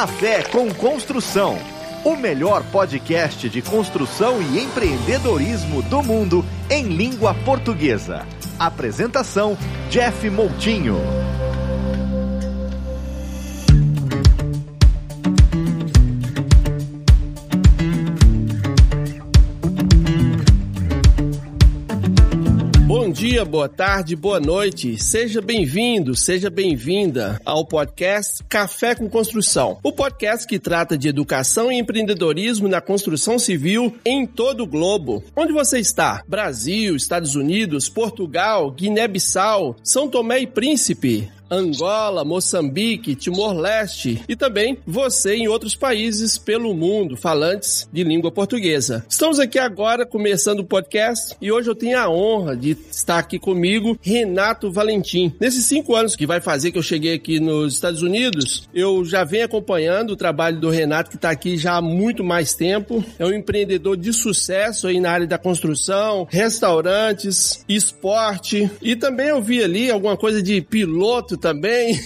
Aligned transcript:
Café 0.00 0.42
com 0.44 0.72
Construção, 0.72 1.58
o 2.06 2.16
melhor 2.16 2.64
podcast 2.72 3.50
de 3.50 3.60
construção 3.60 4.40
e 4.40 4.58
empreendedorismo 4.58 5.82
do 5.82 6.02
mundo 6.02 6.42
em 6.70 6.84
língua 6.84 7.34
portuguesa. 7.44 8.26
Apresentação: 8.58 9.58
Jeff 9.90 10.30
Moutinho. 10.30 10.96
Bom 23.10 23.14
dia, 23.14 23.44
boa 23.44 23.68
tarde, 23.68 24.14
boa 24.14 24.38
noite. 24.38 24.96
Seja 24.96 25.42
bem-vindo, 25.42 26.14
seja 26.14 26.48
bem-vinda 26.48 27.40
ao 27.44 27.66
podcast 27.66 28.44
Café 28.48 28.94
com 28.94 29.10
Construção. 29.10 29.80
O 29.82 29.90
podcast 29.90 30.46
que 30.46 30.60
trata 30.60 30.96
de 30.96 31.08
educação 31.08 31.72
e 31.72 31.78
empreendedorismo 31.80 32.68
na 32.68 32.80
construção 32.80 33.36
civil 33.36 33.92
em 34.04 34.24
todo 34.24 34.62
o 34.62 34.66
globo. 34.66 35.24
Onde 35.34 35.52
você 35.52 35.80
está? 35.80 36.22
Brasil, 36.28 36.94
Estados 36.94 37.34
Unidos, 37.34 37.88
Portugal, 37.88 38.70
Guiné-Bissau, 38.70 39.74
São 39.82 40.08
Tomé 40.08 40.42
e 40.42 40.46
Príncipe. 40.46 41.28
Angola, 41.50 42.24
Moçambique, 42.24 43.16
Timor-Leste 43.16 44.22
e 44.28 44.36
também 44.36 44.78
você 44.86 45.34
em 45.34 45.48
outros 45.48 45.74
países 45.74 46.38
pelo 46.38 46.72
mundo 46.72 47.16
falantes 47.16 47.88
de 47.92 48.04
língua 48.04 48.30
portuguesa. 48.30 49.04
Estamos 49.08 49.40
aqui 49.40 49.58
agora 49.58 50.06
começando 50.06 50.60
o 50.60 50.64
podcast 50.64 51.34
e 51.40 51.50
hoje 51.50 51.68
eu 51.68 51.74
tenho 51.74 51.98
a 51.98 52.08
honra 52.08 52.56
de 52.56 52.76
estar 52.90 53.18
aqui 53.18 53.38
comigo 53.38 53.98
Renato 54.00 54.70
Valentim. 54.70 55.34
Nesses 55.40 55.64
cinco 55.64 55.96
anos 55.96 56.14
que 56.14 56.24
vai 56.24 56.40
fazer 56.40 56.70
que 56.70 56.78
eu 56.78 56.82
cheguei 56.82 57.14
aqui 57.14 57.40
nos 57.40 57.74
Estados 57.74 58.02
Unidos, 58.02 58.68
eu 58.72 59.04
já 59.04 59.24
venho 59.24 59.46
acompanhando 59.46 60.10
o 60.10 60.16
trabalho 60.16 60.60
do 60.60 60.70
Renato 60.70 61.10
que 61.10 61.16
está 61.16 61.30
aqui 61.30 61.56
já 61.56 61.74
há 61.76 61.82
muito 61.82 62.22
mais 62.22 62.54
tempo. 62.54 63.04
É 63.18 63.26
um 63.26 63.32
empreendedor 63.32 63.96
de 63.96 64.12
sucesso 64.12 64.86
aí 64.86 65.00
na 65.00 65.10
área 65.10 65.26
da 65.26 65.38
construção, 65.38 66.28
restaurantes, 66.30 67.64
esporte 67.68 68.70
e 68.80 68.94
também 68.94 69.28
eu 69.28 69.42
vi 69.42 69.64
ali 69.64 69.90
alguma 69.90 70.16
coisa 70.16 70.40
de 70.40 70.60
piloto 70.60 71.39
também 71.40 71.98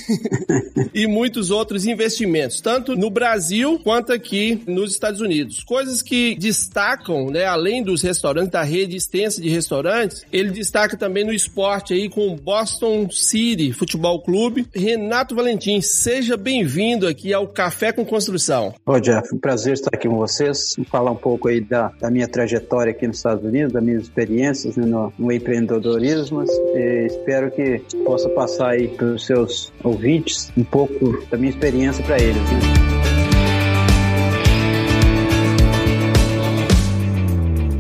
e 0.95 1.07
muitos 1.07 1.51
outros 1.51 1.87
investimentos, 1.87 2.61
tanto 2.61 2.97
no 2.97 3.11
Brasil 3.11 3.79
quanto 3.83 4.13
aqui 4.13 4.63
nos 4.67 4.93
Estados 4.93 5.21
Unidos. 5.21 5.63
Coisas 5.65 6.03
que 6.03 6.35
destacam, 6.37 7.31
né, 7.31 7.45
além 7.45 7.83
dos 7.83 8.03
restaurantes, 8.03 8.51
da 8.51 8.63
rede 8.63 8.97
extensa 8.97 9.41
de 9.41 9.49
restaurantes, 9.49 10.25
ele 10.33 10.51
destaca 10.51 10.97
também 10.97 11.25
no 11.25 11.33
esporte 11.33 11.93
aí 11.93 12.09
com 12.09 12.29
o 12.29 12.37
Boston 12.37 13.09
City 13.11 13.73
Futebol 13.73 14.23
Clube. 14.23 14.67
Renato 14.75 15.35
Valentim, 15.35 15.81
seja 15.81 16.37
bem-vindo 16.37 17.07
aqui 17.07 17.33
ao 17.33 17.49
Café 17.49 17.93
com 17.93 18.05
Construção. 18.05 18.75
Ô 18.87 18.99
Jeff, 19.01 19.35
um 19.35 19.39
prazer 19.39 19.75
estar 19.75 19.91
aqui 19.93 20.09
com 20.09 20.17
vocês, 20.17 20.77
falar 20.91 21.11
um 21.11 21.17
pouco 21.17 21.49
aí 21.49 21.61
da, 21.61 21.89
da 22.01 22.11
minha 22.11 22.29
trajetória 22.29 22.93
aqui 22.93 23.07
nos 23.07 23.17
Estados 23.17 23.45
Unidos, 23.45 23.73
das 23.73 23.83
minhas 23.83 24.03
experiências 24.05 24.77
né, 24.77 24.87
no, 24.87 25.13
no 25.19 25.33
empreendedorismo 25.33 26.45
espero 27.07 27.51
que 27.51 27.81
possa 28.05 28.29
passar 28.29 28.71
aí 28.71 28.89
para 28.89 29.07
os 29.07 29.24
seus 29.27 29.73
ouvintes 29.83 30.53
um 30.57 30.65
pouco 30.65 31.25
da 31.31 31.37
minha 31.37 31.51
experiência 31.51 32.05
para 32.05 32.17
eles. 32.17 32.37
Né? 32.37 33.24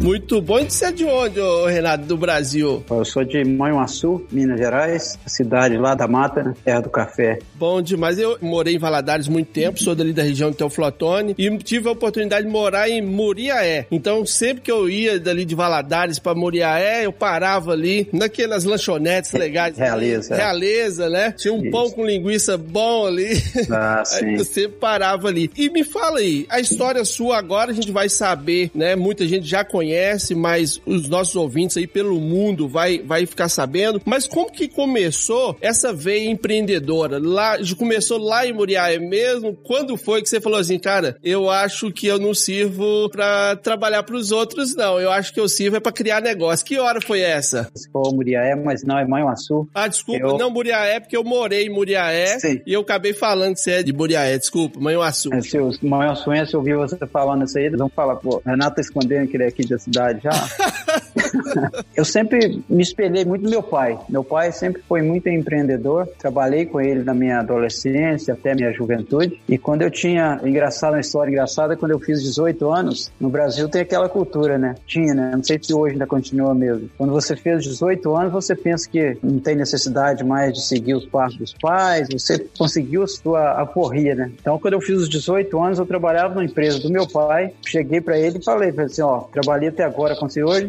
Muito 0.04 0.38
bom. 0.42 0.58
E 0.58 0.70
você 0.70 0.84
é 0.84 0.92
de 0.92 1.02
onde, 1.06 1.40
Renato, 1.66 2.04
do 2.04 2.18
Brasil? 2.18 2.84
Eu 2.90 3.06
sou 3.06 3.24
de 3.24 3.42
Manhuaçu, 3.42 4.22
Minas 4.30 4.58
Gerais, 4.60 5.18
cidade 5.26 5.78
lá 5.78 5.94
da 5.94 6.06
Mata, 6.06 6.42
né? 6.42 6.54
terra 6.62 6.80
do 6.80 6.90
café. 6.90 7.38
Bom 7.54 7.80
demais. 7.80 8.18
Eu 8.18 8.36
morei 8.42 8.74
em 8.74 8.78
Valadares 8.78 9.28
muito 9.28 9.50
tempo, 9.50 9.82
sou 9.82 9.94
dali 9.94 10.12
da 10.12 10.22
região 10.22 10.50
de 10.50 10.58
Teoflotone 10.58 11.34
e 11.38 11.56
tive 11.56 11.88
a 11.88 11.92
oportunidade 11.92 12.46
de 12.46 12.52
morar 12.52 12.86
em 12.86 13.00
Muriaé. 13.00 13.86
Então, 13.90 14.26
sempre 14.26 14.62
que 14.64 14.70
eu 14.70 14.90
ia 14.90 15.18
dali 15.18 15.46
de 15.46 15.54
Valadares 15.54 16.18
para 16.18 16.34
Muriaé, 16.34 17.06
eu 17.06 17.12
parava 17.12 17.72
ali 17.72 18.06
naquelas 18.12 18.64
lanchonetes 18.64 19.32
legais. 19.32 19.78
Realeza. 19.78 20.36
Realeza, 20.36 21.08
né? 21.08 21.32
Tinha 21.32 21.54
um 21.54 21.62
Isso. 21.62 21.70
pão 21.70 21.90
com 21.90 22.04
linguiça 22.04 22.58
bom 22.58 23.06
ali. 23.06 23.42
Ah, 23.70 24.02
sim. 24.04 24.26
Aí 24.26 24.34
eu 24.34 24.44
sempre 24.44 24.76
parava 24.76 25.28
ali. 25.28 25.50
E 25.56 25.70
me 25.70 25.82
fala 25.82 26.18
aí, 26.18 26.44
a 26.50 26.60
história 26.60 27.02
sua 27.06 27.38
agora 27.38 27.70
a 27.70 27.74
gente 27.74 27.90
vai 27.90 28.10
saber, 28.10 28.70
né? 28.74 28.94
Muita 28.94 29.26
gente 29.26 29.46
já 29.46 29.64
conhece 29.64 29.93
conhece, 29.94 30.34
mas 30.34 30.80
os 30.84 31.08
nossos 31.08 31.36
ouvintes 31.36 31.76
aí 31.76 31.86
pelo 31.86 32.20
mundo 32.20 32.68
vai, 32.68 32.98
vai 32.98 33.24
ficar 33.26 33.48
sabendo. 33.48 34.00
Mas 34.04 34.26
como 34.26 34.50
que 34.50 34.68
começou 34.68 35.56
essa 35.60 35.92
veia 35.92 36.28
empreendedora? 36.28 37.18
Lá, 37.20 37.56
começou 37.78 38.18
lá 38.18 38.46
em 38.46 38.52
Muriaé 38.52 38.98
mesmo? 38.98 39.54
Quando 39.62 39.96
foi 39.96 40.22
que 40.22 40.28
você 40.28 40.40
falou 40.40 40.58
assim, 40.58 40.78
cara, 40.78 41.16
eu 41.22 41.48
acho 41.48 41.92
que 41.92 42.06
eu 42.06 42.18
não 42.18 42.34
sirvo 42.34 43.08
para 43.10 43.56
trabalhar 43.56 44.02
para 44.02 44.16
os 44.16 44.32
outros, 44.32 44.74
não. 44.74 45.00
Eu 45.00 45.10
acho 45.10 45.32
que 45.32 45.40
eu 45.40 45.48
sirvo 45.48 45.76
é 45.76 45.80
para 45.80 45.92
criar 45.92 46.20
negócio. 46.20 46.66
Que 46.66 46.78
hora 46.78 47.00
foi 47.00 47.20
essa? 47.20 47.70
For 47.92 48.12
Muriaé, 48.12 48.54
mas 48.56 48.82
não 48.82 48.98
é 48.98 49.06
Manhuaçu. 49.06 49.68
Ah, 49.74 49.86
desculpa, 49.86 50.26
eu... 50.26 50.38
não 50.38 50.50
Muriaé, 50.50 50.98
porque 51.00 51.16
eu 51.16 51.24
morei 51.24 51.66
em 51.66 51.70
Muriaé 51.70 52.38
Sim. 52.38 52.60
e 52.66 52.72
eu 52.72 52.80
acabei 52.80 53.12
falando 53.12 53.54
que 53.54 53.60
você 53.60 53.72
é 53.72 53.82
de 53.82 53.92
Muriaé, 53.92 54.38
desculpa, 54.38 54.80
Manhuaçu. 54.80 55.32
É, 55.32 55.40
se 55.40 55.58
os 55.58 55.80
Manhuaçuenses 55.80 56.52
ouvir 56.54 56.76
você 56.76 56.96
falando 57.06 57.44
isso 57.44 57.58
aí, 57.58 57.66
eles 57.66 57.78
vão 57.78 57.88
falar, 57.88 58.16
pô, 58.16 58.42
Renato 58.44 58.76
tá 58.76 58.80
escondendo 58.80 59.28
que 59.28 59.36
ele 59.36 59.44
é 59.44 59.48
aqui 59.48 59.64
de 59.64 59.74
cidade 59.84 60.20
já. 60.22 60.30
eu 61.94 62.04
sempre 62.04 62.62
me 62.68 62.82
espelhei 62.82 63.24
muito 63.24 63.42
no 63.42 63.50
meu 63.50 63.62
pai. 63.62 63.98
Meu 64.08 64.24
pai 64.24 64.52
sempre 64.52 64.82
foi 64.88 65.02
muito 65.02 65.28
empreendedor. 65.28 66.08
Trabalhei 66.18 66.66
com 66.66 66.80
ele 66.80 67.02
na 67.02 67.14
minha 67.14 67.40
adolescência 67.40 68.34
até 68.34 68.54
minha 68.54 68.72
juventude. 68.72 69.40
E 69.48 69.58
quando 69.58 69.82
eu 69.82 69.90
tinha, 69.90 70.40
engraçado, 70.44 70.94
uma 70.94 71.00
história 71.00 71.30
engraçada, 71.30 71.76
quando 71.76 71.92
eu 71.92 71.98
fiz 71.98 72.22
18 72.22 72.70
anos, 72.70 73.12
no 73.20 73.28
Brasil 73.28 73.68
tem 73.68 73.82
aquela 73.82 74.08
cultura, 74.08 74.58
né? 74.58 74.74
Tinha, 74.86 75.14
né? 75.14 75.32
Não 75.34 75.42
sei 75.42 75.58
se 75.60 75.74
hoje 75.74 75.94
ainda 75.94 76.06
continua 76.06 76.54
mesmo. 76.54 76.88
Quando 76.96 77.12
você 77.12 77.36
fez 77.36 77.62
18 77.62 78.14
anos, 78.14 78.32
você 78.32 78.54
pensa 78.54 78.88
que 78.88 79.16
não 79.22 79.38
tem 79.38 79.56
necessidade 79.56 80.24
mais 80.24 80.52
de 80.52 80.62
seguir 80.62 80.94
os 80.94 81.06
passos 81.06 81.38
dos 81.38 81.54
pais, 81.54 82.08
você 82.10 82.38
conseguiu 82.56 83.02
a 83.02 83.06
sua 83.06 83.52
aporria, 83.52 84.14
né? 84.14 84.30
Então, 84.40 84.58
quando 84.58 84.74
eu 84.74 84.80
fiz 84.80 84.98
os 84.98 85.08
18 85.08 85.62
anos, 85.62 85.78
eu 85.78 85.86
trabalhava 85.86 86.34
numa 86.34 86.44
empresa 86.44 86.78
do 86.78 86.90
meu 86.90 87.06
pai, 87.06 87.52
cheguei 87.64 88.00
para 88.00 88.18
ele 88.18 88.38
e 88.38 88.44
falei, 88.44 88.70
falei 88.72 88.86
assim, 88.86 89.02
ó, 89.02 89.20
trabalhei 89.20 89.68
até 89.68 89.84
agora 89.84 90.16
com 90.16 90.26
o 90.26 90.30
senhor, 90.30 90.62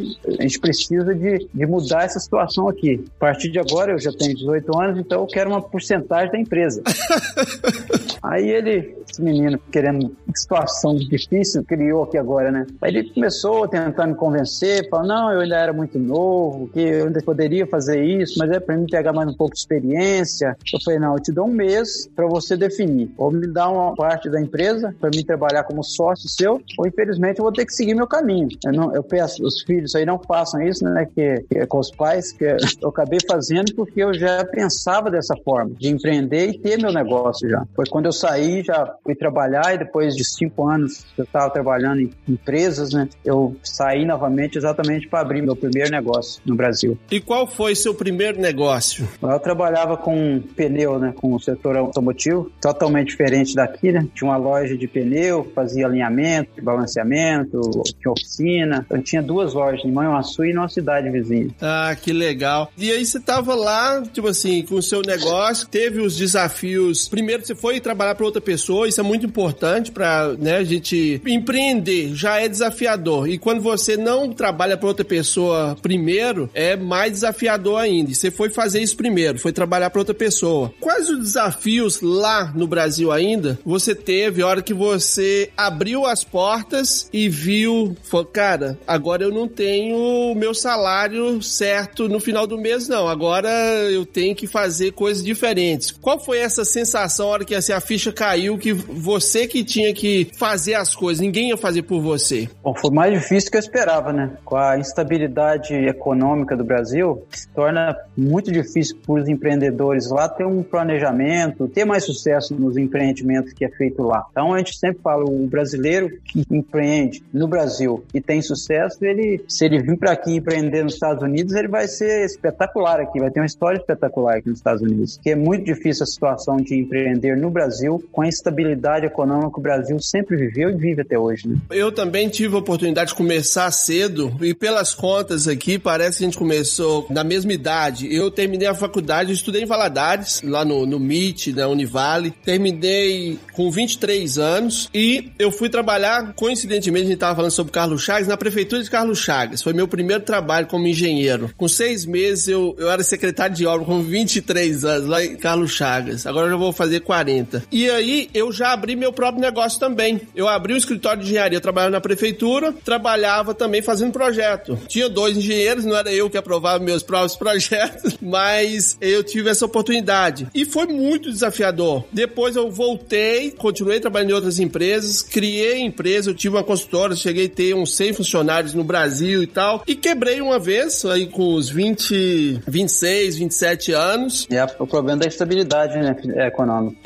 gente 0.56 0.60
precisa 0.60 1.14
de, 1.14 1.48
de 1.54 1.66
mudar 1.66 2.04
essa 2.04 2.20
situação 2.20 2.68
aqui. 2.68 3.04
A 3.18 3.20
partir 3.20 3.50
de 3.52 3.60
agora, 3.60 3.92
eu 3.92 4.00
já 4.00 4.12
tenho 4.12 4.36
18 4.36 4.80
anos, 4.80 5.00
então 5.00 5.22
eu 5.22 5.28
quero 5.28 5.50
uma 5.50 5.62
porcentagem 5.62 6.32
da 6.32 6.40
empresa. 6.40 6.82
Aí 8.26 8.50
ele, 8.50 8.98
esse 9.10 9.22
menino, 9.22 9.60
querendo 9.72 10.16
situação 10.34 10.96
difícil, 10.96 11.64
criou 11.64 12.04
aqui 12.04 12.18
agora, 12.18 12.52
né? 12.52 12.66
Aí 12.82 12.92
ele 12.92 13.10
começou 13.10 13.64
a 13.64 13.68
tentar 13.68 14.08
me 14.08 14.16
convencer, 14.16 14.90
falou, 14.90 15.08
não, 15.08 15.32
eu 15.32 15.42
ainda 15.42 15.56
era 15.56 15.74
muito 15.74 16.00
novo, 16.00 16.68
que 16.68 16.80
eu 16.80 17.08
ainda 17.08 17.22
poderia 17.22 17.68
fazer 17.68 18.04
isso, 18.04 18.38
mas 18.40 18.50
é 18.52 18.60
para 18.60 18.76
mim 18.76 18.86
pegar 18.90 19.14
mais 19.14 19.30
um 19.30 19.34
pouco 19.34 19.54
de 19.54 19.60
experiência. 19.60 20.58
Eu 20.74 20.80
falei, 20.84 21.00
não, 21.00 21.14
eu 21.14 21.22
te 21.22 21.32
dou 21.32 21.46
um 21.46 21.54
mês 21.54 22.10
para 22.16 22.28
você 22.28 22.58
definir. 22.58 23.12
Ou 23.18 23.32
me 23.32 23.48
dá 23.48 23.70
uma 23.70 23.96
parte 23.96 24.30
da 24.30 24.42
empresa 24.42 24.94
para 25.00 25.10
mim 25.10 25.24
trabalhar 25.24 25.64
como 25.64 25.84
sócio 25.84 26.28
seu, 26.28 26.62
ou 26.78 26.88
infelizmente 26.88 27.40
eu 27.40 27.44
vou 27.44 27.54
ter 27.54 27.66
que 27.66 27.74
seguir 27.74 27.94
meu 27.94 28.08
caminho. 28.08 28.50
Eu, 28.66 28.74
não, 28.74 28.96
eu 28.96 29.04
peço, 29.04 29.44
os 29.44 29.62
filhos 29.62 29.96
aí 29.96 30.06
não 30.06 30.20
façam 30.20 30.62
isso, 30.62 30.84
né? 30.84 31.08
Que, 31.14 31.46
que 31.50 31.60
é 31.60 31.66
com 31.66 31.80
os 31.80 31.92
pais, 31.92 32.32
que 32.32 32.46
eu 32.82 32.90
acabei 32.90 33.20
fazendo 33.28 33.74
porque 33.76 34.04
eu 34.04 34.14
já 34.14 34.44
pensava 34.46 35.12
dessa 35.12 35.36
forma, 35.44 35.72
de 35.78 35.90
empreender 35.90 36.48
e 36.48 36.58
ter 36.58 36.78
meu 36.78 36.92
negócio 36.92 37.50
já. 37.50 37.66
Foi 37.76 37.86
quando 37.86 38.08
eu 38.08 38.12
saí, 38.16 38.64
já 38.64 38.96
fui 39.04 39.16
trabalhar 39.16 39.74
e 39.74 39.78
depois 39.78 40.16
de 40.16 40.24
cinco 40.24 40.68
anos 40.68 41.06
eu 41.18 41.24
estava 41.24 41.50
trabalhando 41.50 42.02
em 42.02 42.12
empresas, 42.28 42.92
né? 42.94 43.08
Eu 43.24 43.56
saí 43.64 44.06
novamente 44.06 44.58
exatamente 44.58 45.08
para 45.08 45.22
abrir 45.22 45.42
meu 45.42 45.56
primeiro 45.56 45.92
negócio 45.92 46.42
no 46.46 46.56
Brasil. 46.56 46.98
E 47.12 47.20
qual 47.20 47.46
foi 47.48 47.76
seu 47.76 47.94
primeiro 47.94 48.40
negócio? 48.40 49.08
Eu 49.22 49.40
trabalhava 49.40 49.98
com 49.98 50.42
pneu, 50.56 51.00
né? 51.00 51.14
Com 51.16 51.34
o 51.34 51.40
setor 51.40 51.78
automotivo, 51.78 52.52
totalmente 52.62 53.10
diferente 53.10 53.56
daqui, 53.56 53.92
né? 53.92 54.08
Tinha 54.14 54.30
uma 54.30 54.38
loja 54.38 54.78
de 54.78 54.88
pneu, 54.88 55.52
fazia 55.54 55.86
alinhamento, 55.86 56.62
balanceamento, 56.62 57.60
tinha 58.00 58.12
oficina. 58.12 58.86
Eu 58.90 59.02
tinha 59.02 59.22
duas 59.22 59.54
lojas, 59.54 59.84
em 59.84 59.92
Manhuaçu 59.92 60.46
e 60.46 60.54
numa 60.54 60.70
cidade 60.70 61.10
vizinha. 61.10 61.50
Ah, 61.62 61.96
que 62.00 62.14
legal. 62.14 62.72
E 62.78 62.92
aí 62.92 63.06
você 63.06 63.20
tava 63.20 63.56
lá, 63.56 64.02
tipo 64.02 64.28
assim, 64.28 64.64
com 64.64 64.76
o 64.76 64.82
seu 64.82 65.02
negócio, 65.02 65.68
teve 65.68 66.00
os 66.00 66.16
desafios. 66.16 67.08
Primeiro 67.08 67.46
você 67.46 67.56
foi 67.56 67.80
trabalhar 67.80 68.05
para 68.14 68.26
outra 68.26 68.42
pessoa, 68.42 68.88
isso 68.88 69.00
é 69.00 69.04
muito 69.04 69.26
importante 69.26 69.92
para, 69.92 70.34
né, 70.34 70.58
a 70.58 70.64
gente 70.64 71.22
empreender, 71.26 72.14
já 72.14 72.40
é 72.40 72.48
desafiador. 72.48 73.30
E 73.30 73.38
quando 73.38 73.62
você 73.62 73.98
não 73.98 74.32
trabalha 74.32 74.78
para 74.78 74.88
outra 74.88 75.06
pessoa 75.06 75.78
primeiro, 75.82 76.50
é 76.54 76.76
mais 76.76 77.12
desafiador 77.12 77.80
ainda. 77.80 78.12
E 78.12 78.16
você 78.16 78.30
foi 78.30 78.50
fazer 78.50 78.82
isso 78.82 78.98
primeiro, 78.98 79.40
foi 79.40 79.52
trabalhar 79.52 79.90
para 79.90 80.02
outra 80.02 80.14
pessoa. 80.14 80.74
Quais 80.80 81.10
os 81.10 81.20
desafios 81.20 82.02
lá 82.02 82.52
no 82.56 82.68
Brasil 82.68 83.12
ainda 83.12 83.58
você 83.66 83.96
teve 83.96 84.42
a 84.42 84.48
hora 84.48 84.62
que 84.62 84.74
você 84.74 85.50
abriu 85.56 86.06
as 86.06 86.24
portas 86.24 87.10
e 87.14 87.30
viu, 87.30 87.96
falou, 88.04 88.26
cara, 88.26 88.78
agora 88.86 89.24
eu 89.24 89.32
não 89.32 89.48
tenho 89.48 89.96
o 90.32 90.36
meu 90.36 90.54
salário 90.54 91.42
certo 91.42 92.10
no 92.10 92.20
final 92.20 92.46
do 92.46 92.58
mês, 92.58 92.88
não. 92.88 93.08
Agora 93.08 93.50
eu 93.90 94.06
tenho 94.06 94.36
que 94.36 94.48
fazer 94.48 94.92
coisas 94.92 95.24
diferentes. 95.24 95.92
Qual 95.92 96.20
foi 96.20 96.40
essa 96.40 96.66
sensação 96.66 97.28
a 97.28 97.32
hora 97.32 97.46
que 97.46 97.56
assim, 97.56 97.74
a 97.74 97.80
ficha 97.86 98.12
caiu 98.12 98.58
que 98.58 98.74
você 98.74 99.48
que 99.48 99.64
tinha 99.64 99.94
que 99.94 100.30
fazer 100.38 100.74
as 100.74 100.96
coisas, 100.96 101.22
ninguém 101.22 101.50
ia 101.50 101.58
fazer 101.58 101.84
por 101.84 102.02
você? 102.02 102.50
Bom, 102.64 102.74
foi 102.76 102.92
mais 102.92 103.14
difícil 103.14 103.52
que 103.52 103.58
eu 103.58 103.60
esperava, 103.60 104.12
né? 104.12 104.32
Com 104.44 104.58
a 104.58 104.78
instabilidade 104.78 105.74
econômica 105.74 106.56
do 106.58 106.64
Brasil, 106.64 107.24
se 107.30 107.48
torna 107.50 107.96
muito 108.18 108.52
difícil 108.52 108.98
para 109.06 109.22
os 109.22 109.30
empreendedores 109.30 110.10
lá 110.10 110.28
ter 110.28 110.46
um 110.46 110.64
planejamento, 110.64 111.68
ter 111.68 111.86
mais 111.86 112.04
sucesso 112.04 112.56
nos 112.56 112.76
empreendimentos 112.78 113.54
que 113.54 113.64
é 113.64 113.70
feito 113.70 114.02
lá. 114.02 114.26
Então 114.32 114.54
a 114.54 114.58
gente 114.58 114.78
sempre 114.78 115.02
fala, 115.02 115.24
o 115.24 115.48
brasileiro 115.48 116.10
que 116.24 116.44
empreende 116.50 117.24
no 117.32 117.48
Brasil 117.48 118.04
e 118.14 118.20
tem 118.20 118.42
sucesso, 118.42 119.04
ele, 119.06 119.44
se 119.48 119.66
ele 119.66 119.82
vir 119.82 119.98
para 119.98 120.12
aqui 120.12 120.36
empreender 120.36 120.84
nos 120.84 120.94
Estados 120.96 121.24
Unidos, 121.24 121.54
ele 121.54 121.68
vai 121.68 121.88
ser 121.88 122.26
espetacular 122.26 123.00
aqui, 123.00 123.20
vai 123.20 123.30
ter 123.30 123.40
uma 123.40 123.46
história 123.46 123.78
espetacular 123.78 124.38
aqui 124.38 124.50
nos 124.50 124.60
Estados 124.60 124.82
Unidos. 124.82 125.20
Que 125.22 125.32
é 125.32 125.36
muito 125.36 125.64
difícil 125.64 126.04
a 126.04 126.08
situação 126.08 126.58
de 126.58 126.76
empreender 126.76 127.38
no 127.38 127.50
Brasil 127.50 127.75
com 128.12 128.22
a 128.22 128.28
instabilidade 128.28 129.06
econômica 129.06 129.52
que 129.52 129.60
o 129.60 129.62
Brasil 129.62 130.00
sempre 130.00 130.36
viveu 130.36 130.70
e 130.70 130.76
vive 130.76 131.02
até 131.02 131.18
hoje. 131.18 131.48
Né? 131.48 131.58
Eu 131.72 131.92
também 131.92 132.30
tive 132.30 132.56
a 132.56 132.60
oportunidade 132.60 133.10
de 133.10 133.16
começar 133.16 133.70
cedo 133.72 134.36
e 134.42 134.54
pelas 134.54 134.94
contas 134.94 135.48
aqui 135.48 135.78
parece 135.78 136.20
que 136.20 136.24
a 136.24 136.28
gente 136.28 136.38
começou 136.38 137.08
na 137.10 137.24
mesma 137.24 137.54
idade. 137.54 138.14
Eu 138.14 138.32
terminei 138.32 138.68
a 138.68 138.74
faculdade, 138.74 139.32
estudei 139.32 139.64
em 139.64 139.66
Valadares, 139.66 140.42
lá 140.44 140.64
no, 140.64 140.86
no 140.86 140.98
MIT, 140.98 141.54
na 141.54 141.68
Univale. 141.68 142.32
Terminei 142.44 143.38
com 143.54 143.70
23 143.72 144.38
anos 144.38 144.90
e 144.94 145.32
eu 145.38 145.52
fui 145.52 145.70
trabalhar, 145.70 146.34
coincidentemente, 146.34 147.04
a 147.04 147.08
gente 147.08 147.16
estava 147.16 147.36
falando 147.36 147.52
sobre 147.52 147.72
Carlos 147.72 148.02
Chagas, 148.02 148.28
na 148.28 148.38
prefeitura 148.38 148.84
de 148.84 148.90
Carlos 148.90 149.20
Chagas. 149.20 149.62
Foi 149.62 149.74
meu 149.74 149.88
primeiro 149.88 150.24
trabalho 150.24 150.68
como 150.68 150.88
engenheiro. 150.88 151.50
Com 151.58 151.68
seis 151.68 152.06
meses 152.06 152.48
eu, 152.48 152.76
eu 152.78 152.90
era 152.90 153.04
secretário 153.04 153.56
de 153.56 153.66
obra 153.66 153.86
com 153.86 154.02
23 154.02 154.86
anos 154.86 155.08
lá 155.08 155.24
em 155.24 155.36
Carlos 155.36 155.72
Chagas. 155.72 156.26
Agora 156.26 156.48
eu 156.48 156.52
já 156.52 156.58
vou 156.58 156.74
fazer 156.74 157.02
40. 157.02 157.64
E 157.72 157.90
aí 157.90 158.30
eu 158.34 158.52
já 158.52 158.72
abri 158.72 158.96
meu 158.96 159.12
próprio 159.12 159.42
negócio 159.42 159.80
também. 159.80 160.22
Eu 160.36 160.48
abri 160.48 160.74
um 160.74 160.78
escritório 160.78 161.22
de 161.22 161.28
engenharia, 161.28 161.60
trabalhava 161.60 161.92
na 161.92 162.02
prefeitura, 162.02 162.74
trabalhava 162.84 163.54
também 163.54 163.82
fazendo 163.82 164.12
projeto. 164.12 164.78
Tinha 164.88 165.10
dois 165.10 165.38
engenheiros, 165.38 165.86
não 165.86 165.96
era 165.96 166.12
eu 166.12 166.30
que 166.30 166.38
aprovava 166.38 166.84
meus 166.84 167.04
próprios 167.04 167.36
projetos, 167.38 168.18
mas 168.22 168.98
eu 169.02 169.24
tive 169.24 169.50
essa 169.50 169.66
oportunidade. 169.66 170.48
E 170.54 170.66
foi 170.66 170.88
muito 170.88 171.32
desafiador. 171.32 172.04
Depois 172.12 172.56
eu 172.56 172.70
voltei, 172.72 173.52
continuei 173.52 174.00
trabalhando 174.00 174.32
em 174.32 174.34
outras 174.34 174.60
empresas, 174.60 175.22
criei 175.22 175.82
empresa, 175.82 176.30
eu 176.30 176.36
tive 176.36 176.56
uma 176.56 176.64
consultora, 176.64 177.16
cheguei 177.16 177.46
a 177.46 177.50
ter 177.50 177.76
uns 177.76 177.96
100 177.96 178.14
funcionários 178.14 178.74
no 178.74 178.84
Brasil 178.84 179.44
e 179.44 179.48
tal, 179.48 179.84
e 179.88 179.96
quebrei 179.96 180.42
uma 180.42 180.60
vez, 180.60 181.06
aí 181.06 181.28
com 181.28 181.54
os 181.54 181.70
20, 181.70 182.62
26, 182.68 183.38
27 183.38 183.92
anos. 183.92 184.48
É 184.50 184.64
o 184.80 184.88
problema 184.88 185.20
da 185.20 185.28
estabilidade 185.28 185.98
né, 185.98 186.16
econômica. 186.48 186.98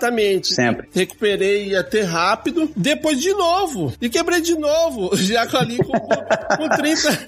Exatamente. 0.00 0.54
Sempre. 0.54 0.88
Recuperei 0.92 1.76
até 1.76 2.02
rápido, 2.02 2.70
depois 2.74 3.20
de 3.20 3.32
novo, 3.32 3.92
e 4.00 4.08
quebrei 4.08 4.40
de 4.40 4.56
novo, 4.56 5.14
já 5.16 5.46
ali 5.52 5.76
com, 5.78 5.92
com 5.92 6.68
30. 6.76 7.26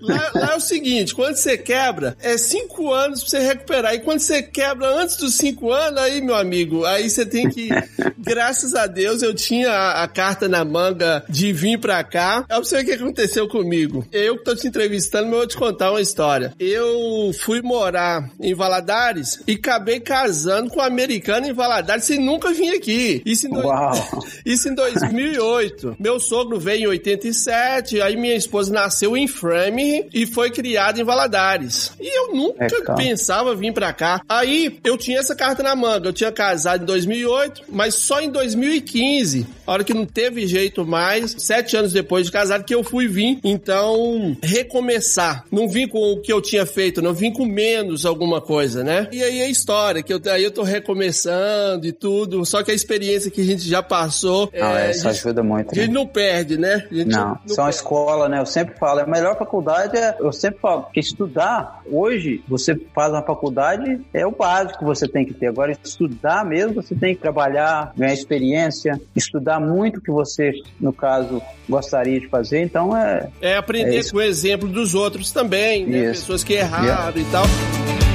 Lá, 0.00 0.30
lá, 0.34 0.52
é 0.52 0.56
o 0.56 0.60
seguinte, 0.60 1.14
quando 1.14 1.36
você 1.36 1.56
quebra, 1.56 2.16
é 2.20 2.36
5 2.36 2.92
anos 2.92 3.20
pra 3.20 3.30
você 3.30 3.38
recuperar, 3.38 3.94
e 3.94 4.00
quando 4.00 4.20
você 4.20 4.42
quebra 4.42 4.88
antes 4.88 5.16
dos 5.16 5.34
5 5.34 5.72
anos, 5.72 6.00
aí, 6.00 6.20
meu 6.20 6.34
amigo, 6.34 6.84
aí 6.84 7.08
você 7.08 7.24
tem 7.24 7.48
que, 7.48 7.68
graças 8.18 8.74
a 8.74 8.86
Deus, 8.86 9.22
eu 9.22 9.32
tinha 9.32 9.70
a, 9.70 10.02
a 10.04 10.08
carta 10.08 10.48
na 10.48 10.64
manga 10.64 11.24
de 11.28 11.52
vir 11.52 11.78
pra 11.78 12.02
cá. 12.04 12.44
Eu 12.48 12.64
sei 12.64 12.82
o 12.82 12.84
que 12.84 12.92
aconteceu 12.92 13.48
comigo. 13.48 14.06
Eu 14.12 14.38
que 14.38 14.44
tô 14.44 14.54
te 14.54 14.66
entrevistando, 14.66 15.24
mas 15.24 15.32
eu 15.32 15.38
vou 15.38 15.46
te 15.46 15.56
contar 15.56 15.90
uma 15.90 16.00
história. 16.00 16.52
Eu 16.58 17.30
fui 17.40 17.62
morar 17.62 18.28
em 18.40 18.54
Valadares 18.54 19.40
e 19.46 19.52
acabei 19.52 20.00
casando 20.00 20.70
com 20.70 20.80
um 20.80 20.82
americano 20.82 21.46
em 21.46 21.52
Valadares 21.52 22.09
sem 22.10 22.18
nunca 22.18 22.52
vir 22.52 22.74
aqui. 22.74 23.22
Isso 23.24 23.46
em, 23.46 23.50
do... 23.50 23.62
Isso 24.44 24.68
em 24.68 24.74
2008. 24.74 25.96
Meu 25.98 26.18
sogro 26.18 26.58
veio 26.58 26.84
em 26.84 26.86
87, 26.88 28.00
aí 28.00 28.16
minha 28.16 28.34
esposa 28.34 28.72
nasceu 28.72 29.16
em 29.16 29.28
Framingham 29.28 30.08
e 30.12 30.26
foi 30.26 30.50
criada 30.50 31.00
em 31.00 31.04
Valadares. 31.04 31.92
E 32.00 32.08
eu 32.08 32.34
nunca 32.34 32.64
é, 32.64 32.94
pensava 32.96 33.54
vir 33.54 33.72
pra 33.72 33.92
cá. 33.92 34.22
Aí 34.28 34.78
eu 34.82 34.96
tinha 34.96 35.20
essa 35.20 35.36
carta 35.36 35.62
na 35.62 35.76
manga. 35.76 36.08
Eu 36.08 36.12
tinha 36.12 36.32
casado 36.32 36.82
em 36.82 36.86
2008, 36.86 37.62
mas 37.68 37.94
só 37.94 38.20
em 38.20 38.30
2015, 38.30 39.46
a 39.66 39.72
hora 39.72 39.84
que 39.84 39.94
não 39.94 40.04
teve 40.04 40.46
jeito 40.46 40.84
mais, 40.84 41.36
sete 41.38 41.76
anos 41.76 41.92
depois 41.92 42.26
de 42.26 42.32
casado, 42.32 42.64
que 42.64 42.74
eu 42.74 42.82
fui 42.82 43.06
vir. 43.06 43.38
Então, 43.44 44.36
recomeçar. 44.42 45.44
Não 45.50 45.68
vim 45.68 45.86
com 45.86 46.12
o 46.12 46.20
que 46.20 46.32
eu 46.32 46.40
tinha 46.40 46.66
feito, 46.66 47.00
não 47.00 47.14
vim 47.14 47.32
com 47.32 47.44
menos 47.44 48.04
alguma 48.04 48.40
coisa, 48.40 48.82
né? 48.82 49.08
E 49.12 49.22
aí 49.22 49.42
a 49.42 49.48
história, 49.48 50.02
que 50.02 50.12
eu, 50.12 50.20
aí 50.32 50.42
eu 50.42 50.50
tô 50.50 50.62
recomeçando 50.62 51.86
e 51.86 51.92
tudo, 52.00 52.44
só 52.46 52.64
que 52.64 52.70
a 52.70 52.74
experiência 52.74 53.30
que 53.30 53.42
a 53.42 53.44
gente 53.44 53.68
já 53.68 53.82
passou. 53.82 54.50
Não, 54.58 54.76
é, 54.76 54.90
isso 54.90 55.02
gente, 55.02 55.10
ajuda 55.10 55.42
muito. 55.42 55.72
A 55.72 55.74
gente 55.74 55.88
né? 55.88 55.94
não 55.94 56.06
perde, 56.06 56.56
né? 56.56 56.88
não, 56.90 57.38
não 57.46 57.54
são 57.54 57.66
a 57.66 57.70
escola, 57.70 58.28
né? 58.28 58.40
Eu 58.40 58.46
sempre 58.46 58.76
falo, 58.78 59.00
a 59.00 59.06
melhor 59.06 59.36
faculdade 59.36 59.96
é, 59.96 60.16
eu 60.18 60.32
sempre 60.32 60.58
falo, 60.60 60.86
que 60.92 60.98
estudar, 60.98 61.82
hoje, 61.86 62.42
você 62.48 62.74
faz 62.94 63.12
uma 63.12 63.22
faculdade, 63.22 64.00
é 64.14 64.26
o 64.26 64.30
básico 64.30 64.78
que 64.78 64.84
você 64.84 65.06
tem 65.06 65.26
que 65.26 65.34
ter. 65.34 65.48
Agora, 65.48 65.76
estudar 65.84 66.44
mesmo, 66.44 66.74
você 66.74 66.94
tem 66.94 67.14
que 67.14 67.20
trabalhar, 67.20 67.92
ganhar 67.94 68.14
experiência, 68.14 68.98
estudar 69.14 69.60
muito 69.60 70.00
que 70.00 70.10
você, 70.10 70.52
no 70.80 70.92
caso, 70.92 71.42
gostaria 71.68 72.18
de 72.18 72.28
fazer. 72.28 72.62
Então, 72.62 72.96
é. 72.96 73.28
É 73.42 73.56
aprender 73.56 73.98
é 73.98 74.10
com 74.10 74.16
o 74.16 74.22
exemplo 74.22 74.68
dos 74.68 74.94
outros 74.94 75.30
também, 75.32 75.86
né? 75.86 76.08
Pessoas 76.08 76.42
que 76.42 76.54
erraram 76.54 76.84
yeah. 76.84 77.12
e 77.20 77.24
tal. 77.24 78.09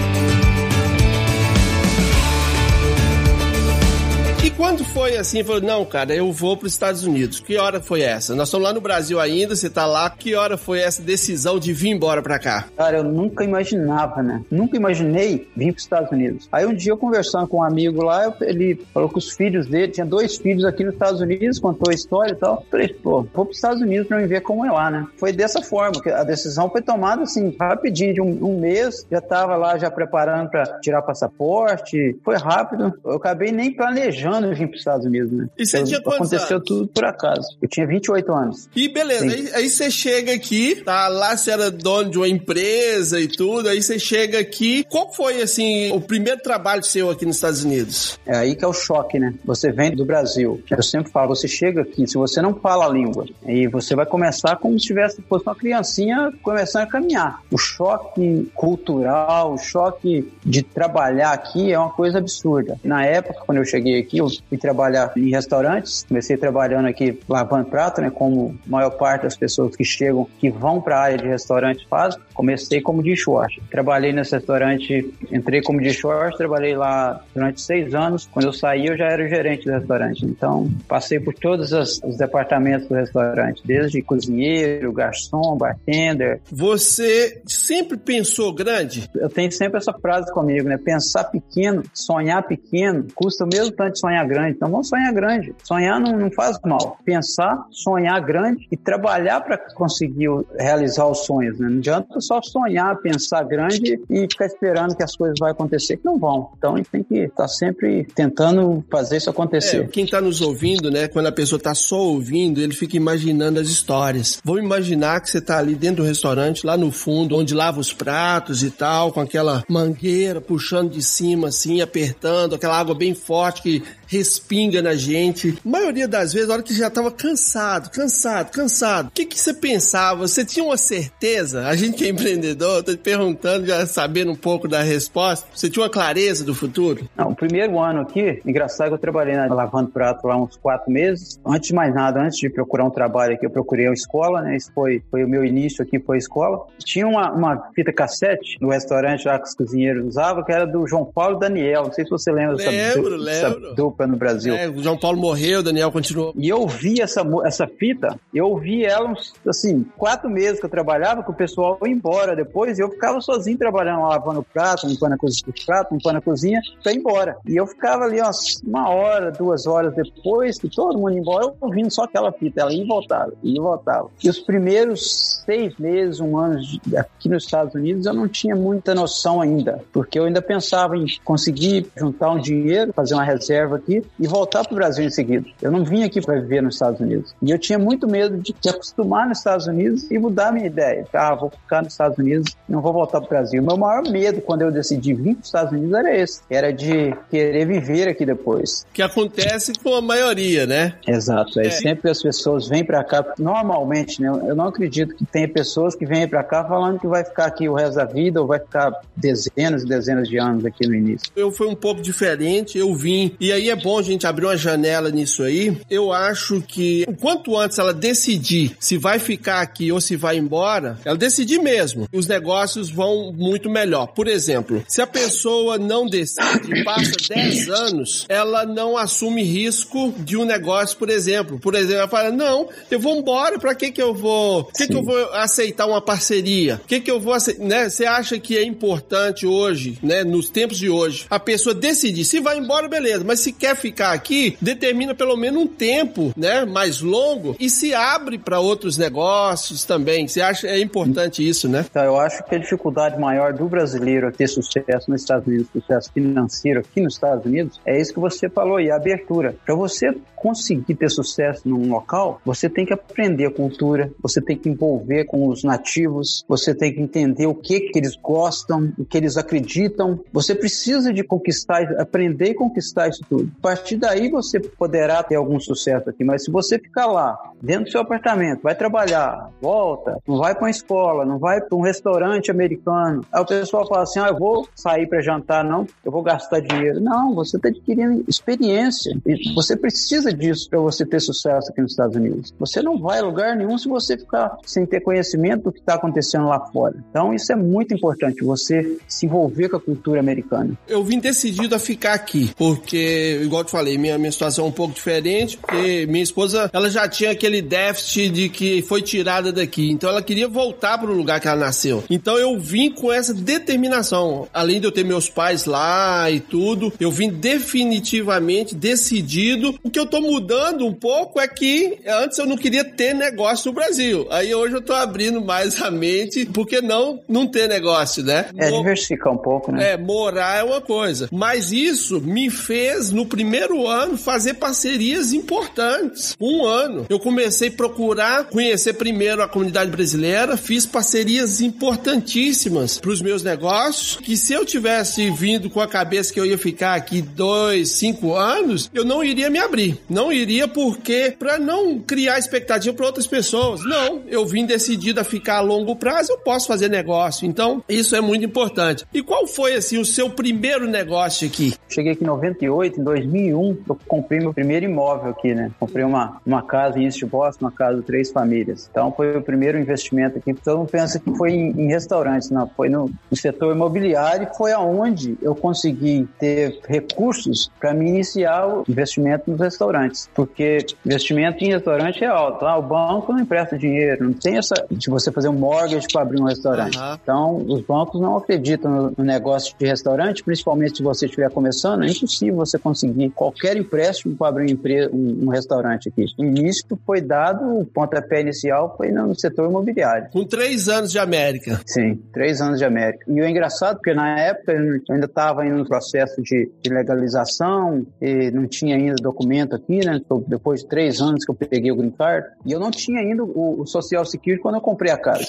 Quando 4.57 4.85
foi 4.85 5.17
assim, 5.17 5.43
falou, 5.43 5.61
não, 5.61 5.85
cara, 5.85 6.15
eu 6.15 6.31
vou 6.31 6.55
para 6.55 6.67
os 6.67 6.73
Estados 6.73 7.03
Unidos. 7.03 7.39
Que 7.39 7.57
hora 7.57 7.81
foi 7.81 8.01
essa? 8.01 8.33
Nós 8.35 8.47
estamos 8.47 8.65
lá 8.65 8.73
no 8.73 8.79
Brasil 8.79 9.19
ainda, 9.19 9.55
você 9.55 9.69
tá 9.69 9.85
lá. 9.85 10.09
Que 10.09 10.33
hora 10.35 10.57
foi 10.57 10.79
essa 10.79 11.01
decisão 11.01 11.59
de 11.59 11.73
vir 11.73 11.89
embora 11.89 12.21
para 12.21 12.39
cá? 12.39 12.65
Cara, 12.75 12.97
eu 12.97 13.03
nunca 13.03 13.43
imaginava, 13.43 14.23
né? 14.23 14.43
Nunca 14.49 14.77
imaginei 14.77 15.47
vir 15.55 15.71
para 15.71 15.77
os 15.77 15.83
Estados 15.83 16.11
Unidos. 16.11 16.47
Aí 16.51 16.65
um 16.65 16.73
dia 16.73 16.93
eu 16.93 16.97
conversando 16.97 17.47
com 17.47 17.57
um 17.57 17.63
amigo 17.63 18.03
lá, 18.03 18.33
ele 18.41 18.81
falou 18.93 19.09
que 19.09 19.17
os 19.17 19.31
filhos 19.31 19.67
dele, 19.67 19.91
tinha 19.91 20.05
dois 20.05 20.37
filhos 20.37 20.63
aqui 20.63 20.83
nos 20.83 20.93
Estados 20.93 21.19
Unidos, 21.19 21.59
contou 21.59 21.91
a 21.91 21.93
história 21.93 22.31
e 22.31 22.35
tal. 22.35 22.65
falei, 22.71 22.87
pô, 22.87 23.23
vou 23.33 23.45
para 23.45 23.51
os 23.51 23.57
Estados 23.57 23.81
Unidos 23.81 24.07
para 24.07 24.17
me 24.17 24.27
ver 24.27 24.41
como 24.41 24.65
é 24.65 24.71
lá, 24.71 24.89
né? 24.89 25.05
Foi 25.17 25.33
dessa 25.33 25.61
forma, 25.61 26.01
que 26.01 26.09
a 26.09 26.23
decisão 26.23 26.69
foi 26.69 26.81
tomada 26.81 27.23
assim, 27.23 27.53
rapidinho, 27.59 28.13
de 28.13 28.21
um, 28.21 28.45
um 28.45 28.59
mês, 28.59 29.05
já 29.11 29.19
tava 29.19 29.57
lá 29.57 29.77
já 29.77 29.91
preparando 29.91 30.49
para 30.49 30.79
tirar 30.79 31.01
passaporte, 31.01 32.17
foi 32.23 32.37
rápido. 32.37 32.93
Eu 33.03 33.13
acabei 33.13 33.51
nem 33.51 33.73
planejando 33.73 34.44
eu 34.51 34.55
vim 34.55 34.67
para 34.67 34.73
os 34.73 34.79
Estados 34.79 35.05
Unidos, 35.05 35.31
né? 35.31 35.47
E 35.57 35.65
você 35.65 35.83
tinha 35.83 36.01
quantos 36.01 36.33
Aconteceu 36.33 36.57
anos? 36.57 36.67
tudo 36.67 36.87
por 36.87 37.05
acaso. 37.05 37.57
Eu 37.61 37.67
tinha 37.67 37.87
28 37.87 38.31
anos. 38.31 38.69
E 38.75 38.87
beleza, 38.87 39.25
aí, 39.25 39.49
aí, 39.53 39.69
você 39.69 39.91
chega 39.91 40.33
aqui, 40.33 40.81
tá 40.83 41.07
lá, 41.07 41.35
você 41.35 41.51
era 41.51 41.69
dono 41.71 42.09
de 42.09 42.17
uma 42.17 42.27
empresa 42.27 43.19
e 43.19 43.27
tudo, 43.27 43.69
aí 43.69 43.81
você 43.81 43.99
chega 43.99 44.39
aqui. 44.39 44.85
Qual 44.89 45.13
foi, 45.13 45.41
assim, 45.41 45.91
o 45.91 46.01
primeiro 46.01 46.41
trabalho 46.41 46.83
seu 46.83 47.09
aqui 47.09 47.25
nos 47.25 47.35
Estados 47.35 47.63
Unidos? 47.63 48.19
É 48.25 48.37
aí 48.37 48.55
que 48.55 48.63
é 48.63 48.67
o 48.67 48.73
choque, 48.73 49.19
né? 49.19 49.33
Você 49.45 49.71
vem 49.71 49.95
do 49.95 50.05
Brasil. 50.05 50.61
Eu 50.69 50.83
sempre 50.83 51.11
falo, 51.11 51.29
você 51.29 51.47
chega 51.47 51.81
aqui, 51.81 52.07
se 52.07 52.15
você 52.15 52.41
não 52.41 52.53
fala 52.53 52.85
a 52.85 52.89
língua, 52.89 53.25
e 53.47 53.67
você 53.67 53.95
vai 53.95 54.05
começar 54.05 54.55
como 54.57 54.79
se 54.79 54.85
tivesse 54.85 55.21
fosse 55.27 55.45
uma 55.45 55.55
criancinha 55.55 56.31
começando 56.41 56.83
a 56.83 56.87
caminhar. 56.87 57.41
O 57.51 57.57
choque 57.57 58.49
cultural, 58.53 59.53
o 59.53 59.57
choque 59.57 60.31
de 60.43 60.61
trabalhar 60.61 61.31
aqui 61.31 61.71
é 61.71 61.79
uma 61.79 61.89
coisa 61.89 62.19
absurda. 62.19 62.79
Na 62.83 63.05
época, 63.05 63.41
quando 63.45 63.57
eu 63.57 63.65
cheguei 63.65 63.99
aqui, 63.99 64.17
eu 64.17 64.27
fui 64.47 64.57
trabalhar 64.57 65.11
em 65.15 65.29
restaurantes. 65.29 66.05
Comecei 66.07 66.37
trabalhando 66.37 66.87
aqui 66.87 67.19
lavando 67.27 67.65
prato, 67.65 68.01
né? 68.01 68.09
Como 68.09 68.57
a 68.65 68.69
maior 68.69 68.91
parte 68.91 69.23
das 69.23 69.35
pessoas 69.35 69.75
que 69.75 69.83
chegam, 69.83 70.27
que 70.39 70.49
vão 70.49 70.81
para 70.81 70.97
a 70.97 71.01
área 71.01 71.17
de 71.17 71.27
restaurante 71.27 71.85
fazem. 71.87 72.19
Comecei 72.33 72.81
como 72.81 73.03
dishwasher. 73.03 73.63
Trabalhei 73.69 74.11
nesse 74.11 74.35
restaurante, 74.35 75.13
entrei 75.31 75.61
como 75.61 75.81
dishwasher, 75.81 76.37
trabalhei 76.37 76.75
lá 76.75 77.21
durante 77.33 77.61
seis 77.61 77.93
anos. 77.93 78.27
Quando 78.31 78.45
eu 78.45 78.53
saí, 78.53 78.87
eu 78.87 78.97
já 78.97 79.05
era 79.05 79.23
o 79.23 79.27
gerente 79.27 79.65
do 79.65 79.71
restaurante. 79.71 80.25
Então, 80.25 80.69
passei 80.87 81.19
por 81.19 81.33
todos 81.33 81.71
os, 81.71 82.01
os 82.03 82.17
departamentos 82.17 82.87
do 82.87 82.95
restaurante, 82.95 83.61
desde 83.65 84.01
cozinheiro, 84.01 84.91
garçom, 84.91 85.55
bartender. 85.57 86.41
Você 86.51 87.41
sempre 87.45 87.97
pensou 87.97 88.53
grande? 88.53 89.09
Eu 89.15 89.29
tenho 89.29 89.51
sempre 89.51 89.77
essa 89.77 89.93
frase 89.93 90.31
comigo, 90.33 90.67
né? 90.67 90.77
Pensar 90.77 91.25
pequeno, 91.25 91.83
sonhar 91.93 92.43
pequeno, 92.43 93.07
custa 93.15 93.43
o 93.43 93.47
mesmo 93.47 93.71
tanto 93.71 93.93
de 93.93 93.99
sonhar 93.99 94.24
grande. 94.27 94.55
Então 94.55 94.69
vamos 94.69 94.87
sonhar 94.87 95.13
grande. 95.13 95.55
Sonhar 95.63 95.99
não, 95.99 96.17
não 96.17 96.31
faz 96.31 96.59
mal. 96.65 96.97
Pensar, 97.03 97.65
sonhar 97.71 98.21
grande 98.21 98.67
e 98.71 98.77
trabalhar 98.77 99.41
para 99.41 99.57
conseguir 99.73 100.29
realizar 100.57 101.07
os 101.07 101.25
sonhos. 101.25 101.59
Né? 101.59 101.69
Não 101.69 101.77
adianta 101.77 102.19
só 102.19 102.41
sonhar, 102.41 102.97
pensar 102.97 103.43
grande 103.43 103.99
e 104.09 104.21
ficar 104.21 104.45
esperando 104.45 104.95
que 104.95 105.03
as 105.03 105.15
coisas 105.15 105.37
vão 105.39 105.49
acontecer, 105.49 105.97
que 105.97 106.05
não 106.05 106.17
vão. 106.17 106.51
Então 106.57 106.73
a 106.73 106.77
gente 106.77 106.89
tem 106.89 107.03
que 107.03 107.15
estar 107.15 107.43
tá 107.43 107.47
sempre 107.47 108.05
tentando 108.15 108.83
fazer 108.89 109.17
isso 109.17 109.29
acontecer. 109.29 109.83
É, 109.83 109.87
quem 109.87 110.05
está 110.05 110.21
nos 110.21 110.41
ouvindo, 110.41 110.89
né? 110.89 111.07
Quando 111.07 111.27
a 111.27 111.31
pessoa 111.31 111.57
está 111.57 111.75
só 111.75 111.99
ouvindo, 111.99 112.61
ele 112.61 112.73
fica 112.73 112.97
imaginando 112.97 113.59
as 113.59 113.67
histórias. 113.67 114.39
Vou 114.43 114.57
imaginar 114.59 115.21
que 115.21 115.29
você 115.29 115.39
está 115.39 115.57
ali 115.57 115.75
dentro 115.75 116.03
do 116.03 116.07
restaurante, 116.07 116.65
lá 116.65 116.77
no 116.77 116.91
fundo, 116.91 117.35
onde 117.35 117.53
lava 117.53 117.79
os 117.79 117.93
pratos 117.93 118.63
e 118.63 118.71
tal, 118.71 119.11
com 119.11 119.19
aquela 119.19 119.63
mangueira 119.69 120.41
puxando 120.41 120.91
de 120.91 121.01
cima, 121.01 121.47
assim, 121.49 121.81
apertando, 121.81 122.55
aquela 122.55 122.77
água 122.77 122.95
bem 122.95 123.13
forte 123.13 123.61
que 123.61 123.83
respinga 124.07 124.81
na 124.81 124.95
gente. 124.95 125.57
A 125.65 125.69
maioria 125.69 126.07
das 126.07 126.33
vezes, 126.33 126.49
a 126.49 126.53
hora 126.53 126.63
que 126.63 126.73
já 126.73 126.89
tava 126.89 127.11
cansado, 127.11 127.89
cansado, 127.89 128.51
cansado. 128.51 129.07
O 129.07 129.11
que 129.11 129.25
que 129.25 129.39
você 129.39 129.53
pensava? 129.53 130.27
Você 130.27 130.45
tinha 130.45 130.65
uma 130.65 130.77
certeza? 130.77 131.67
A 131.67 131.75
gente 131.75 131.97
que 131.97 132.05
é 132.05 132.09
empreendedor, 132.09 132.83
tô 132.83 132.91
te 132.91 132.97
perguntando, 132.97 133.65
já 133.65 133.85
sabendo 133.85 134.31
um 134.31 134.35
pouco 134.35 134.67
da 134.67 134.81
resposta. 134.81 135.47
Você 135.53 135.69
tinha 135.69 135.83
uma 135.83 135.89
clareza 135.89 136.43
do 136.43 136.53
futuro? 136.53 137.07
Não, 137.15 137.29
o 137.29 137.35
primeiro 137.35 137.79
ano 137.79 138.01
aqui, 138.01 138.41
engraçado 138.45 138.89
que 138.89 138.93
eu 138.95 138.99
trabalhei 138.99 139.35
na 139.35 139.53
Lavando 139.53 139.89
Prato 139.89 140.27
lá 140.27 140.37
uns 140.37 140.55
quatro 140.57 140.91
meses. 140.91 141.39
Antes 141.45 141.69
de 141.69 141.73
mais 141.75 141.93
nada, 141.93 142.21
antes 142.21 142.37
de 142.37 142.49
procurar 142.49 142.85
um 142.85 142.89
trabalho 142.89 143.33
aqui, 143.33 143.45
eu 143.45 143.49
procurei 143.49 143.87
a 143.87 143.93
escola, 143.93 144.41
né? 144.41 144.55
Isso 144.55 144.71
foi, 144.73 145.01
foi 145.09 145.23
o 145.23 145.27
meu 145.27 145.43
início 145.43 145.83
aqui, 145.83 145.99
foi 145.99 146.17
a 146.17 146.19
escola. 146.19 146.65
Tinha 146.79 147.07
uma, 147.07 147.31
uma 147.31 147.69
fita 147.73 147.91
cassete 147.91 148.57
no 148.61 148.69
restaurante 148.69 149.27
lá 149.27 149.39
que 149.39 149.47
os 149.47 149.55
cozinheiros 149.55 150.05
usavam, 150.05 150.43
que 150.43 150.51
era 150.51 150.65
do 150.65 150.87
João 150.87 151.05
Paulo 151.05 151.39
Daniel. 151.39 151.83
Não 151.83 151.93
sei 151.93 152.03
se 152.03 152.11
você 152.11 152.31
lembra 152.31 152.55
lembro, 152.55 153.23
dessa, 153.23 153.47
lembro. 153.47 153.75
No 154.07 154.17
Brasil. 154.17 154.53
É, 154.55 154.67
o 154.67 154.81
João 154.81 154.97
Paulo 154.97 155.19
morreu, 155.19 155.59
o 155.59 155.63
Daniel 155.63 155.91
continuou. 155.91 156.33
E 156.35 156.49
eu 156.49 156.67
vi 156.67 157.01
essa, 157.01 157.25
essa 157.45 157.67
fita, 157.67 158.19
eu 158.33 158.47
ouvi 158.47 158.83
ela 158.85 159.09
uns, 159.09 159.33
assim, 159.47 159.85
quatro 159.97 160.29
meses 160.29 160.59
que 160.59 160.65
eu 160.65 160.69
trabalhava, 160.69 161.23
que 161.23 161.31
o 161.31 161.33
pessoal 161.33 161.77
ia 161.83 161.91
embora 161.91 162.35
depois, 162.35 162.77
e 162.77 162.81
eu 162.81 162.89
ficava 162.89 163.19
sozinho 163.21 163.57
trabalhando, 163.57 164.01
lavando 164.01 164.43
prato, 164.43 164.87
limpando 164.87 165.13
a 165.13 165.17
cozinha, 165.17 165.53
prato, 165.65 165.93
limpando 165.93 166.17
a 166.17 166.21
cozinha, 166.21 166.61
pra 166.83 166.91
ir 166.91 166.97
embora. 166.97 167.37
E 167.47 167.55
eu 167.55 167.65
ficava 167.65 168.03
ali 168.05 168.19
umas, 168.19 168.61
uma 168.65 168.89
hora, 168.89 169.31
duas 169.31 169.65
horas 169.65 169.93
depois, 169.95 170.59
que 170.59 170.69
todo 170.69 170.97
mundo 170.97 171.13
ia 171.13 171.19
embora, 171.19 171.45
eu 171.45 171.55
ouvindo 171.61 171.91
só 171.91 172.03
aquela 172.03 172.31
fita, 172.31 172.61
ela 172.61 172.73
ia 172.73 172.83
e 172.83 172.87
voltava, 172.87 173.33
ia 173.43 173.57
e 173.57 173.59
voltava. 173.59 174.09
E 174.23 174.29
os 174.29 174.39
primeiros 174.39 175.43
seis 175.45 175.77
meses, 175.77 176.19
um 176.19 176.37
ano 176.37 176.59
aqui 176.97 177.29
nos 177.29 177.43
Estados 177.43 177.73
Unidos, 177.75 178.05
eu 178.05 178.13
não 178.13 178.27
tinha 178.27 178.55
muita 178.55 178.95
noção 178.95 179.41
ainda, 179.41 179.81
porque 179.91 180.17
eu 180.17 180.25
ainda 180.25 180.41
pensava 180.41 180.97
em 180.97 181.05
conseguir 181.23 181.87
juntar 181.95 182.31
um 182.31 182.39
dinheiro, 182.39 182.93
fazer 182.93 183.13
uma 183.13 183.23
reserva 183.23 183.81
aqui 183.85 184.03
e 184.19 184.27
voltar 184.27 184.63
para 184.63 184.73
o 184.73 184.75
Brasil 184.75 185.05
em 185.05 185.09
seguida. 185.09 185.47
Eu 185.61 185.71
não 185.71 185.85
vim 185.85 186.03
aqui 186.03 186.19
para 186.19 186.39
viver 186.39 186.61
nos 186.61 186.75
Estados 186.75 186.99
Unidos. 186.99 187.35
E 187.41 187.51
eu 187.51 187.59
tinha 187.59 187.77
muito 187.77 188.07
medo 188.07 188.37
de 188.37 188.53
se 188.59 188.69
acostumar 188.69 189.27
nos 189.27 189.37
Estados 189.37 189.67
Unidos 189.67 190.09
e 190.09 190.17
mudar 190.17 190.49
a 190.49 190.51
minha 190.51 190.65
ideia. 190.65 191.05
Ah, 191.13 191.35
vou 191.35 191.49
ficar 191.49 191.83
nos 191.83 191.93
Estados 191.93 192.17
Unidos, 192.17 192.55
não 192.67 192.81
vou 192.81 192.91
voltar 192.91 193.19
para 193.19 193.27
o 193.27 193.29
Brasil. 193.29 193.61
Meu 193.61 193.77
maior 193.77 194.03
medo 194.09 194.41
quando 194.41 194.63
eu 194.63 194.71
decidi 194.71 195.13
vir 195.13 195.35
para 195.35 195.41
os 195.41 195.47
Estados 195.47 195.71
Unidos 195.71 195.93
era 195.93 196.17
esse, 196.17 196.41
era 196.49 196.73
de 196.73 197.15
querer 197.29 197.65
viver 197.65 198.07
aqui 198.07 198.25
depois. 198.25 198.85
Que 198.93 199.01
acontece 199.01 199.73
com 199.81 199.93
a 199.93 200.01
maioria, 200.01 200.65
né? 200.65 200.95
Exato. 201.07 201.59
É, 201.59 201.67
é. 201.67 201.71
sempre 201.71 202.09
as 202.09 202.21
pessoas 202.21 202.67
vêm 202.67 202.83
para 202.83 203.03
cá, 203.03 203.23
normalmente, 203.37 204.21
né? 204.21 204.27
Eu 204.27 204.55
não 204.55 204.67
acredito 204.67 205.15
que 205.15 205.25
tenha 205.25 205.47
pessoas 205.47 205.95
que 205.95 206.05
vêm 206.05 206.27
para 206.27 206.43
cá 206.43 206.63
falando 206.63 206.99
que 206.99 207.07
vai 207.07 207.23
ficar 207.23 207.45
aqui 207.45 207.69
o 207.69 207.73
resto 207.73 207.95
da 207.95 208.05
vida 208.05 208.41
ou 208.41 208.47
vai 208.47 208.59
ficar 208.59 208.91
dezenas 209.15 209.83
e 209.83 209.85
dezenas 209.85 210.27
de 210.27 210.37
anos 210.37 210.65
aqui 210.65 210.87
no 210.87 210.95
início. 210.95 211.29
Eu 211.35 211.51
fui 211.51 211.67
um 211.67 211.75
pouco 211.75 212.01
diferente, 212.01 212.77
eu 212.77 212.93
vim. 212.95 213.35
E 213.39 213.51
aí 213.51 213.69
é 213.69 213.74
bom 213.75 213.99
a 213.99 214.03
gente 214.03 214.25
abrir 214.25 214.45
uma 214.45 214.57
janela 214.57 215.09
nisso 215.09 215.43
aí. 215.43 215.77
Eu 215.89 216.11
acho 216.11 216.61
que 216.61 217.05
o 217.07 217.15
quanto 217.15 217.57
antes 217.57 217.77
ela 217.77 217.93
decidir 217.93 218.75
se 218.79 218.97
vai 218.97 219.19
ficar 219.19 219.61
aqui 219.61 219.91
ou 219.91 220.01
se 220.01 220.15
vai 220.15 220.37
embora, 220.37 220.97
ela 221.03 221.17
decidir 221.17 221.59
mesmo, 221.59 222.07
os 222.11 222.27
negócios 222.27 222.89
vão 222.89 223.33
muito 223.33 223.69
melhor. 223.69 224.07
Por 224.07 224.27
exemplo, 224.27 224.83
se 224.87 225.01
a 225.01 225.07
pessoa 225.07 225.77
não 225.77 226.07
decide, 226.07 226.83
passa 226.83 227.11
10 227.29 227.69
anos, 227.69 228.25
ela 228.29 228.65
não 228.65 228.97
assume 228.97 229.43
risco 229.43 230.13
de 230.19 230.37
um 230.37 230.45
negócio, 230.45 230.97
por 230.97 231.09
exemplo. 231.09 231.59
Por 231.59 231.75
exemplo, 231.75 231.99
ela 231.99 232.07
fala: 232.07 232.31
"Não, 232.31 232.69
eu 232.89 232.99
vou 232.99 233.15
embora, 233.15 233.59
para 233.59 233.75
que 233.75 233.91
que 233.91 234.01
eu 234.01 234.13
vou? 234.13 234.65
Que 234.65 234.87
que 234.87 234.95
eu 234.95 235.03
vou 235.03 235.17
aceitar 235.33 235.85
uma 235.85 236.01
parceria? 236.01 236.81
Que 236.87 236.99
que 236.99 237.09
eu 237.09 237.19
vou 237.19 237.33
aceitar, 237.33 237.63
né? 237.63 237.89
Você 237.89 238.05
acha 238.05 238.39
que 238.39 238.57
é 238.57 238.63
importante 238.63 239.45
hoje, 239.45 239.97
né, 240.01 240.23
nos 240.23 240.49
tempos 240.49 240.77
de 240.77 240.89
hoje, 240.89 241.25
a 241.29 241.39
pessoa 241.39 241.73
decidir 241.73 242.25
se 242.25 242.39
vai 242.39 242.57
embora, 242.57 242.87
beleza, 242.87 243.23
mas 243.25 243.39
se 243.39 243.51
quer 243.51 243.64
ficar 243.73 244.11
aqui, 244.11 244.57
determina 244.61 245.15
pelo 245.15 245.37
menos 245.37 245.63
um 245.63 245.67
tempo, 245.67 246.33
né, 246.35 246.65
mais 246.65 246.99
longo 246.99 247.55
e 247.57 247.69
se 247.69 247.93
abre 247.93 248.37
para 248.37 248.59
outros 248.59 248.97
negócios 248.97 249.85
também. 249.85 250.27
Você 250.27 250.41
acha 250.41 250.67
é 250.67 250.79
importante 250.79 251.47
isso, 251.47 251.69
né? 251.69 251.85
Então, 251.89 252.03
eu 252.03 252.19
acho 252.19 252.43
que 252.43 252.55
a 252.55 252.59
dificuldade 252.59 253.17
maior 253.19 253.53
do 253.53 253.67
brasileiro 253.67 254.27
a 254.27 254.31
ter 254.31 254.47
sucesso 254.47 255.09
nos 255.09 255.21
Estados 255.21 255.47
Unidos, 255.47 255.67
sucesso 255.71 256.11
financeiro 256.11 256.81
aqui 256.81 257.01
nos 257.01 257.13
Estados 257.13 257.45
Unidos, 257.45 257.79
é 257.85 257.99
isso 257.99 258.13
que 258.13 258.19
você 258.19 258.49
falou 258.49 258.79
e 258.79 258.91
a 258.91 258.95
abertura. 258.95 259.55
Para 259.65 259.75
você 259.75 260.13
conseguir 260.35 260.95
ter 260.95 261.09
sucesso 261.09 261.67
num 261.67 261.89
local, 261.89 262.39
você 262.45 262.69
tem 262.69 262.85
que 262.85 262.93
aprender 262.93 263.45
a 263.45 263.51
cultura, 263.51 264.11
você 264.21 264.41
tem 264.41 264.55
que 264.55 264.69
envolver 264.69 265.25
com 265.25 265.47
os 265.47 265.63
nativos, 265.63 266.43
você 266.47 266.75
tem 266.75 266.93
que 266.93 267.01
entender 267.01 267.47
o 267.47 267.55
que 267.55 267.79
que 267.79 267.97
eles 267.97 268.15
gostam, 268.15 268.93
o 268.97 269.05
que 269.05 269.17
eles 269.17 269.37
acreditam. 269.37 270.19
Você 270.31 270.53
precisa 270.53 271.11
de 271.11 271.23
conquistar, 271.23 271.81
aprender 271.99 272.51
e 272.51 272.53
conquistar 272.53 273.09
isso 273.09 273.21
tudo. 273.27 273.51
A 273.57 273.61
partir 273.61 273.97
daí 273.97 274.29
você 274.29 274.59
poderá 274.59 275.23
ter 275.23 275.35
algum 275.35 275.59
sucesso 275.59 276.09
aqui, 276.09 276.23
mas 276.23 276.43
se 276.43 276.51
você 276.51 276.77
ficar 276.77 277.07
lá, 277.07 277.37
dentro 277.61 277.85
do 277.85 277.91
seu 277.91 278.01
apartamento, 278.01 278.61
vai 278.61 278.75
trabalhar, 278.75 279.49
volta, 279.61 280.17
não 280.27 280.37
vai 280.37 280.53
para 280.53 280.63
uma 280.63 280.69
escola, 280.69 281.25
não 281.25 281.39
vai 281.39 281.59
para 281.61 281.77
um 281.77 281.81
restaurante 281.81 282.51
americano, 282.51 283.25
aí 283.31 283.41
o 283.41 283.45
pessoal 283.45 283.87
fala 283.87 284.03
assim: 284.03 284.19
ah, 284.19 284.27
eu 284.27 284.37
vou 284.37 284.67
sair 284.75 285.07
para 285.07 285.21
jantar, 285.21 285.63
não, 285.63 285.87
eu 286.03 286.11
vou 286.11 286.21
gastar 286.21 286.59
dinheiro. 286.59 287.01
Não, 287.01 287.33
você 287.33 287.57
está 287.57 287.69
adquirindo 287.69 288.23
experiência. 288.27 289.17
E 289.25 289.53
você 289.53 289.75
precisa 289.75 290.33
disso 290.33 290.69
para 290.69 290.79
você 290.79 291.05
ter 291.05 291.19
sucesso 291.19 291.71
aqui 291.71 291.81
nos 291.81 291.91
Estados 291.91 292.15
Unidos. 292.15 292.53
Você 292.59 292.81
não 292.81 292.99
vai 292.99 293.19
a 293.19 293.23
lugar 293.23 293.55
nenhum 293.55 293.77
se 293.77 293.87
você 293.87 294.17
ficar 294.17 294.57
sem 294.65 294.85
ter 294.85 295.01
conhecimento 295.01 295.63
do 295.63 295.71
que 295.71 295.79
está 295.79 295.95
acontecendo 295.95 296.47
lá 296.47 296.59
fora. 296.71 296.95
Então, 297.09 297.33
isso 297.33 297.51
é 297.51 297.55
muito 297.55 297.93
importante, 297.93 298.43
você 298.43 298.97
se 299.07 299.25
envolver 299.25 299.69
com 299.69 299.77
a 299.77 299.81
cultura 299.81 300.19
americana. 300.19 300.73
Eu 300.87 301.03
vim 301.03 301.19
decidido 301.19 301.75
a 301.75 301.79
ficar 301.79 302.13
aqui, 302.13 302.51
porque, 302.57 303.44
igual 303.45 303.61
eu 303.61 303.65
te 303.65 303.71
falei, 303.71 303.97
minha, 303.97 304.17
minha 304.17 304.31
situação 304.31 304.65
é 304.65 304.67
um 304.67 304.71
pouco 304.71 304.93
diferente, 304.93 305.57
porque 305.57 306.05
minha 306.07 306.23
esposa, 306.23 306.69
ela 306.73 306.89
já 306.89 307.07
tinha 307.07 307.31
aquele 307.31 307.61
déficit 307.61 308.29
de 308.29 308.49
que 308.49 308.81
foi 308.81 309.01
tirada 309.01 309.51
daqui, 309.51 309.89
então 309.89 310.09
ela 310.09 310.21
queria 310.21 310.47
voltar 310.47 310.97
para 310.97 311.09
o 311.09 311.13
lugar 311.13 311.39
que 311.39 311.47
ela 311.47 311.57
nasceu. 311.57 312.03
Então 312.09 312.37
eu 312.37 312.57
vim 312.59 312.91
com 312.91 313.11
essa 313.11 313.33
determinação, 313.33 314.47
além 314.53 314.79
de 314.79 314.87
eu 314.87 314.91
ter 314.91 315.03
meus 315.03 315.29
pais 315.29 315.65
lá 315.65 316.29
e 316.29 316.39
tudo, 316.39 316.91
eu 316.99 317.11
vim 317.11 317.29
definitivamente 317.29 318.75
decidido. 318.75 319.75
O 319.83 319.89
que 319.89 319.99
eu 319.99 320.05
tô 320.05 320.21
mudando 320.21 320.85
um 320.85 320.93
pouco 320.93 321.39
é 321.39 321.47
que 321.47 321.99
antes 322.07 322.37
eu 322.37 322.45
não 322.45 322.57
queria 322.57 322.83
ter 322.83 323.13
negócio 323.13 323.69
no 323.69 323.75
Brasil. 323.75 324.27
Aí 324.29 324.53
hoje 324.53 324.75
eu 324.75 324.81
tô 324.81 324.93
abrindo 324.93 325.43
mais 325.43 325.81
a 325.81 325.91
mente, 325.91 326.45
porque 326.45 326.81
não 326.81 327.21
não 327.27 327.47
ter 327.47 327.67
negócio, 327.67 328.23
né? 328.23 328.45
É, 328.57 328.71
diversificar 328.71 329.33
um 329.33 329.37
pouco, 329.37 329.71
né? 329.71 329.91
É, 329.91 329.97
morar 329.97 330.59
é 330.59 330.63
uma 330.63 330.81
coisa. 330.81 331.29
Mas 331.31 331.71
isso 331.71 332.21
me 332.21 332.49
fez, 332.49 333.11
no 333.11 333.25
primeiro 333.35 333.85
ano, 333.85 334.17
fazer 334.17 334.53
parcerias 334.53 335.33
importantes. 335.33 336.37
Um 336.39 336.65
ano. 336.65 337.05
Eu 337.09 337.19
comecei 337.19 337.67
a 337.67 337.71
procurar 337.71 338.45
conhecer 338.45 338.93
primeiro 338.93 339.43
a 339.43 339.47
comunidade 339.47 339.91
brasileira, 339.91 340.55
fiz 340.55 340.85
parcerias 340.85 341.59
importantíssimas 341.59 342.97
para 342.97 343.11
os 343.11 343.21
meus 343.21 343.43
negócios, 343.43 344.15
que 344.15 344.37
se 344.37 344.53
eu 344.53 344.65
tivesse 344.65 345.29
vindo 345.31 345.69
com 345.69 345.81
a 345.81 345.87
cabeça 345.87 346.33
que 346.33 346.39
eu 346.39 346.45
ia 346.45 346.57
ficar 346.57 346.95
aqui 346.95 347.21
dois, 347.21 347.89
cinco 347.91 348.33
anos, 348.35 348.89
eu 348.93 349.03
não 349.03 349.21
iria 349.21 349.49
me 349.49 349.59
abrir. 349.59 349.99
Não 350.09 350.31
iria 350.31 350.65
porque, 350.65 351.35
para 351.37 351.59
não 351.59 351.99
criar 351.99 352.39
expectativa 352.39 352.95
para 352.95 353.05
outras 353.05 353.27
pessoas. 353.27 353.83
Não, 353.83 354.23
eu 354.27 354.45
vim 354.45 354.65
decidido 354.65 355.19
a 355.19 355.25
ficar 355.25 355.57
a 355.57 355.61
longo 355.61 355.97
prazo, 355.97 356.31
eu 356.31 356.37
posso 356.37 356.67
fazer 356.67 356.89
negócio. 356.89 357.45
Então, 357.45 357.83
isso 357.89 358.15
é 358.15 358.21
muito 358.21 358.45
importante. 358.45 359.03
E 359.13 359.21
qual 359.21 359.45
foi, 359.45 359.73
assim, 359.73 359.97
o 359.97 360.05
seu 360.05 360.29
primeiro 360.29 360.87
negócio 360.87 361.45
aqui? 361.45 361.73
Cheguei 361.89 362.13
aqui 362.13 362.23
em 362.23 362.27
98, 362.27 363.01
em 363.01 363.03
2001, 363.25 363.77
eu 363.87 363.97
comprei 364.07 364.39
meu 364.39 364.53
primeiro 364.53 364.85
imóvel 364.85 365.31
aqui, 365.31 365.53
né? 365.53 365.71
Comprei 365.79 366.03
uma, 366.03 366.37
uma 366.45 366.61
casa 366.61 366.99
em 366.99 367.05
East 367.05 367.23
Boston, 367.25 367.65
uma 367.65 367.71
casa 367.71 367.99
de 367.99 368.03
três 368.03 368.31
famílias. 368.31 368.87
Então, 368.89 369.11
foi 369.11 369.37
o 369.37 369.41
primeiro 369.41 369.77
investimento 369.77 370.37
aqui. 370.37 370.53
Todo 370.53 370.79
mundo 370.79 370.89
pensa 370.89 371.19
que 371.19 371.35
foi 371.35 371.51
em, 371.51 371.69
em 371.81 371.87
restaurantes, 371.87 372.49
não. 372.49 372.67
Foi 372.67 372.89
no, 372.89 373.09
no 373.29 373.37
setor 373.37 373.75
imobiliário 373.75 374.47
foi 374.57 374.71
aonde 374.71 375.37
eu 375.41 375.55
consegui 375.55 376.27
ter 376.39 376.79
recursos 376.87 377.69
para 377.79 377.93
me 377.93 378.07
iniciar 378.07 378.67
o 378.67 378.83
investimento 378.87 379.49
nos 379.49 379.59
restaurantes. 379.59 380.29
Porque 380.33 380.85
investimento 381.05 381.63
em 381.63 381.69
restaurante 381.69 382.23
é 382.23 382.27
alto. 382.27 382.65
Ah, 382.65 382.77
o 382.77 382.81
banco 382.81 383.33
não 383.33 383.41
empresta 383.41 383.77
dinheiro, 383.77 384.25
não 384.25 384.33
tem 384.33 384.57
essa 384.57 384.75
de 384.89 385.09
você 385.09 385.31
fazer 385.31 385.49
um 385.49 385.53
mortgage 385.53 386.07
para 386.11 386.21
abrir 386.21 386.41
um 386.41 386.45
restaurante. 386.45 386.97
Uhum. 386.97 387.13
Então, 387.21 387.55
os 387.57 387.81
bancos 387.81 388.19
não 388.19 388.37
acreditam 388.37 389.13
no, 389.17 389.23
negócio 389.23 389.75
de 389.77 389.85
restaurante, 389.85 390.43
principalmente 390.43 390.97
se 390.97 391.03
você 391.03 391.25
estiver 391.25 391.49
começando, 391.49 392.03
é 392.03 392.07
impossível 392.07 392.55
você 392.55 392.77
conseguir 392.77 393.04
qualquer 393.33 393.77
empréstimo 393.77 394.35
para 394.35 394.49
abrir 394.49 394.77
um, 395.11 395.45
um, 395.45 395.49
restaurante 395.49 396.09
aqui. 396.09 396.25
O 396.37 396.43
início 396.43 396.85
foi 397.05 397.21
dado, 397.21 397.79
o 397.79 397.85
pontapé 397.85 398.41
inicial 398.41 398.95
foi 398.97 399.11
no 399.11 399.37
setor 399.37 399.69
imobiliário. 399.69 400.29
Com 400.31 400.45
três 400.45 400.87
anos 400.87 401.11
de 401.11 401.19
América. 401.19 401.81
Sim, 401.85 402.21
três 402.33 402.61
anos 402.61 402.79
de 402.79 402.85
América. 402.85 403.25
E 403.27 403.41
o 403.41 403.47
engraçado, 403.47 403.97
porque 403.97 404.13
na 404.13 404.39
época 404.39 404.73
eu 404.73 405.01
ainda 405.09 405.25
estava 405.25 405.63
no 405.63 405.85
processo 405.85 406.41
de, 406.41 406.69
de, 406.81 406.89
legalização, 406.89 408.05
e 408.21 408.51
não 408.51 408.67
tinha 408.67 408.95
ainda 408.95 409.15
documento 409.15 409.75
aqui, 409.75 410.05
né? 410.05 410.19
Depois 410.47 410.81
de 410.81 410.87
três 410.87 411.21
anos 411.21 411.43
que 411.45 411.51
eu 411.51 411.55
peguei 411.55 411.91
o 411.91 411.95
Green 411.95 412.11
Card, 412.11 412.47
e 412.65 412.71
eu 412.71 412.79
não 412.79 412.91
tinha 412.91 413.19
ainda 413.19 413.43
o, 413.43 413.81
o 413.81 413.85
Social 413.85 414.25
Security 414.25 414.61
quando 414.61 414.75
eu 414.75 414.81
comprei 414.81 415.11
a 415.11 415.17
casa. 415.17 415.45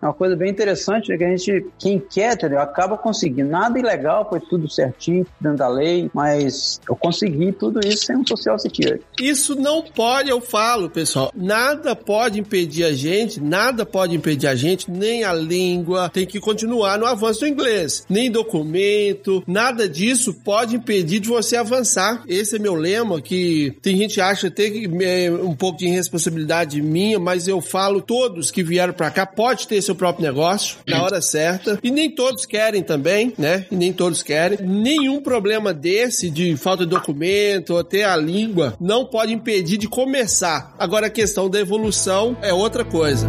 É 0.00 0.06
uma 0.06 0.14
coisa 0.14 0.36
bem 0.36 0.50
interessante, 0.50 1.12
é 1.12 1.16
que 1.16 1.24
a 1.24 1.28
gente, 1.28 1.66
quem 1.78 1.98
quer, 1.98 2.34
entendeu, 2.34 2.60
acaba 2.60 2.96
conseguindo. 2.96 3.48
Nada 3.48 3.78
ilegal, 3.78 4.28
foi 4.28 4.40
tudo 4.40 4.68
certinho, 4.68 5.26
dentro 5.40 5.58
da 5.58 5.68
lei, 5.68 6.10
mas 6.12 6.80
Eu 6.92 6.96
consegui 6.96 7.52
tudo 7.52 7.80
isso 7.86 8.04
sem 8.04 8.16
um 8.16 8.26
social 8.26 8.58
security. 8.58 9.02
Isso 9.18 9.54
não 9.54 9.80
pode, 9.80 10.28
eu 10.28 10.42
falo, 10.42 10.90
pessoal, 10.90 11.32
nada 11.34 11.96
pode 11.96 12.38
impedir 12.38 12.84
a 12.84 12.92
gente, 12.92 13.40
nada 13.40 13.86
pode 13.86 14.14
impedir 14.14 14.46
a 14.46 14.54
gente, 14.54 14.90
nem 14.90 15.24
a 15.24 15.32
língua, 15.32 16.10
tem 16.10 16.26
que 16.26 16.38
continuar 16.38 16.98
no 16.98 17.06
avanço 17.06 17.40
do 17.40 17.46
inglês, 17.46 18.04
nem 18.10 18.30
documento, 18.30 19.42
nada 19.46 19.88
disso 19.88 20.34
pode 20.34 20.76
impedir 20.76 21.18
de 21.18 21.28
você 21.28 21.56
avançar. 21.56 22.24
Esse 22.28 22.56
é 22.56 22.58
meu 22.58 22.74
lema, 22.74 23.22
que 23.22 23.74
tem 23.80 23.96
gente 23.96 24.14
que 24.14 24.20
acha 24.20 24.48
até 24.48 24.68
que 24.68 24.86
é 25.02 25.30
um 25.30 25.54
pouco 25.54 25.78
de 25.78 25.86
irresponsabilidade 25.86 26.82
minha, 26.82 27.18
mas 27.18 27.48
eu 27.48 27.62
falo, 27.62 28.02
todos 28.02 28.50
que 28.50 28.62
vieram 28.62 28.92
para 28.92 29.10
cá 29.10 29.24
pode 29.24 29.66
ter 29.66 29.80
seu 29.80 29.94
próprio 29.94 30.26
negócio 30.26 30.76
na 30.86 31.02
hora 31.02 31.22
certa, 31.22 31.78
e 31.82 31.90
nem 31.90 32.10
todos 32.10 32.44
querem 32.44 32.82
também, 32.82 33.32
né? 33.38 33.64
E 33.70 33.76
nem 33.76 33.94
todos 33.94 34.22
querem. 34.22 34.58
Nenhum 34.60 35.22
problema 35.22 35.72
desse 35.72 36.28
de 36.28 36.54
falta 36.54 36.81
de 36.84 36.90
documento 36.90 37.70
ou 37.70 37.78
até 37.78 38.04
a 38.04 38.16
língua 38.16 38.74
não 38.80 39.04
pode 39.04 39.32
impedir 39.32 39.78
de 39.78 39.88
começar. 39.88 40.74
Agora 40.78 41.06
a 41.06 41.10
questão 41.10 41.48
da 41.48 41.60
evolução 41.60 42.36
é 42.42 42.52
outra 42.52 42.84
coisa. 42.84 43.26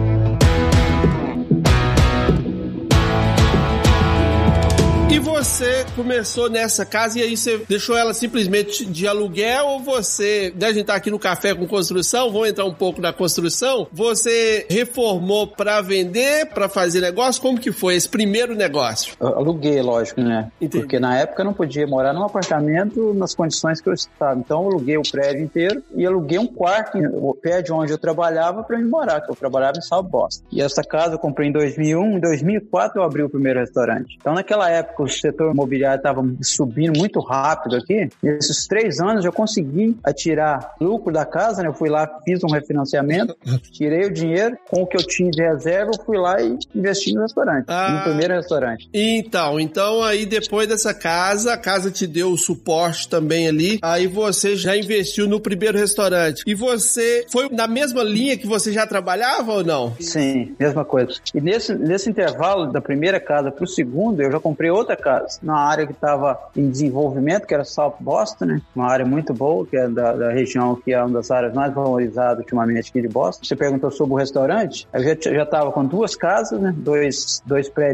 Você 5.44 5.86
começou 5.94 6.50
nessa 6.50 6.86
casa 6.86 7.20
e 7.20 7.22
aí 7.22 7.36
você 7.36 7.58
deixou 7.68 7.98
ela 7.98 8.14
simplesmente 8.14 8.86
de 8.86 9.06
aluguel 9.06 9.68
ou 9.68 9.80
você, 9.80 10.54
né, 10.58 10.68
a 10.68 10.72
gente 10.72 10.86
tá 10.86 10.96
aqui 10.96 11.12
no 11.12 11.20
café 11.20 11.54
com 11.54 11.68
construção, 11.68 12.32
vamos 12.32 12.48
entrar 12.48 12.64
um 12.64 12.74
pouco 12.74 13.02
na 13.02 13.12
construção, 13.12 13.86
você 13.92 14.66
reformou 14.70 15.46
para 15.46 15.82
vender, 15.82 16.46
para 16.46 16.70
fazer 16.70 17.02
negócio? 17.02 17.42
Como 17.42 17.60
que 17.60 17.74
foi 17.74 17.96
esse 17.96 18.08
primeiro 18.08 18.56
negócio? 18.56 19.16
Eu 19.20 19.36
aluguei, 19.36 19.82
lógico, 19.82 20.22
né? 20.22 20.50
Entendi. 20.62 20.84
Porque 20.84 20.98
na 20.98 21.18
época 21.18 21.42
eu 21.42 21.46
não 21.46 21.54
podia 21.54 21.86
morar 21.86 22.14
num 22.14 22.24
apartamento 22.24 23.14
nas 23.14 23.36
condições 23.36 23.82
que 23.82 23.90
eu 23.90 23.94
estava. 23.94 24.40
Então 24.40 24.62
eu 24.62 24.70
aluguei 24.70 24.98
o 24.98 25.04
prédio 25.04 25.44
inteiro 25.44 25.84
e 25.94 26.06
aluguei 26.06 26.40
um 26.40 26.48
quarto, 26.48 26.98
o 26.98 27.36
prédio 27.36 27.76
onde 27.76 27.92
eu 27.92 27.98
trabalhava 27.98 28.64
para 28.64 28.78
me 28.78 28.86
morar, 28.86 29.20
que 29.20 29.30
eu 29.30 29.36
trabalhava 29.36 29.78
em 29.78 29.82
South 29.82 30.04
Boston. 30.04 30.46
E 30.50 30.62
essa 30.62 30.84
casa 30.84 31.16
eu 31.16 31.20
comprei 31.20 31.50
em 31.50 31.52
2001, 31.52 32.18
em 32.18 32.20
2004 32.22 33.02
eu 33.02 33.04
abri 33.04 33.24
o 33.24 33.30
primeiro 33.30 33.60
restaurante. 33.60 34.16
Então 34.22 34.34
naquela 34.34 34.70
época 34.70 35.04
você 35.04 35.33
setor 35.34 35.52
imobiliário 35.52 35.98
estava 35.98 36.24
subindo 36.42 36.98
muito 36.98 37.20
rápido 37.20 37.75
aqui, 37.75 38.10
nesses 38.22 38.68
três 38.68 39.00
anos 39.00 39.25
eu 39.25 39.34
consegui 39.34 39.98
atirar 40.04 40.75
lucro 40.80 41.12
da 41.12 41.25
casa, 41.25 41.62
né? 41.62 41.68
Eu 41.68 41.74
fui 41.74 41.90
lá, 41.90 42.08
fiz 42.24 42.44
um 42.44 42.52
refinanciamento, 42.52 43.36
tirei 43.72 44.06
o 44.06 44.13
dinheiro, 44.13 44.58
com 44.70 44.84
o 44.84 44.88
que 44.88 44.96
eu 44.96 45.06
tinha 45.06 45.32
de 45.32 45.42
reserva, 45.42 45.92
eu 45.96 46.06
fui 46.06 46.18
lá 46.18 46.42
e 46.42 46.58
investi 46.74 47.13
no 47.13 47.22
restaurante, 47.22 47.66
ah, 47.68 47.98
no 47.98 48.04
primeiro 48.04 48.36
restaurante. 48.36 48.90
Então, 48.94 49.60
então 49.60 50.04
aí 50.04 50.25
depois 50.25 50.68
dessa 50.68 50.94
casa, 50.94 51.54
a 51.54 51.58
casa 51.58 51.90
te 51.90 52.06
deu 52.06 52.32
o 52.32 52.38
suporte 52.38 53.10
também 53.10 53.48
ali, 53.48 53.80
aí 53.82 54.08
você 54.08 54.56
já 54.56 54.78
investiu 54.78 55.28
no 55.28 55.40
primeiro 55.40 55.78
restaurante. 55.78 56.44
E 56.46 56.54
você 56.54 57.25
foi 57.32 57.50
na 57.50 57.68
mesma 57.68 58.04
linha 58.04 58.38
que 58.38 58.46
você 58.46 58.72
já 58.72 58.86
trabalhava 58.86 59.54
ou 59.54 59.63
não? 59.63 59.96
Sim, 60.00 60.56
mesma 60.60 60.86
coisa. 60.86 61.13
E 61.34 61.42
nesse, 61.42 61.74
nesse 61.74 62.10
intervalo 62.10 62.72
da 62.72 62.82
primeira 62.82 63.20
casa 63.20 63.52
para 63.52 63.63
o 63.63 63.68
segundo, 63.68 64.22
eu 64.22 64.32
já 64.32 64.40
comprei 64.40 64.70
outra 64.70 64.96
casa 64.96 65.23
na 65.42 65.58
área 65.58 65.86
que 65.86 65.94
estava 65.94 66.39
em 66.56 66.70
desenvolvimento, 66.70 67.48
que 67.48 67.53
era 67.53 67.63
South 67.63 67.96
Boston, 68.00 68.46
né? 68.46 68.62
Uma 68.75 68.88
área 68.88 69.06
muito 69.06 69.34
boa, 69.34 69.65
que 69.65 69.77
é 69.77 69.88
da, 69.88 70.13
da, 70.13 70.32
região 70.32 70.75
que 70.75 70.94
é 70.94 71.01
uma 71.01 71.10
das 71.10 71.32
áreas 71.32 71.53
mais 71.53 71.74
valorizadas 71.74 72.39
ultimamente 72.39 72.89
aqui 72.89 73.01
de 73.01 73.08
Boston. 73.08 73.46
Você 73.46 73.56
perguntou 73.56 73.92
sobre 73.92 74.13
o 74.13 74.18
restaurante, 74.18 74.88
eu 74.94 75.03
já 75.03 75.44
estava 75.44 75.72
com 75.72 75.86
duas 75.86 76.15
casas, 76.15 76.60
né? 76.60 76.74
Dois, 76.75 77.42
dois 77.46 77.70
prédios 77.70 77.94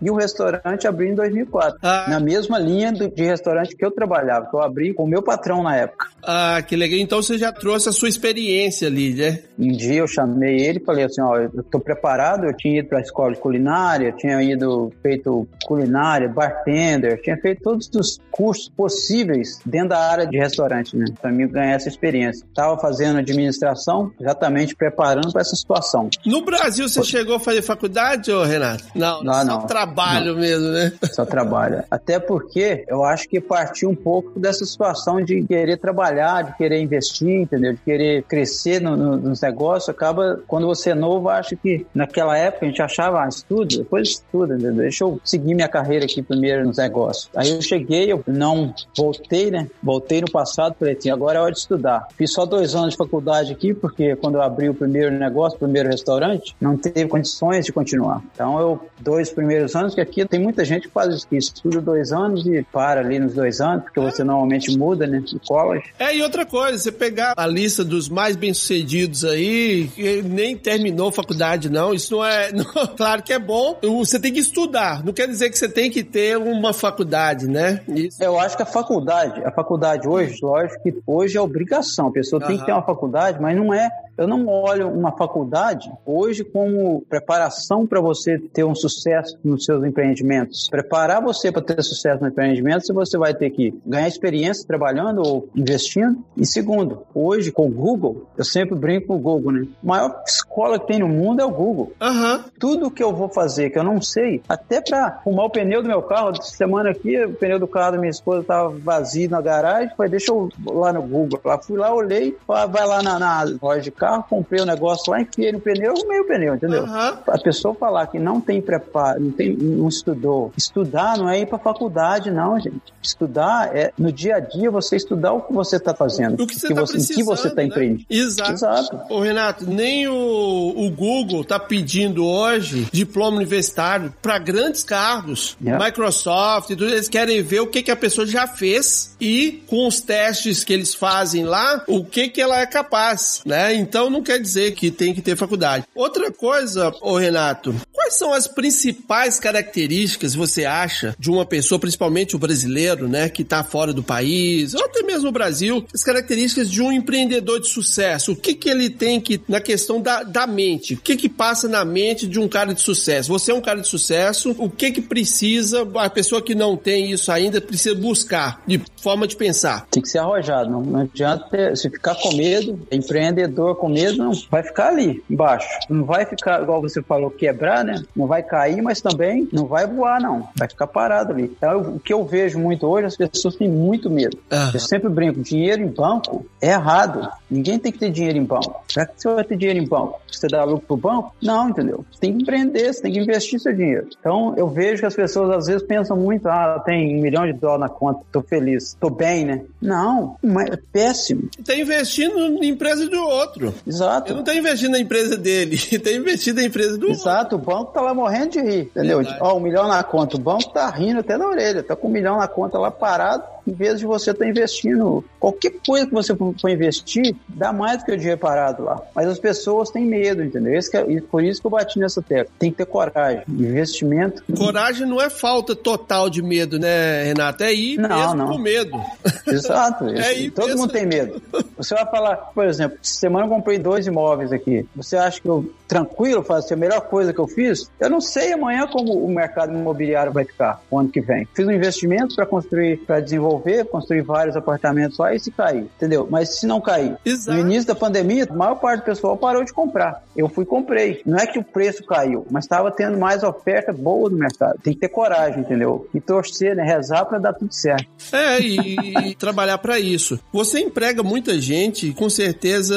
e 0.00 0.10
o 0.10 0.14
restaurante 0.14 0.86
abriu 0.86 1.08
em 1.08 1.14
2004. 1.14 1.78
Ah. 1.82 2.06
Na 2.08 2.20
mesma 2.20 2.58
linha 2.58 2.92
do, 2.92 3.08
de 3.08 3.24
restaurante 3.24 3.76
que 3.76 3.84
eu 3.84 3.90
trabalhava, 3.90 4.46
que 4.46 4.54
eu 4.54 4.62
abri 4.62 4.94
com 4.94 5.04
o 5.04 5.06
meu 5.06 5.22
patrão 5.22 5.62
na 5.62 5.76
época. 5.76 6.08
Ah, 6.22 6.62
que 6.66 6.76
legal. 6.76 6.98
Então 6.98 7.20
você 7.20 7.36
já 7.36 7.52
trouxe 7.52 7.88
a 7.88 7.92
sua 7.92 8.08
experiência 8.08 8.88
ali, 8.88 9.14
né? 9.14 9.40
Um 9.58 9.72
dia 9.72 9.96
eu 9.96 10.06
chamei 10.06 10.60
ele 10.60 10.78
e 10.78 10.84
falei 10.84 11.04
assim, 11.04 11.20
ó, 11.20 11.36
eu 11.36 11.62
tô 11.64 11.80
preparado, 11.80 12.44
eu 12.44 12.56
tinha 12.56 12.78
ido 12.78 12.88
para 12.88 12.98
a 12.98 13.02
escola 13.02 13.32
de 13.32 13.40
culinária, 13.40 14.12
tinha 14.12 14.42
ido 14.42 14.92
feito 15.02 15.46
culinária, 15.66 16.28
bar 16.28 16.61
bartender, 16.62 17.20
tinha 17.20 17.36
feito 17.36 17.62
todos 17.62 17.90
os 17.94 18.18
cursos 18.30 18.68
possíveis 18.68 19.58
dentro 19.66 19.90
da 19.90 19.98
área 19.98 20.26
de 20.26 20.38
restaurante, 20.38 20.96
né? 20.96 21.06
Para 21.20 21.30
mim 21.30 21.48
ganhar 21.48 21.74
essa 21.74 21.88
experiência. 21.88 22.44
Estava 22.46 22.78
fazendo 22.78 23.18
administração, 23.18 24.12
exatamente 24.20 24.74
preparando 24.74 25.32
para 25.32 25.42
essa 25.42 25.56
situação. 25.56 26.08
No 26.24 26.44
Brasil 26.44 26.88
você 26.88 27.00
Pô. 27.00 27.06
chegou 27.06 27.36
a 27.36 27.40
fazer 27.40 27.62
faculdade, 27.62 28.30
ô 28.30 28.44
Renato? 28.44 28.84
Não, 28.94 29.22
não, 29.22 29.34
só 29.34 29.44
não, 29.44 29.66
trabalho 29.66 30.34
não. 30.34 30.40
mesmo, 30.40 30.68
né? 30.68 30.92
Só 31.12 31.26
trabalho. 31.26 31.84
Até 31.90 32.18
porque 32.18 32.84
eu 32.88 33.04
acho 33.04 33.28
que 33.28 33.40
partiu 33.40 33.90
um 33.90 33.94
pouco 33.94 34.38
dessa 34.40 34.64
situação 34.64 35.22
de 35.22 35.42
querer 35.42 35.76
trabalhar, 35.76 36.42
de 36.42 36.56
querer 36.56 36.80
investir, 36.80 37.42
entendeu? 37.42 37.74
De 37.74 37.80
querer 37.80 38.22
crescer 38.22 38.80
no, 38.80 38.96
no, 38.96 39.16
nos 39.16 39.42
negócios. 39.42 39.88
Acaba, 39.90 40.40
quando 40.46 40.66
você 40.66 40.90
é 40.90 40.94
novo, 40.94 41.28
acho 41.28 41.56
que 41.56 41.86
naquela 41.94 42.36
época 42.38 42.64
a 42.64 42.68
gente 42.68 42.80
achava, 42.80 43.22
ah, 43.22 43.28
estudo, 43.28 43.78
depois 43.78 44.08
estuda, 44.08 44.54
entendeu? 44.54 44.76
Deixa 44.76 45.04
eu 45.04 45.20
seguir 45.24 45.54
minha 45.54 45.68
carreira 45.68 46.04
aqui 46.04 46.22
primeiro 46.22 46.41
primeiro 46.42 46.66
nos 46.66 46.76
negócios. 46.76 47.30
Aí 47.36 47.50
eu 47.50 47.62
cheguei, 47.62 48.10
eu 48.10 48.24
não 48.26 48.74
voltei, 48.96 49.48
né? 49.48 49.68
Voltei 49.80 50.20
no 50.20 50.30
passado, 50.30 50.74
falei 50.76 50.96
assim, 50.96 51.08
agora 51.08 51.38
é 51.38 51.40
hora 51.40 51.52
de 51.52 51.58
estudar. 51.58 52.08
Fiz 52.16 52.32
só 52.32 52.44
dois 52.44 52.74
anos 52.74 52.90
de 52.90 52.96
faculdade 52.96 53.52
aqui, 53.52 53.72
porque 53.72 54.16
quando 54.16 54.34
eu 54.34 54.42
abri 54.42 54.68
o 54.68 54.74
primeiro 54.74 55.16
negócio, 55.16 55.56
o 55.56 55.60
primeiro 55.60 55.88
restaurante, 55.88 56.56
não 56.60 56.76
teve 56.76 57.06
condições 57.06 57.64
de 57.64 57.72
continuar. 57.72 58.20
Então 58.34 58.58
eu, 58.58 58.88
dois 59.00 59.30
primeiros 59.30 59.76
anos, 59.76 59.94
que 59.94 60.00
aqui 60.00 60.26
tem 60.26 60.40
muita 60.40 60.64
gente 60.64 60.88
que 60.88 60.92
faz 60.92 61.14
isso, 61.14 61.28
que 61.28 61.36
estuda 61.36 61.80
dois 61.80 62.10
anos 62.10 62.44
e 62.44 62.66
para 62.72 63.00
ali 63.00 63.20
nos 63.20 63.34
dois 63.34 63.60
anos, 63.60 63.84
porque 63.84 64.00
você 64.00 64.24
normalmente 64.24 64.76
muda, 64.76 65.06
né? 65.06 65.20
De 65.20 65.38
college. 65.46 65.84
É, 65.98 66.16
e 66.16 66.22
outra 66.22 66.44
coisa, 66.44 66.76
você 66.76 66.90
pegar 66.90 67.34
a 67.36 67.46
lista 67.46 67.84
dos 67.84 68.08
mais 68.08 68.34
bem-sucedidos 68.34 69.24
aí, 69.24 69.88
que 69.94 70.22
nem 70.22 70.56
terminou 70.56 71.12
faculdade, 71.12 71.70
não, 71.70 71.94
isso 71.94 72.16
não 72.16 72.24
é. 72.24 72.50
Não, 72.62 72.86
claro 72.96 73.22
que 73.22 73.32
é 73.32 73.38
bom, 73.38 73.78
você 73.82 74.18
tem 74.20 74.32
que 74.32 74.38
estudar, 74.38 75.04
não 75.04 75.12
quer 75.12 75.26
dizer 75.26 75.50
que 75.50 75.58
você 75.58 75.68
tem 75.68 75.90
que 75.90 76.02
ter 76.04 76.31
ter 76.32 76.36
uma 76.36 76.72
faculdade, 76.72 77.46
né? 77.46 77.80
Isso. 77.88 78.22
Eu 78.22 78.38
acho 78.38 78.56
que 78.56 78.62
a 78.62 78.66
faculdade, 78.66 79.42
a 79.44 79.50
faculdade 79.50 80.08
hoje, 80.08 80.38
lógico 80.42 80.82
que 80.82 81.02
hoje 81.06 81.36
é 81.36 81.40
obrigação. 81.40 82.08
A 82.08 82.12
pessoa 82.12 82.40
uhum. 82.40 82.48
tem 82.48 82.58
que 82.58 82.64
ter 82.64 82.72
uma 82.72 82.82
faculdade, 82.82 83.40
mas 83.40 83.56
não 83.56 83.72
é. 83.72 83.90
Eu 84.16 84.26
não 84.26 84.46
olho 84.46 84.88
uma 84.88 85.12
faculdade 85.12 85.90
hoje 86.06 86.44
como 86.44 87.02
preparação 87.08 87.86
para 87.86 88.00
você 88.00 88.38
ter 88.38 88.64
um 88.64 88.74
sucesso 88.74 89.38
nos 89.44 89.64
seus 89.64 89.84
empreendimentos. 89.84 90.68
Preparar 90.68 91.22
você 91.22 91.50
para 91.50 91.62
ter 91.62 91.82
sucesso 91.82 92.22
no 92.22 92.28
empreendimento, 92.28 92.86
se 92.86 92.92
você 92.92 93.18
vai 93.18 93.34
ter 93.34 93.50
que 93.50 93.74
ganhar 93.84 94.08
experiência 94.08 94.66
trabalhando 94.66 95.22
ou 95.22 95.48
investindo. 95.54 96.24
E 96.36 96.46
segundo, 96.46 97.02
hoje 97.14 97.50
com 97.52 97.66
o 97.66 97.70
Google, 97.70 98.28
eu 98.36 98.44
sempre 98.44 98.74
brinco 98.74 99.08
com 99.08 99.16
o 99.16 99.18
Google, 99.18 99.52
né? 99.52 99.66
A 99.82 99.86
maior 99.86 100.22
escola 100.26 100.78
que 100.78 100.86
tem 100.86 101.00
no 101.00 101.08
mundo 101.08 101.40
é 101.40 101.44
o 101.44 101.50
Google. 101.50 101.92
Uhum. 102.00 102.44
Tudo 102.58 102.90
que 102.90 103.02
eu 103.02 103.12
vou 103.12 103.28
fazer 103.28 103.70
que 103.70 103.78
eu 103.78 103.84
não 103.84 104.00
sei, 104.00 104.42
até 104.48 104.80
para 104.80 105.06
arrumar 105.06 105.44
o 105.44 105.50
pneu 105.50 105.82
do 105.82 105.88
meu 105.88 106.02
carro, 106.02 106.22
carro, 106.22 106.42
semana 106.42 106.90
aqui, 106.90 107.24
o 107.24 107.34
pneu 107.34 107.58
do 107.58 107.66
carro 107.66 107.92
da 107.92 107.98
minha 107.98 108.10
esposa 108.10 108.42
estava 108.42 108.68
vazio 108.70 109.28
na 109.30 109.40
garagem, 109.40 109.94
falei, 109.96 110.10
deixa 110.10 110.30
eu 110.30 110.48
lá 110.66 110.92
no 110.92 111.02
Google. 111.02 111.40
Lá 111.44 111.58
fui 111.58 111.78
lá, 111.78 111.92
olhei, 111.92 112.36
vai 112.46 112.86
lá 112.86 113.02
na, 113.02 113.18
na 113.18 113.44
loja 113.60 113.80
de 113.80 113.90
carro, 114.02 114.24
comprei 114.28 114.60
o 114.60 114.64
um 114.64 114.66
negócio 114.66 115.10
lá, 115.10 115.20
enfiei 115.20 115.52
no 115.52 115.60
pneu, 115.60 115.94
arrumei 115.96 116.20
o 116.20 116.24
pneu, 116.26 116.54
entendeu? 116.54 116.84
Uhum. 116.84 116.94
A 117.26 117.38
pessoa 117.42 117.74
falar 117.74 118.06
que 118.06 118.18
não 118.18 118.40
tem 118.40 118.60
preparo, 118.60 119.20
não, 119.20 119.30
tem, 119.30 119.54
não 119.56 119.88
estudou. 119.88 120.52
Estudar 120.56 121.16
não 121.18 121.28
é 121.28 121.40
ir 121.40 121.46
para 121.46 121.58
faculdade, 121.58 122.30
não, 122.30 122.58
gente. 122.58 122.92
Estudar 123.02 123.76
é 123.76 123.92
no 123.98 124.12
dia 124.12 124.36
a 124.36 124.40
dia 124.40 124.70
você 124.70 124.96
estudar 124.96 125.32
o 125.32 125.42
que 125.42 125.52
você 125.52 125.76
está 125.76 125.94
fazendo. 125.94 126.42
O 126.42 126.46
que 126.46 126.58
você 126.58 126.68
está 126.68 126.82
precisando. 126.82 127.16
que 127.16 127.24
você 127.24 127.48
está 127.48 127.62
né? 127.62 127.68
empreendendo. 127.68 128.06
Exato. 128.08 128.52
Exato. 128.52 129.00
Ô, 129.08 129.20
Renato, 129.20 129.66
nem 129.66 130.08
o, 130.08 130.74
o 130.76 130.90
Google 130.90 131.42
está 131.42 131.58
pedindo 131.58 132.26
hoje 132.26 132.88
diploma 132.92 133.36
universitário 133.36 134.12
para 134.20 134.38
grandes 134.38 134.82
cargos. 134.84 135.56
Yeah. 135.60 135.84
Microsoft 135.84 136.12
Microsoft 136.22 136.70
e 136.70 136.76
tudo, 136.76 136.90
eles 136.90 137.08
querem 137.08 137.42
ver 137.42 137.60
o 137.60 137.66
que, 137.66 137.82
que 137.82 137.90
a 137.90 137.96
pessoa 137.96 138.26
já 138.26 138.46
fez 138.46 139.14
e 139.20 139.62
com 139.66 139.86
os 139.86 140.00
testes 140.00 140.64
que 140.64 140.72
eles 140.72 140.94
fazem 140.94 141.44
lá, 141.44 141.84
o 141.86 142.04
que 142.04 142.28
que 142.28 142.40
ela 142.40 142.60
é 142.60 142.66
capaz, 142.66 143.42
né? 143.44 143.74
Então 143.92 144.08
não 144.08 144.22
quer 144.22 144.40
dizer 144.40 144.72
que 144.72 144.90
tem 144.90 145.12
que 145.12 145.20
ter 145.20 145.36
faculdade. 145.36 145.84
Outra 145.94 146.32
coisa, 146.32 146.90
ô 147.02 147.18
Renato, 147.18 147.74
quais 147.92 148.14
são 148.14 148.32
as 148.32 148.48
principais 148.48 149.38
características 149.38 150.34
você 150.34 150.64
acha 150.64 151.14
de 151.18 151.30
uma 151.30 151.44
pessoa, 151.44 151.78
principalmente 151.78 152.34
o 152.34 152.38
brasileiro, 152.38 153.06
né, 153.06 153.28
que 153.28 153.44
tá 153.44 153.62
fora 153.62 153.92
do 153.92 154.02
país, 154.02 154.72
ou 154.72 154.82
até 154.82 155.02
mesmo 155.02 155.28
o 155.28 155.32
Brasil, 155.32 155.84
as 155.94 156.02
características 156.02 156.70
de 156.70 156.80
um 156.80 156.90
empreendedor 156.90 157.60
de 157.60 157.68
sucesso? 157.68 158.32
O 158.32 158.36
que 158.36 158.54
que 158.54 158.70
ele 158.70 158.88
tem 158.88 159.20
que, 159.20 159.38
na 159.46 159.60
questão 159.60 160.00
da, 160.00 160.22
da 160.22 160.46
mente, 160.46 160.94
o 160.94 160.96
que 160.96 161.14
que 161.14 161.28
passa 161.28 161.68
na 161.68 161.84
mente 161.84 162.26
de 162.26 162.40
um 162.40 162.48
cara 162.48 162.72
de 162.72 162.80
sucesso? 162.80 163.28
Você 163.28 163.50
é 163.52 163.54
um 163.54 163.60
cara 163.60 163.82
de 163.82 163.88
sucesso, 163.88 164.54
o 164.56 164.70
que 164.70 164.90
que 164.90 165.02
precisa 165.02 165.86
a 165.96 166.08
pessoa 166.08 166.40
que 166.40 166.54
não 166.54 166.78
tem 166.78 167.12
isso 167.12 167.30
ainda 167.30 167.60
precisa 167.60 167.94
buscar 167.94 168.62
de 168.66 168.80
forma 169.02 169.26
de 169.26 169.36
pensar? 169.36 169.86
Tem 169.90 170.02
que 170.02 170.08
ser 170.08 170.20
arrojado, 170.20 170.70
não, 170.70 170.80
não 170.80 171.00
adianta 171.00 171.46
ter, 171.50 171.76
se 171.76 171.90
ficar 171.90 172.14
com 172.14 172.34
medo. 172.34 172.80
Empreendedor 172.90 173.81
com 173.82 173.88
medo, 173.88 174.18
não, 174.18 174.30
vai 174.48 174.62
ficar 174.62 174.90
ali 174.90 175.24
embaixo. 175.28 175.68
Não 175.90 176.04
vai 176.04 176.24
ficar, 176.24 176.62
igual 176.62 176.80
você 176.80 177.02
falou, 177.02 177.28
quebrar, 177.28 177.84
né? 177.84 178.00
Não 178.14 178.28
vai 178.28 178.40
cair, 178.40 178.80
mas 178.80 179.00
também 179.00 179.48
não 179.52 179.66
vai 179.66 179.88
voar, 179.88 180.20
não. 180.20 180.48
Vai 180.54 180.68
ficar 180.68 180.86
parado 180.86 181.32
ali. 181.32 181.44
Então, 181.56 181.80
o 181.96 181.98
que 181.98 182.12
eu 182.12 182.24
vejo 182.24 182.60
muito 182.60 182.86
hoje, 182.86 183.08
as 183.08 183.16
pessoas 183.16 183.56
têm 183.56 183.68
muito 183.68 184.08
medo. 184.08 184.38
Uhum. 184.52 184.70
Eu 184.72 184.78
sempre 184.78 185.08
brinco, 185.08 185.42
dinheiro 185.42 185.82
em 185.82 185.88
banco 185.88 186.46
é 186.60 186.68
errado. 186.68 187.28
Ninguém 187.50 187.76
tem 187.76 187.90
que 187.90 187.98
ter 187.98 188.10
dinheiro 188.10 188.38
em 188.38 188.44
banco. 188.44 188.84
Será 188.88 189.04
que 189.04 189.20
você 189.20 189.34
vai 189.34 189.42
ter 189.42 189.56
dinheiro 189.56 189.80
em 189.80 189.88
banco? 189.88 190.20
Você 190.30 190.46
dá 190.46 190.62
lucro 190.62 190.86
pro 190.86 190.96
banco? 190.96 191.34
Não, 191.42 191.68
entendeu? 191.68 192.04
Você 192.12 192.20
tem 192.20 192.36
que 192.36 192.42
empreender, 192.42 192.92
você 192.92 193.02
tem 193.02 193.12
que 193.12 193.18
investir 193.18 193.58
seu 193.58 193.74
dinheiro. 193.74 194.06
Então, 194.18 194.54
eu 194.56 194.68
vejo 194.68 195.00
que 195.00 195.06
as 195.06 195.14
pessoas 195.16 195.50
às 195.50 195.66
vezes 195.66 195.82
pensam 195.82 196.16
muito, 196.16 196.46
ah, 196.46 196.80
tem 196.86 197.18
um 197.18 197.20
milhão 197.20 197.44
de 197.44 197.52
dólares 197.52 197.80
na 197.80 197.88
conta, 197.88 198.20
tô 198.30 198.42
feliz, 198.42 198.96
tô 199.00 199.10
bem, 199.10 199.44
né? 199.44 199.62
Não, 199.80 200.36
é 200.70 200.78
péssimo. 200.92 201.48
Tá 201.66 201.74
investindo 201.74 202.58
na 202.58 202.64
empresa 202.64 203.08
do 203.08 203.20
outro. 203.20 203.71
Exato. 203.86 204.30
Ele 204.30 204.36
não 204.38 204.44
tá 204.44 204.54
investindo 204.54 204.92
na 204.92 204.98
empresa 204.98 205.36
dele, 205.36 205.76
tá 205.98 206.10
investindo 206.10 206.56
na 206.56 206.64
empresa 206.64 206.98
do 206.98 207.08
Exato, 207.10 207.56
outro. 207.56 207.72
o 207.72 207.74
banco 207.76 207.92
tá 207.92 208.00
lá 208.00 208.14
morrendo 208.14 208.50
de 208.50 208.60
rir, 208.60 208.80
entendeu? 208.82 209.20
Ó, 209.40 209.56
um 209.56 209.60
milhão 209.60 209.88
na 209.88 210.02
conta, 210.02 210.36
o 210.36 210.40
banco 210.40 210.70
tá 210.72 210.88
rindo 210.90 211.20
até 211.20 211.36
na 211.36 211.46
orelha, 211.46 211.82
tá 211.82 211.94
com 211.96 212.08
um 212.08 212.10
milhão 212.10 212.38
na 212.38 212.48
conta 212.48 212.78
lá 212.78 212.90
parado, 212.90 213.44
em 213.66 213.72
vez 213.72 213.98
de 213.98 214.06
você 214.06 214.30
estar 214.30 214.44
tá 214.44 214.50
investindo 214.50 215.24
qualquer 215.38 215.74
coisa 215.86 216.06
que 216.06 216.12
você 216.12 216.34
for 216.34 216.70
investir, 216.70 217.34
dá 217.48 217.72
mais 217.72 217.98
do 217.98 218.04
que 218.04 218.12
o 218.12 218.16
dinheiro 218.16 218.38
parado 218.38 218.84
lá. 218.84 219.00
Mas 219.14 219.28
as 219.28 219.38
pessoas 219.38 219.90
têm 219.90 220.04
medo, 220.04 220.42
entendeu? 220.42 220.74
Esse 220.74 220.96
é, 220.96 221.20
por 221.20 221.42
isso 221.42 221.60
que 221.60 221.66
eu 221.66 221.70
bati 221.70 221.98
nessa 221.98 222.22
tecla. 222.22 222.52
Tem 222.58 222.70
que 222.70 222.78
ter 222.78 222.86
coragem. 222.86 223.42
Investimento. 223.48 224.42
Coragem 224.56 225.06
não 225.06 225.20
é 225.20 225.30
falta 225.30 225.74
total 225.74 226.28
de 226.28 226.42
medo, 226.42 226.78
né, 226.78 227.24
Renato? 227.24 227.64
É 227.64 227.72
ir 227.72 227.98
não, 227.98 228.08
mesmo 228.08 228.34
não. 228.34 228.46
com 228.48 228.58
medo. 228.58 229.00
Exato. 229.46 230.06
É 230.22 230.38
ir 230.38 230.50
Todo 230.50 230.76
mundo 230.76 230.92
tem 230.92 231.06
medo. 231.06 231.42
Você 231.76 231.94
vai 231.94 232.08
falar, 232.08 232.36
por 232.36 232.66
exemplo, 232.66 232.98
semana 233.02 233.46
eu 233.46 233.50
comprei 233.50 233.78
dois 233.78 234.06
imóveis 234.06 234.52
aqui. 234.52 234.86
Você 234.94 235.16
acha 235.16 235.40
que 235.40 235.48
eu, 235.48 235.72
tranquilo, 235.92 236.42
faço 236.42 236.66
assim, 236.66 236.74
a 236.74 236.76
melhor 236.76 237.00
coisa 237.02 237.32
que 237.32 237.38
eu 237.38 237.46
fiz? 237.46 237.90
Eu 238.00 238.10
não 238.10 238.20
sei 238.20 238.52
amanhã 238.52 238.86
como 238.86 239.12
o 239.12 239.28
mercado 239.28 239.72
imobiliário 239.72 240.32
vai 240.32 240.44
ficar 240.44 240.82
o 240.90 240.98
ano 240.98 241.08
que 241.08 241.20
vem. 241.20 241.46
Fiz 241.54 241.66
um 241.66 241.70
investimento 241.70 242.34
para 242.34 242.46
construir, 242.46 242.98
para 242.98 243.20
desenvolver 243.20 243.84
construir 243.84 244.22
vários 244.22 244.56
apartamentos 244.56 245.18
lá 245.18 245.34
e 245.34 245.38
se 245.38 245.50
cair, 245.50 245.84
entendeu? 245.96 246.26
Mas 246.30 246.58
se 246.60 246.66
não 246.66 246.80
cair, 246.80 247.16
Exato. 247.24 247.56
no 247.56 247.60
início 247.60 247.86
da 247.86 247.94
pandemia, 247.94 248.46
a 248.48 248.54
maior 248.54 248.76
parte 248.76 249.00
do 249.00 249.04
pessoal 249.04 249.36
parou 249.36 249.64
de 249.64 249.72
comprar. 249.72 250.22
Eu 250.36 250.48
fui 250.48 250.64
comprei. 250.64 251.20
Não 251.26 251.38
é 251.38 251.46
que 251.46 251.58
o 251.58 251.64
preço 251.64 252.04
caiu, 252.04 252.46
mas 252.50 252.64
estava 252.64 252.90
tendo 252.90 253.18
mais 253.18 253.42
oferta 253.42 253.92
boa 253.92 254.30
no 254.30 254.36
mercado. 254.36 254.78
Tem 254.82 254.94
que 254.94 255.00
ter 255.00 255.08
coragem, 255.08 255.60
entendeu? 255.60 256.08
E 256.14 256.20
torcer, 256.20 256.74
né? 256.74 256.82
Rezar 256.82 257.24
para 257.26 257.38
dar 257.38 257.52
tudo 257.52 257.72
certo. 257.72 258.06
É, 258.32 258.58
e 258.60 259.34
trabalhar 259.36 259.78
para 259.78 259.98
isso. 259.98 260.38
Você 260.52 260.80
emprega 260.80 261.22
muita 261.22 261.60
gente, 261.60 262.12
com 262.12 262.30
certeza 262.30 262.94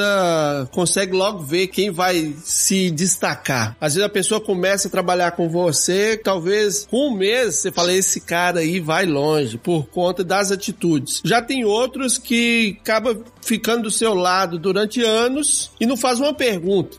consegue 0.72 1.14
logo 1.14 1.40
ver 1.40 1.68
quem 1.68 1.92
vai 1.92 2.34
se 2.44 2.85
destacar. 2.90 3.76
Às 3.82 3.96
vezes 3.96 4.06
a 4.06 4.12
pessoa 4.12 4.40
começa 4.40 4.88
a 4.88 4.92
trabalhar 4.92 5.32
com 5.32 5.50
você, 5.50 6.18
talvez 6.18 6.88
com 6.90 7.10
um 7.10 7.16
mês 7.16 7.56
você 7.56 7.72
fala, 7.72 7.94
esse 7.94 8.22
cara 8.22 8.60
aí 8.62 8.80
vai 8.80 9.06
longe, 9.06 9.58
por 9.58 9.88
conta 9.88 10.24
das 10.24 10.46
as 10.46 10.52
atitudes. 10.52 11.22
Já 11.24 11.42
tem 11.42 11.66
outros 11.66 12.18
que 12.18 12.78
acaba 12.82 13.18
ficando 13.46 13.84
do 13.84 13.92
seu 13.92 14.14
lado 14.14 14.58
durante 14.58 15.02
anos 15.04 15.72
e 15.80 15.86
não 15.86 15.96
faz 15.96 16.20
uma 16.20 16.34
pergunta. 16.34 16.98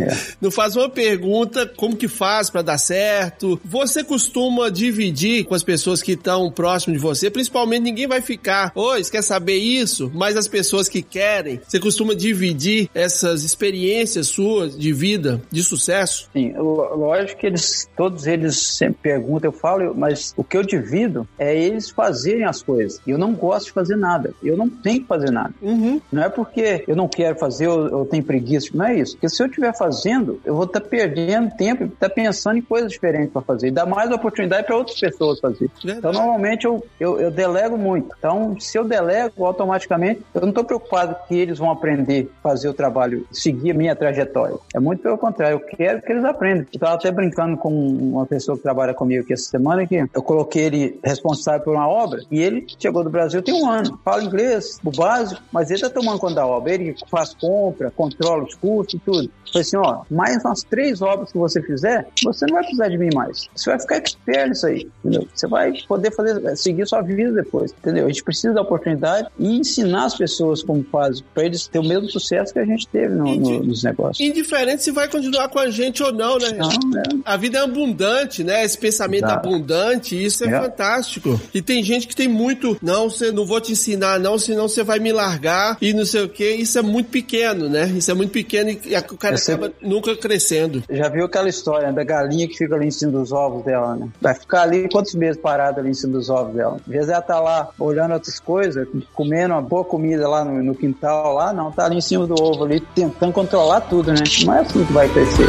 É. 0.00 0.16
não 0.40 0.50
faz 0.50 0.76
uma 0.76 0.88
pergunta 0.88 1.66
como 1.66 1.96
que 1.96 2.06
faz 2.06 2.48
para 2.48 2.62
dar 2.62 2.78
certo. 2.78 3.60
Você 3.64 4.04
costuma 4.04 4.70
dividir 4.70 5.44
com 5.44 5.54
as 5.54 5.64
pessoas 5.64 6.00
que 6.00 6.12
estão 6.12 6.50
próximo 6.50 6.94
de 6.94 7.00
você, 7.00 7.28
principalmente 7.28 7.82
ninguém 7.82 8.06
vai 8.06 8.20
ficar, 8.20 8.70
oi, 8.74 9.02
você 9.02 9.10
quer 9.10 9.22
saber 9.22 9.56
isso? 9.56 10.10
Mas 10.14 10.36
as 10.36 10.46
pessoas 10.46 10.88
que 10.88 11.02
querem, 11.02 11.60
você 11.66 11.80
costuma 11.80 12.14
dividir 12.14 12.88
essas 12.94 13.42
experiências 13.42 14.28
suas 14.28 14.78
de 14.78 14.92
vida, 14.92 15.42
de 15.50 15.62
sucesso? 15.62 16.28
Sim, 16.32 16.54
lógico 16.56 17.40
que 17.40 17.46
eles, 17.46 17.88
todos 17.96 18.26
eles 18.26 18.56
sempre 18.58 18.98
perguntam, 19.02 19.50
eu 19.50 19.52
falo, 19.52 19.94
mas 19.94 20.32
o 20.36 20.44
que 20.44 20.56
eu 20.56 20.62
divido 20.62 21.26
é 21.36 21.56
eles 21.56 21.90
fazerem 21.90 22.44
as 22.44 22.62
coisas. 22.62 23.00
Eu 23.06 23.18
não 23.18 23.34
gosto 23.34 23.66
de 23.66 23.72
fazer 23.72 23.96
nada. 23.96 24.32
Eu 24.42 24.56
não 24.56 24.68
tenho 24.68 25.00
que 25.00 25.06
fazer 25.06 25.30
nada. 25.30 25.52
Uhum. 25.64 26.00
Não 26.12 26.22
é 26.22 26.28
porque 26.28 26.84
eu 26.86 26.94
não 26.94 27.08
quero 27.08 27.38
fazer 27.38 27.68
ou 27.68 27.86
eu 27.86 28.04
tenho 28.04 28.22
preguiça. 28.22 28.68
Não 28.74 28.84
é 28.84 28.94
isso. 28.96 29.14
Porque 29.14 29.28
se 29.28 29.42
eu 29.42 29.46
estiver 29.46 29.76
fazendo, 29.76 30.40
eu 30.44 30.54
vou 30.54 30.64
estar 30.64 30.80
tá 30.80 30.88
perdendo 30.88 31.50
tempo 31.56 31.84
e 31.84 31.86
estar 31.86 32.08
tá 32.08 32.14
pensando 32.14 32.58
em 32.58 32.62
coisas 32.62 32.92
diferentes 32.92 33.32
para 33.32 33.42
fazer. 33.42 33.68
E 33.68 33.70
dar 33.70 33.86
mais 33.86 34.10
oportunidade 34.10 34.66
para 34.66 34.76
outras 34.76 34.98
pessoas 34.98 35.40
fazer. 35.40 35.70
Verdade. 35.82 35.98
Então, 35.98 36.12
normalmente, 36.12 36.64
eu, 36.64 36.84
eu, 37.00 37.20
eu, 37.20 37.30
delego 37.30 37.78
muito. 37.78 38.14
Então, 38.18 38.58
se 38.60 38.78
eu 38.78 38.84
delego, 38.84 39.44
automaticamente, 39.44 40.22
eu 40.34 40.42
não 40.42 40.50
estou 40.50 40.64
preocupado 40.64 41.16
que 41.26 41.34
eles 41.34 41.58
vão 41.58 41.70
aprender 41.70 42.30
a 42.40 42.48
fazer 42.48 42.68
o 42.68 42.74
trabalho, 42.74 43.26
seguir 43.32 43.70
a 43.70 43.74
minha 43.74 43.96
trajetória. 43.96 44.56
É 44.74 44.80
muito 44.80 45.02
pelo 45.02 45.18
contrário. 45.18 45.54
Eu 45.56 45.60
quero 45.60 46.02
que 46.02 46.12
eles 46.12 46.24
aprendam. 46.24 46.62
Eu 46.64 46.68
estava 46.74 46.94
até 46.94 47.10
brincando 47.10 47.56
com 47.56 47.70
uma 47.70 48.26
pessoa 48.26 48.56
que 48.56 48.62
trabalha 48.62 48.92
comigo 48.92 49.22
aqui 49.22 49.32
essa 49.32 49.50
semana 49.50 49.86
que 49.86 50.04
eu 50.14 50.22
coloquei 50.22 50.64
ele 50.64 51.00
responsável 51.02 51.60
por 51.60 51.74
uma 51.74 51.88
obra 51.88 52.22
e 52.30 52.40
ele 52.40 52.66
chegou 52.78 53.02
do 53.02 53.10
Brasil 53.10 53.42
tem 53.42 53.54
um 53.54 53.70
ano, 53.70 53.98
fala 54.04 54.24
inglês, 54.24 54.78
o 54.84 54.90
básico, 54.90 55.42
mas 55.54 55.70
ele 55.70 55.80
tá 55.80 55.88
tomando 55.88 56.18
conta 56.18 56.34
da 56.34 56.46
obra, 56.46 56.74
ele 56.74 56.96
faz 57.08 57.32
compra, 57.32 57.88
controla 57.92 58.42
os 58.42 58.56
custos 58.56 58.94
e 58.94 58.98
tudo. 58.98 59.30
Falei 59.52 59.62
assim, 59.62 59.76
ó, 59.76 60.02
mais 60.10 60.44
umas 60.44 60.64
três 60.64 61.00
obras 61.00 61.30
que 61.30 61.38
você 61.38 61.62
fizer, 61.62 62.08
você 62.24 62.44
não 62.46 62.54
vai 62.54 62.64
precisar 62.64 62.88
de 62.88 62.98
mim 62.98 63.10
mais. 63.14 63.48
Você 63.54 63.70
vai 63.70 63.78
ficar 63.78 63.96
expert 63.98 64.48
nisso 64.48 64.66
aí, 64.66 64.88
entendeu? 64.98 65.28
Você 65.32 65.46
vai 65.46 65.72
poder 65.86 66.10
fazer, 66.10 66.56
seguir 66.56 66.88
sua 66.88 67.02
vida 67.02 67.30
depois, 67.30 67.70
entendeu? 67.70 68.06
A 68.06 68.08
gente 68.08 68.24
precisa 68.24 68.52
da 68.52 68.62
oportunidade 68.62 69.28
e 69.38 69.46
ensinar 69.60 70.06
as 70.06 70.16
pessoas 70.16 70.60
como 70.60 70.82
faz, 70.90 71.20
para 71.20 71.44
eles 71.44 71.68
terem 71.68 71.86
o 71.86 71.88
mesmo 71.88 72.10
sucesso 72.10 72.52
que 72.52 72.58
a 72.58 72.64
gente 72.64 72.88
teve 72.88 73.14
no, 73.14 73.36
no, 73.36 73.62
nos 73.62 73.84
negócios. 73.84 74.18
Indiferente 74.26 74.82
se 74.82 74.90
vai 74.90 75.08
continuar 75.08 75.48
com 75.48 75.60
a 75.60 75.70
gente 75.70 76.02
ou 76.02 76.12
não, 76.12 76.36
né? 76.36 76.50
Não, 76.50 76.98
é. 76.98 77.02
A 77.24 77.36
vida 77.36 77.58
é 77.58 77.60
abundante, 77.62 78.42
né? 78.42 78.64
Esse 78.64 78.76
pensamento 78.76 79.26
abundante, 79.26 80.20
isso 80.20 80.44
é, 80.44 80.48
é, 80.48 80.60
fantástico. 80.60 81.40
E 81.54 81.62
tem 81.62 81.80
gente 81.80 82.08
que 82.08 82.16
tem 82.16 82.26
muito, 82.26 82.76
não, 82.82 83.08
você 83.08 83.30
não 83.30 83.46
vou 83.46 83.60
te 83.60 83.70
ensinar, 83.70 84.18
não, 84.18 84.36
senão 84.36 84.66
você 84.66 84.82
vai 84.82 84.98
me 84.98 85.12
largar 85.12 85.43
e 85.80 85.92
não 85.92 86.04
sei 86.04 86.22
o 86.22 86.28
que. 86.28 86.48
Isso 86.48 86.78
é 86.78 86.82
muito 86.82 87.10
pequeno, 87.10 87.68
né? 87.68 87.86
Isso 87.86 88.10
é 88.10 88.14
muito 88.14 88.30
pequeno 88.30 88.70
e 88.70 88.96
o 88.96 89.16
cara 89.16 89.36
acaba 89.36 89.72
nunca 89.80 90.16
crescendo. 90.16 90.82
Já 90.90 91.08
viu 91.08 91.24
aquela 91.24 91.48
história 91.48 91.92
da 91.92 92.04
galinha 92.04 92.48
que 92.48 92.56
fica 92.56 92.74
ali 92.74 92.86
em 92.86 92.90
cima 92.90 93.12
dos 93.12 93.32
ovos 93.32 93.64
dela, 93.64 93.96
né? 93.96 94.08
Vai 94.20 94.34
ficar 94.34 94.62
ali 94.62 94.88
quantos 94.88 95.14
meses 95.14 95.40
parada 95.40 95.80
ali 95.80 95.90
em 95.90 95.94
cima 95.94 96.14
dos 96.14 96.30
ovos 96.30 96.54
dela? 96.54 96.76
Às 96.86 96.92
vezes 96.92 97.08
ela 97.08 97.22
tá 97.22 97.40
lá 97.40 97.70
olhando 97.78 98.14
outras 98.14 98.40
coisas, 98.40 98.86
comendo 99.12 99.54
uma 99.54 99.62
boa 99.62 99.84
comida 99.84 100.28
lá 100.28 100.44
no, 100.44 100.62
no 100.62 100.74
quintal, 100.74 101.34
lá 101.34 101.52
não, 101.52 101.70
tá 101.70 101.86
ali 101.86 101.96
em 101.96 102.00
cima 102.00 102.26
do 102.26 102.34
ovo 102.34 102.64
ali, 102.64 102.80
tentando 102.94 103.32
controlar 103.32 103.82
tudo, 103.82 104.12
né? 104.12 104.22
Não 104.44 104.54
é 104.54 104.60
assim 104.60 104.84
que 104.84 104.92
vai 104.92 105.08
crescer. 105.08 105.48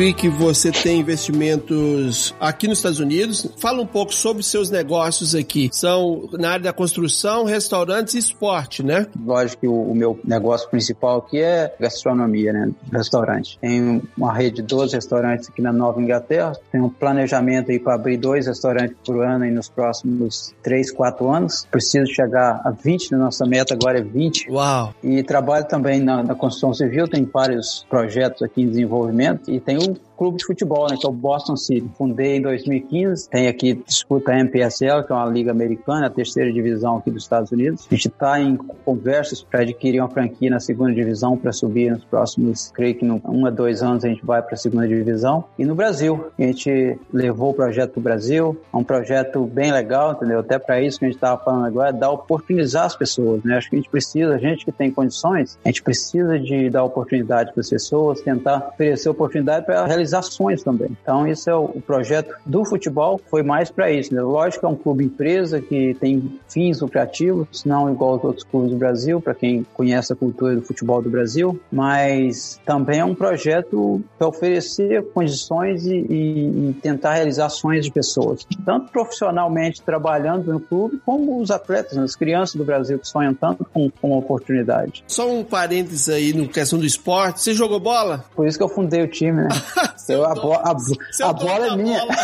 Vi 0.00 0.14
que 0.14 0.30
você 0.30 0.72
tem 0.72 1.00
investimentos 1.00 2.34
aqui 2.40 2.66
nos 2.66 2.78
Estados 2.78 3.00
Unidos. 3.00 3.46
Fala 3.58 3.82
um 3.82 3.86
pouco 3.86 4.14
sobre 4.14 4.42
seus 4.42 4.70
negócios 4.70 5.34
aqui. 5.34 5.68
São 5.70 6.26
na 6.32 6.52
área 6.52 6.64
da 6.64 6.72
construção, 6.72 7.44
restaurantes 7.44 8.14
e 8.14 8.18
esporte, 8.18 8.82
né? 8.82 9.06
Lógico 9.22 9.60
que 9.60 9.68
o, 9.68 9.74
o 9.74 9.94
meu 9.94 10.18
negócio 10.24 10.70
principal 10.70 11.18
aqui 11.18 11.42
é 11.42 11.74
gastronomia, 11.78 12.50
né? 12.50 12.70
Restaurante. 12.90 13.58
Tem 13.60 14.00
uma 14.16 14.32
rede 14.32 14.56
de 14.56 14.62
12 14.62 14.94
restaurantes 14.94 15.50
aqui 15.50 15.60
na 15.60 15.70
Nova 15.70 16.00
Inglaterra. 16.00 16.56
Tem 16.72 16.80
um 16.80 16.88
planejamento 16.88 17.70
aí 17.70 17.78
para 17.78 17.94
abrir 17.94 18.16
dois 18.16 18.46
restaurantes 18.46 18.96
por 19.04 19.22
ano 19.22 19.44
aí 19.44 19.50
nos 19.50 19.68
próximos 19.68 20.54
3, 20.62 20.92
4 20.92 21.30
anos. 21.30 21.68
Preciso 21.70 22.10
chegar 22.10 22.62
a 22.64 22.70
20, 22.70 23.10
nossa 23.16 23.44
meta 23.44 23.74
agora 23.74 23.98
é 23.98 24.02
20. 24.02 24.50
Uau! 24.50 24.94
E 25.04 25.22
trabalho 25.22 25.68
também 25.68 26.00
na, 26.00 26.22
na 26.22 26.34
construção 26.34 26.72
civil, 26.72 27.06
tem 27.06 27.22
vários 27.30 27.84
projetos 27.90 28.40
aqui 28.40 28.62
em 28.62 28.68
desenvolvimento 28.70 29.50
e 29.50 29.60
tem 29.60 29.76
o 29.76 29.89
mind 29.90 30.09
clube 30.20 30.36
de 30.36 30.44
futebol, 30.44 30.86
né, 30.90 30.98
que 31.00 31.06
é 31.06 31.08
o 31.08 31.12
Boston 31.12 31.56
City. 31.56 31.90
Fundei 31.96 32.36
em 32.36 32.42
2015, 32.42 33.30
tem 33.30 33.48
aqui 33.48 33.72
disputa 33.72 34.32
a 34.32 34.38
MPSL, 34.38 35.02
que 35.06 35.12
é 35.12 35.14
uma 35.14 35.24
liga 35.24 35.50
americana, 35.50 36.08
a 36.08 36.10
terceira 36.10 36.52
divisão 36.52 36.98
aqui 36.98 37.10
dos 37.10 37.22
Estados 37.22 37.50
Unidos. 37.50 37.86
A 37.90 37.94
gente 37.94 38.08
está 38.08 38.38
em 38.38 38.54
conversas 38.84 39.42
para 39.42 39.60
adquirir 39.60 39.98
uma 39.98 40.10
franquia 40.10 40.50
na 40.50 40.60
segunda 40.60 40.92
divisão 40.92 41.38
para 41.38 41.52
subir 41.52 41.90
nos 41.90 42.04
próximos, 42.04 42.70
creio 42.74 42.96
que 42.96 43.06
em 43.06 43.10
um 43.10 43.46
a 43.46 43.50
dois 43.50 43.82
anos 43.82 44.04
a 44.04 44.08
gente 44.08 44.22
vai 44.22 44.42
para 44.42 44.52
a 44.52 44.58
segunda 44.58 44.86
divisão. 44.86 45.42
E 45.58 45.64
no 45.64 45.74
Brasil, 45.74 46.26
a 46.38 46.42
gente 46.42 46.98
levou 47.10 47.52
o 47.52 47.54
projeto 47.54 47.92
para 47.92 48.00
o 48.00 48.02
Brasil, 48.02 48.60
é 48.70 48.76
um 48.76 48.84
projeto 48.84 49.46
bem 49.46 49.72
legal, 49.72 50.12
entendeu? 50.12 50.40
Até 50.40 50.58
para 50.58 50.82
isso 50.82 50.98
que 50.98 51.06
a 51.06 51.08
gente 51.08 51.16
estava 51.16 51.42
falando 51.42 51.64
agora, 51.64 51.88
é 51.88 51.92
dar 51.94 52.10
oportunizar 52.10 52.84
as 52.84 52.94
pessoas, 52.94 53.42
né? 53.42 53.56
Acho 53.56 53.70
que 53.70 53.76
a 53.76 53.78
gente 53.78 53.88
precisa, 53.88 54.34
a 54.34 54.38
gente 54.38 54.66
que 54.66 54.72
tem 54.72 54.90
condições, 54.90 55.58
a 55.64 55.68
gente 55.68 55.82
precisa 55.82 56.38
de 56.38 56.68
dar 56.68 56.84
oportunidade 56.84 57.54
para 57.54 57.62
as 57.62 57.70
pessoas, 57.70 58.20
tentar 58.20 58.68
oferecer 58.74 59.08
oportunidade 59.08 59.64
para 59.64 59.86
realizar 59.86 60.09
sonhos 60.18 60.62
também. 60.62 60.96
Então, 61.02 61.26
isso 61.26 61.48
é 61.48 61.54
o, 61.54 61.64
o 61.64 61.80
projeto 61.80 62.34
do 62.44 62.64
futebol, 62.64 63.20
foi 63.30 63.42
mais 63.42 63.70
para 63.70 63.90
isso. 63.90 64.14
Né? 64.14 64.20
Lógico 64.20 64.60
que 64.60 64.66
é 64.66 64.68
um 64.68 64.76
clube 64.76 65.04
empresa 65.04 65.60
que 65.60 65.94
tem 65.94 66.38
fins 66.48 66.80
lucrativos, 66.80 67.64
não 67.64 67.90
igual 67.90 68.14
aos 68.14 68.24
outros 68.24 68.44
clubes 68.44 68.70
do 68.70 68.76
Brasil, 68.76 69.20
para 69.20 69.34
quem 69.34 69.66
conhece 69.74 70.12
a 70.12 70.16
cultura 70.16 70.56
do 70.56 70.62
futebol 70.62 71.02
do 71.02 71.10
Brasil, 71.10 71.60
mas 71.70 72.60
também 72.64 73.00
é 73.00 73.04
um 73.04 73.14
projeto 73.14 74.02
para 74.18 74.28
oferecer 74.28 75.04
condições 75.12 75.86
e, 75.86 75.94
e, 75.94 76.70
e 76.70 76.76
tentar 76.80 77.14
realizar 77.14 77.48
sonhos 77.48 77.84
de 77.84 77.92
pessoas, 77.92 78.46
tanto 78.64 78.90
profissionalmente 78.90 79.82
trabalhando 79.82 80.52
no 80.52 80.60
clube, 80.60 81.00
como 81.04 81.40
os 81.40 81.50
atletas, 81.50 81.96
né? 81.96 82.02
as 82.02 82.16
crianças 82.16 82.54
do 82.54 82.64
Brasil 82.64 82.98
que 82.98 83.08
sonham 83.08 83.34
tanto 83.34 83.64
com, 83.64 83.90
com 83.90 84.16
oportunidade. 84.16 85.04
Só 85.06 85.30
um 85.30 85.44
parênteses 85.44 86.08
aí 86.08 86.32
no 86.32 86.48
questão 86.48 86.78
do 86.78 86.86
esporte. 86.86 87.40
Você 87.40 87.54
jogou 87.54 87.80
bola? 87.80 88.24
Por 88.34 88.46
isso 88.46 88.58
que 88.58 88.64
eu 88.64 88.68
fundei 88.68 89.02
o 89.02 89.08
time, 89.08 89.42
né? 89.42 89.48
eu, 90.08 90.24
a, 90.24 90.34
bo 90.34 90.52
a, 90.54 90.76
a 91.22 91.32
bola 91.32 91.66
é 91.66 91.76
minha. 91.76 92.00
Bola. 92.00 92.16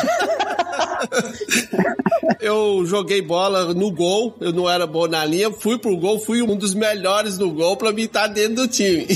eu 2.40 2.85
joguei 2.87 3.22
bola 3.22 3.74
no 3.74 3.90
gol, 3.90 4.35
eu 4.40 4.52
não 4.52 4.68
era 4.68 4.87
bom 4.87 5.06
na 5.06 5.24
linha, 5.24 5.50
fui 5.50 5.78
pro 5.78 5.96
gol, 5.96 6.18
fui 6.18 6.42
um 6.42 6.56
dos 6.56 6.74
melhores 6.74 7.37
do 7.37 7.50
gol 7.50 7.76
pra 7.76 7.92
mim 7.92 8.02
estar 8.02 8.26
dentro 8.28 8.56
do 8.56 8.68
time. 8.68 9.06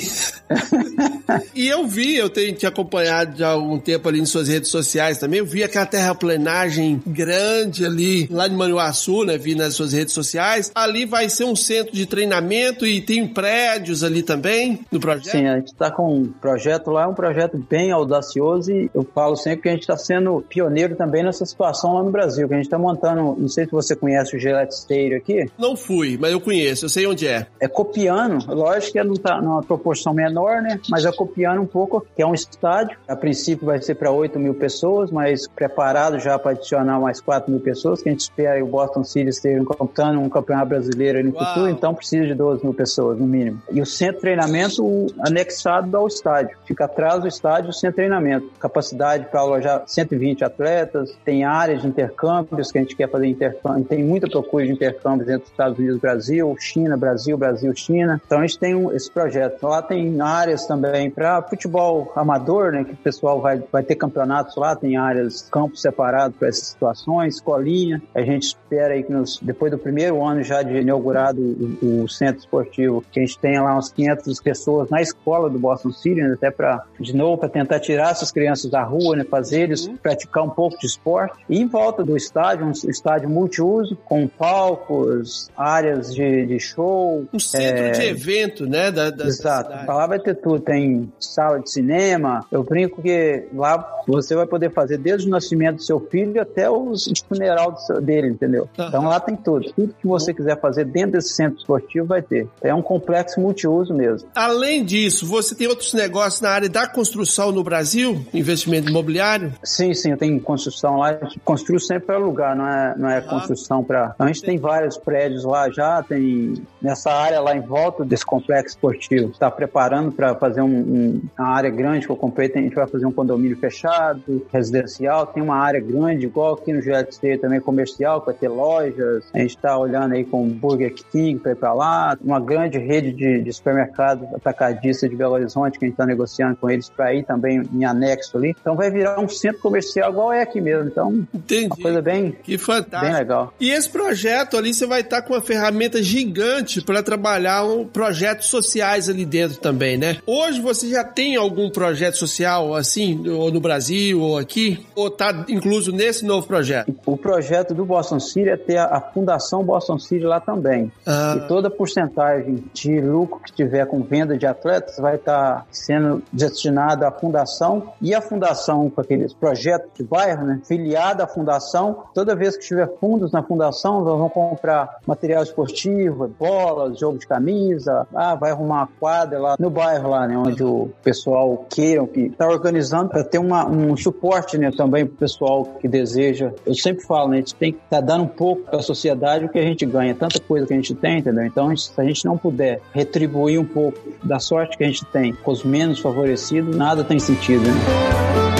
e 1.54 1.68
eu 1.68 1.86
vi, 1.86 2.16
eu 2.16 2.28
tenho 2.28 2.54
te 2.54 2.66
acompanhado 2.66 3.38
já 3.38 3.48
há 3.48 3.52
algum 3.52 3.78
tempo 3.78 4.08
ali 4.08 4.20
em 4.20 4.26
suas 4.26 4.48
redes 4.48 4.70
sociais 4.70 5.18
também, 5.18 5.40
eu 5.40 5.46
vi 5.46 5.62
aquela 5.62 5.86
terraplenagem 5.86 7.02
grande 7.06 7.84
ali, 7.84 8.28
lá 8.30 8.48
de 8.48 8.54
Manuaçu, 8.54 9.24
né, 9.24 9.38
vi 9.38 9.54
nas 9.54 9.74
suas 9.74 9.92
redes 9.92 10.12
sociais. 10.14 10.70
Ali 10.74 11.04
vai 11.04 11.28
ser 11.28 11.44
um 11.44 11.56
centro 11.56 11.92
de 11.94 12.06
treinamento 12.06 12.86
e 12.86 13.00
tem 13.00 13.26
prédios 13.26 14.02
ali 14.02 14.22
também 14.22 14.80
no 14.90 15.00
projeto? 15.00 15.32
Sim, 15.32 15.46
a 15.46 15.56
gente 15.56 15.68
está 15.68 15.90
com 15.90 16.14
um 16.14 16.26
projeto 16.26 16.90
lá, 16.90 17.06
um 17.08 17.14
projeto 17.14 17.58
bem 17.58 17.90
audacioso 17.90 18.72
e 18.72 18.90
eu 18.94 19.06
falo 19.14 19.36
sempre 19.36 19.62
que 19.62 19.68
a 19.68 19.72
gente 19.72 19.82
está 19.82 19.96
sendo 19.96 20.44
pioneiro 20.48 20.96
também 20.96 21.22
nessa 21.22 21.44
situação 21.44 21.69
lá 21.94 22.02
no 22.02 22.10
Brasil, 22.10 22.46
que 22.46 22.54
a 22.54 22.56
gente 22.56 22.66
está 22.66 22.78
montando, 22.78 23.36
não 23.38 23.48
sei 23.48 23.64
se 23.64 23.72
você 23.72 23.94
conhece 23.96 24.36
o 24.36 24.38
Gillette 24.38 24.74
Stadium 24.74 25.16
aqui. 25.16 25.50
Não 25.58 25.76
fui, 25.76 26.18
mas 26.20 26.32
eu 26.32 26.40
conheço, 26.40 26.84
eu 26.84 26.88
sei 26.88 27.06
onde 27.06 27.26
é. 27.26 27.46
É 27.58 27.68
copiando, 27.68 28.52
lógico 28.52 28.92
que 28.92 29.04
não 29.04 29.14
está 29.14 29.40
numa 29.40 29.62
proporção 29.62 30.12
menor, 30.12 30.62
né? 30.62 30.80
Mas 30.88 31.04
é 31.04 31.12
copiando 31.12 31.60
um 31.60 31.66
pouco, 31.66 32.04
que 32.14 32.22
é 32.22 32.26
um 32.26 32.34
estádio. 32.34 32.96
A 33.08 33.16
princípio 33.16 33.66
vai 33.66 33.80
ser 33.80 33.94
para 33.94 34.10
8 34.10 34.38
mil 34.38 34.54
pessoas, 34.54 35.10
mas 35.10 35.46
preparado 35.48 36.18
já 36.18 36.38
para 36.38 36.52
adicionar 36.52 37.00
mais 37.00 37.20
4 37.20 37.50
mil 37.50 37.60
pessoas, 37.60 38.02
que 38.02 38.08
a 38.08 38.12
gente 38.12 38.20
espera 38.20 38.62
o 38.62 38.66
Boston 38.66 39.04
City 39.04 39.28
esteja 39.28 39.64
computando 39.64 40.20
um 40.20 40.28
campeonato 40.28 40.68
brasileiro 40.68 41.22
no 41.24 41.34
Uau. 41.34 41.44
futuro, 41.44 41.70
então 41.70 41.94
precisa 41.94 42.26
de 42.26 42.34
12 42.34 42.64
mil 42.64 42.74
pessoas, 42.74 43.18
no 43.18 43.26
mínimo. 43.26 43.62
E 43.70 43.80
o 43.80 43.86
centro 43.86 44.16
de 44.16 44.20
treinamento 44.20 45.06
anexado 45.20 45.96
ao 45.96 46.06
estádio. 46.06 46.56
Fica 46.64 46.84
atrás 46.84 47.20
do 47.20 47.28
estádio 47.28 47.70
o 47.70 47.72
centro 47.72 47.90
de 47.90 47.96
treinamento. 47.96 48.50
Capacidade 48.58 49.26
para 49.26 49.40
alojar 49.40 49.82
120 49.86 50.44
atletas, 50.44 51.16
tem 51.24 51.44
áreas 51.60 51.82
de 51.82 51.88
intercâmbios 51.88 52.72
que 52.72 52.78
a 52.78 52.82
gente 52.82 52.96
quer 52.96 53.08
fazer 53.08 53.26
intercâmbio, 53.26 53.84
tem 53.84 54.02
muita 54.02 54.28
procura 54.28 54.66
de 54.66 54.72
intercâmbios 54.72 55.28
entre 55.28 55.44
os 55.44 55.50
Estados 55.50 55.78
Unidos 55.78 55.96
e 55.96 56.00
Brasil, 56.00 56.56
China, 56.58 56.96
Brasil, 56.96 57.36
Brasil, 57.36 57.72
China. 57.74 58.20
Então 58.24 58.38
a 58.38 58.42
gente 58.42 58.58
tem 58.58 58.74
um, 58.74 58.92
esse 58.92 59.10
projeto. 59.10 59.62
Lá 59.66 59.82
tem 59.82 60.20
áreas 60.20 60.66
também 60.66 61.10
para 61.10 61.42
futebol 61.42 62.12
amador, 62.16 62.72
né, 62.72 62.84
que 62.84 62.92
o 62.92 62.96
pessoal 62.96 63.40
vai, 63.40 63.62
vai 63.70 63.82
ter 63.82 63.94
campeonatos 63.94 64.56
lá, 64.56 64.74
tem 64.74 64.96
áreas, 64.96 65.48
campos 65.50 65.80
separados 65.82 66.36
para 66.36 66.48
essas 66.48 66.68
situações, 66.68 67.36
escolinha. 67.36 68.02
A 68.14 68.22
gente 68.22 68.44
espera 68.44 68.94
aí 68.94 69.02
que 69.02 69.12
nos, 69.12 69.38
depois 69.40 69.70
do 69.70 69.78
primeiro 69.78 70.24
ano 70.24 70.42
já 70.42 70.62
de 70.62 70.78
inaugurado 70.78 71.40
o, 71.40 72.04
o 72.04 72.08
centro 72.08 72.40
esportivo, 72.40 73.04
que 73.10 73.20
a 73.20 73.22
gente 73.24 73.38
tenha 73.38 73.62
lá 73.62 73.76
uns 73.76 73.90
500 73.92 74.40
pessoas 74.40 74.90
na 74.90 75.00
escola 75.00 75.50
do 75.50 75.58
Boston 75.58 75.92
City, 75.92 76.20
né, 76.20 76.32
até 76.34 76.50
para, 76.50 76.84
de 76.98 77.14
novo, 77.14 77.38
para 77.38 77.48
tentar 77.48 77.80
tirar 77.80 78.10
essas 78.10 78.30
crianças 78.30 78.70
da 78.70 78.82
rua, 78.82 79.16
né, 79.16 79.24
fazer 79.24 79.62
eles 79.62 79.86
uhum. 79.86 79.96
praticar 79.96 80.44
um 80.44 80.50
pouco 80.50 80.78
de 80.78 80.86
esporte. 80.86 81.38
E 81.50 81.58
em 81.58 81.66
volta 81.66 82.04
do 82.04 82.16
estádio, 82.16 82.64
um 82.64 82.70
estádio 82.70 83.28
multiuso, 83.28 83.96
com 84.04 84.28
palcos, 84.28 85.50
áreas 85.56 86.14
de, 86.14 86.46
de 86.46 86.60
show. 86.60 87.26
Um 87.32 87.38
centro 87.40 87.84
é... 87.86 87.90
de 87.90 88.02
evento, 88.02 88.66
né? 88.66 88.92
Da, 88.92 89.10
da 89.10 89.26
Exato. 89.26 89.70
Da 89.70 89.92
lá 89.92 90.06
vai 90.06 90.20
ter 90.20 90.36
tudo. 90.36 90.60
Tem 90.60 91.12
sala 91.18 91.58
de 91.58 91.70
cinema. 91.70 92.46
Eu 92.52 92.62
brinco 92.62 93.02
que 93.02 93.48
lá 93.52 94.02
você 94.06 94.36
vai 94.36 94.46
poder 94.46 94.72
fazer 94.72 94.98
desde 94.98 95.26
o 95.26 95.30
nascimento 95.30 95.76
do 95.76 95.82
seu 95.82 95.98
filho 95.98 96.40
até 96.40 96.70
o 96.70 96.92
funeral 97.28 97.76
seu, 97.78 98.00
dele, 98.00 98.28
entendeu? 98.28 98.68
Uhum. 98.78 98.86
Então 98.86 99.04
lá 99.04 99.18
tem 99.18 99.34
tudo. 99.34 99.72
Tudo 99.72 99.94
que 100.00 100.06
você 100.06 100.32
quiser 100.32 100.60
fazer 100.60 100.84
dentro 100.84 101.12
desse 101.12 101.34
centro 101.34 101.58
esportivo 101.58 102.06
vai 102.06 102.22
ter. 102.22 102.46
É 102.62 102.72
um 102.72 102.82
complexo 102.82 103.40
multiuso 103.40 103.92
mesmo. 103.92 104.28
Além 104.36 104.84
disso, 104.84 105.26
você 105.26 105.54
tem 105.56 105.66
outros 105.66 105.94
negócios 105.94 106.40
na 106.40 106.50
área 106.50 106.68
da 106.68 106.86
construção 106.86 107.50
no 107.50 107.64
Brasil? 107.64 108.24
Investimento 108.32 108.88
imobiliário? 108.88 109.52
Sim, 109.64 109.92
sim, 109.94 110.12
eu 110.12 110.16
tenho 110.16 110.40
construção 110.40 110.98
lá. 110.98 111.18
Construo 111.44 111.80
sempre 111.80 112.06
para 112.06 112.18
lugar, 112.18 112.54
não 112.54 112.66
é, 112.66 112.94
não 112.96 113.08
é 113.08 113.20
construção 113.20 113.82
para. 113.82 114.14
A 114.18 114.26
gente 114.26 114.42
tem 114.42 114.58
vários 114.58 114.96
prédios 114.96 115.44
lá 115.44 115.70
já, 115.70 116.02
tem 116.02 116.54
nessa 116.80 117.10
área 117.10 117.40
lá 117.40 117.56
em 117.56 117.60
volta 117.60 118.04
desse 118.04 118.24
complexo 118.24 118.76
esportivo. 118.76 119.30
Está 119.30 119.50
preparando 119.50 120.12
para 120.12 120.34
fazer 120.34 120.62
um, 120.62 120.66
um, 120.66 121.22
uma 121.38 121.48
área 121.48 121.70
grande 121.70 122.06
que 122.06 122.12
eu 122.12 122.16
comprei. 122.16 122.48
Tem, 122.48 122.62
a 122.62 122.64
gente 122.64 122.74
vai 122.74 122.86
fazer 122.86 123.06
um 123.06 123.12
condomínio 123.12 123.56
fechado, 123.56 124.46
residencial. 124.52 125.26
Tem 125.26 125.42
uma 125.42 125.56
área 125.56 125.80
grande, 125.80 126.26
igual 126.26 126.54
aqui 126.54 126.72
no 126.72 126.80
GLT 126.80 127.38
também 127.38 127.60
comercial, 127.60 128.22
vai 128.24 128.34
ter 128.34 128.48
lojas. 128.48 129.24
A 129.34 129.38
gente 129.38 129.56
está 129.56 129.76
olhando 129.76 130.14
aí 130.14 130.24
com 130.24 130.48
Burger 130.48 130.94
King 131.10 131.38
para 131.38 131.52
ir 131.52 131.56
para 131.56 131.72
lá. 131.72 132.16
Uma 132.22 132.40
grande 132.40 132.78
rede 132.78 133.12
de, 133.12 133.42
de 133.42 133.52
supermercados 133.52 134.32
atacadista 134.34 135.08
de 135.08 135.16
Belo 135.16 135.34
Horizonte 135.34 135.78
que 135.78 135.84
a 135.84 135.88
gente 135.88 135.94
está 135.94 136.06
negociando 136.06 136.56
com 136.56 136.70
eles 136.70 136.88
para 136.88 137.14
ir 137.14 137.24
também 137.24 137.62
em 137.72 137.84
anexo 137.84 138.36
ali. 138.36 138.54
Então 138.60 138.76
vai 138.76 138.90
virar 138.90 139.18
um 139.20 139.28
centro 139.28 139.60
comercial 139.60 140.10
igual 140.10 140.32
é 140.32 140.42
aqui 140.42 140.60
mesmo. 140.60 140.88
Então, 140.88 141.26
Entendi. 141.32 141.66
uma 141.66 141.76
coisa 141.76 142.02
bem, 142.02 142.32
que 142.42 142.58
fantástico. 142.58 143.00
bem 143.00 143.12
legal. 143.12 143.54
E 143.60 143.70
esse 143.70 143.88
projeto 143.88 144.56
ali 144.56 144.74
você 144.74 144.86
vai 144.86 145.00
estar 145.00 145.22
com 145.22 145.34
uma 145.34 145.42
ferramenta 145.42 146.02
gigante 146.02 146.82
para 146.82 147.02
trabalhar 147.02 147.64
um 147.64 147.86
projetos 147.86 148.46
sociais 148.46 149.08
ali 149.08 149.24
dentro 149.24 149.58
também, 149.58 149.96
né? 149.96 150.18
Hoje 150.26 150.60
você 150.60 150.88
já 150.88 151.04
tem 151.04 151.36
algum 151.36 151.70
projeto 151.70 152.16
social 152.16 152.74
assim, 152.74 153.28
ou 153.28 153.50
no 153.52 153.60
Brasil 153.60 154.20
ou 154.20 154.38
aqui, 154.38 154.84
ou 154.94 155.08
está 155.08 155.44
incluso 155.48 155.92
nesse 155.92 156.24
novo 156.24 156.46
projeto? 156.46 156.92
O 157.06 157.16
projeto 157.16 157.74
do 157.74 157.84
Boston 157.84 158.18
City 158.18 158.48
é 158.48 158.56
ter 158.56 158.78
a, 158.78 158.86
a 158.86 159.00
Fundação 159.00 159.62
Boston 159.62 159.98
City 159.98 160.24
lá 160.24 160.40
também. 160.40 160.90
Ah. 161.06 161.36
E 161.36 161.48
toda 161.48 161.70
porcentagem 161.70 162.64
de 162.72 163.00
lucro 163.00 163.40
que 163.40 163.52
tiver 163.52 163.86
com 163.86 164.02
venda 164.02 164.36
de 164.36 164.46
atletas 164.46 164.96
vai 164.98 165.16
estar 165.16 165.54
tá 165.54 165.66
sendo 165.70 166.22
destinada 166.32 167.06
à 167.06 167.12
fundação 167.12 167.92
e 168.00 168.14
a 168.14 168.20
fundação 168.20 168.90
com 168.90 169.00
aqueles 169.00 169.32
projetos 169.32 169.90
de 169.94 170.02
bairro, 170.02 170.44
né, 170.44 170.60
filiada 170.66 171.19
à 171.20 171.26
fundação, 171.26 172.04
toda 172.14 172.34
vez 172.34 172.56
que 172.56 172.64
tiver 172.64 172.88
fundos 172.98 173.32
na 173.32 173.42
fundação, 173.42 174.02
nós 174.02 174.18
vamos 174.18 174.32
comprar 174.32 174.98
material 175.06 175.42
esportivo, 175.42 176.28
bolas, 176.38 176.98
jogo 176.98 177.18
de 177.18 177.26
camisa, 177.26 178.06
ah, 178.14 178.34
vai 178.34 178.50
arrumar 178.50 178.80
uma 178.80 178.88
quadra 178.98 179.38
lá 179.38 179.56
no 179.58 179.70
bairro 179.70 180.10
lá, 180.10 180.26
né, 180.26 180.36
onde 180.36 180.62
o 180.62 180.90
pessoal 181.02 181.64
queira, 181.68 182.06
que 182.06 182.22
está 182.22 182.46
organizando 182.48 183.10
para 183.10 183.24
ter 183.24 183.38
uma, 183.38 183.66
um 183.66 183.96
suporte, 183.96 184.56
né, 184.56 184.70
também 184.70 185.04
para 185.04 185.14
o 185.14 185.16
pessoal 185.16 185.64
que 185.80 185.88
deseja. 185.88 186.52
Eu 186.64 186.74
sempre 186.74 187.04
falo, 187.04 187.28
né, 187.28 187.36
a 187.36 187.40
gente 187.40 187.54
tem 187.54 187.72
que 187.72 187.78
estar 187.78 188.00
tá 188.00 188.00
dando 188.00 188.24
um 188.24 188.28
pouco 188.28 188.62
para 188.62 188.78
a 188.78 188.82
sociedade 188.82 189.44
o 189.44 189.48
que 189.48 189.58
a 189.58 189.62
gente 189.62 189.84
ganha, 189.84 190.14
tanta 190.14 190.40
coisa 190.40 190.66
que 190.66 190.72
a 190.72 190.76
gente 190.76 190.94
tem, 190.94 191.18
entendeu? 191.18 191.44
Então, 191.44 191.74
se 191.76 191.92
a 192.00 192.04
gente 192.04 192.24
não 192.24 192.36
puder 192.36 192.80
retribuir 192.92 193.60
um 193.60 193.64
pouco 193.64 193.98
da 194.22 194.38
sorte 194.38 194.76
que 194.76 194.84
a 194.84 194.86
gente 194.86 195.04
tem 195.06 195.34
com 195.34 195.50
os 195.50 195.64
menos 195.64 195.98
favorecidos, 195.98 196.74
nada 196.74 197.04
tem 197.04 197.18
sentido, 197.18 197.62
né? 197.62 198.59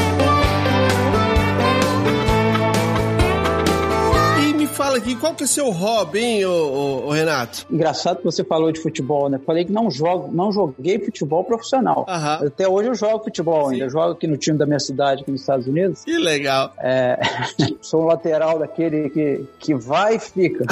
Aqui, 5.10 5.16
qual 5.16 5.34
que 5.34 5.42
é 5.42 5.46
o 5.46 5.48
seu 5.48 5.70
hobby, 5.70 6.18
hein, 6.18 6.44
ô, 6.44 6.50
ô, 6.50 7.06
ô, 7.06 7.10
Renato? 7.10 7.66
Engraçado 7.70 8.18
que 8.18 8.24
você 8.24 8.44
falou 8.44 8.70
de 8.70 8.80
futebol, 8.80 9.28
né? 9.28 9.40
Falei 9.44 9.64
que 9.64 9.72
não 9.72 9.90
jogo, 9.90 10.30
não 10.32 10.52
joguei 10.52 10.98
futebol 10.98 11.44
profissional. 11.44 12.06
Aham. 12.08 12.46
Até 12.46 12.68
hoje 12.68 12.88
eu 12.88 12.94
jogo 12.94 13.24
futebol 13.24 13.66
Sim. 13.66 13.72
ainda. 13.72 13.84
Eu 13.86 13.90
jogo 13.90 14.12
aqui 14.12 14.26
no 14.26 14.36
time 14.36 14.58
da 14.58 14.66
minha 14.66 14.78
cidade, 14.78 15.22
aqui 15.22 15.30
nos 15.30 15.40
Estados 15.40 15.66
Unidos. 15.66 16.04
Que 16.04 16.18
legal. 16.18 16.72
É, 16.78 17.18
sou 17.80 18.02
um 18.02 18.06
lateral 18.06 18.58
daquele 18.58 19.10
que, 19.10 19.44
que 19.58 19.74
vai 19.74 20.16
e 20.16 20.18
fica. 20.18 20.64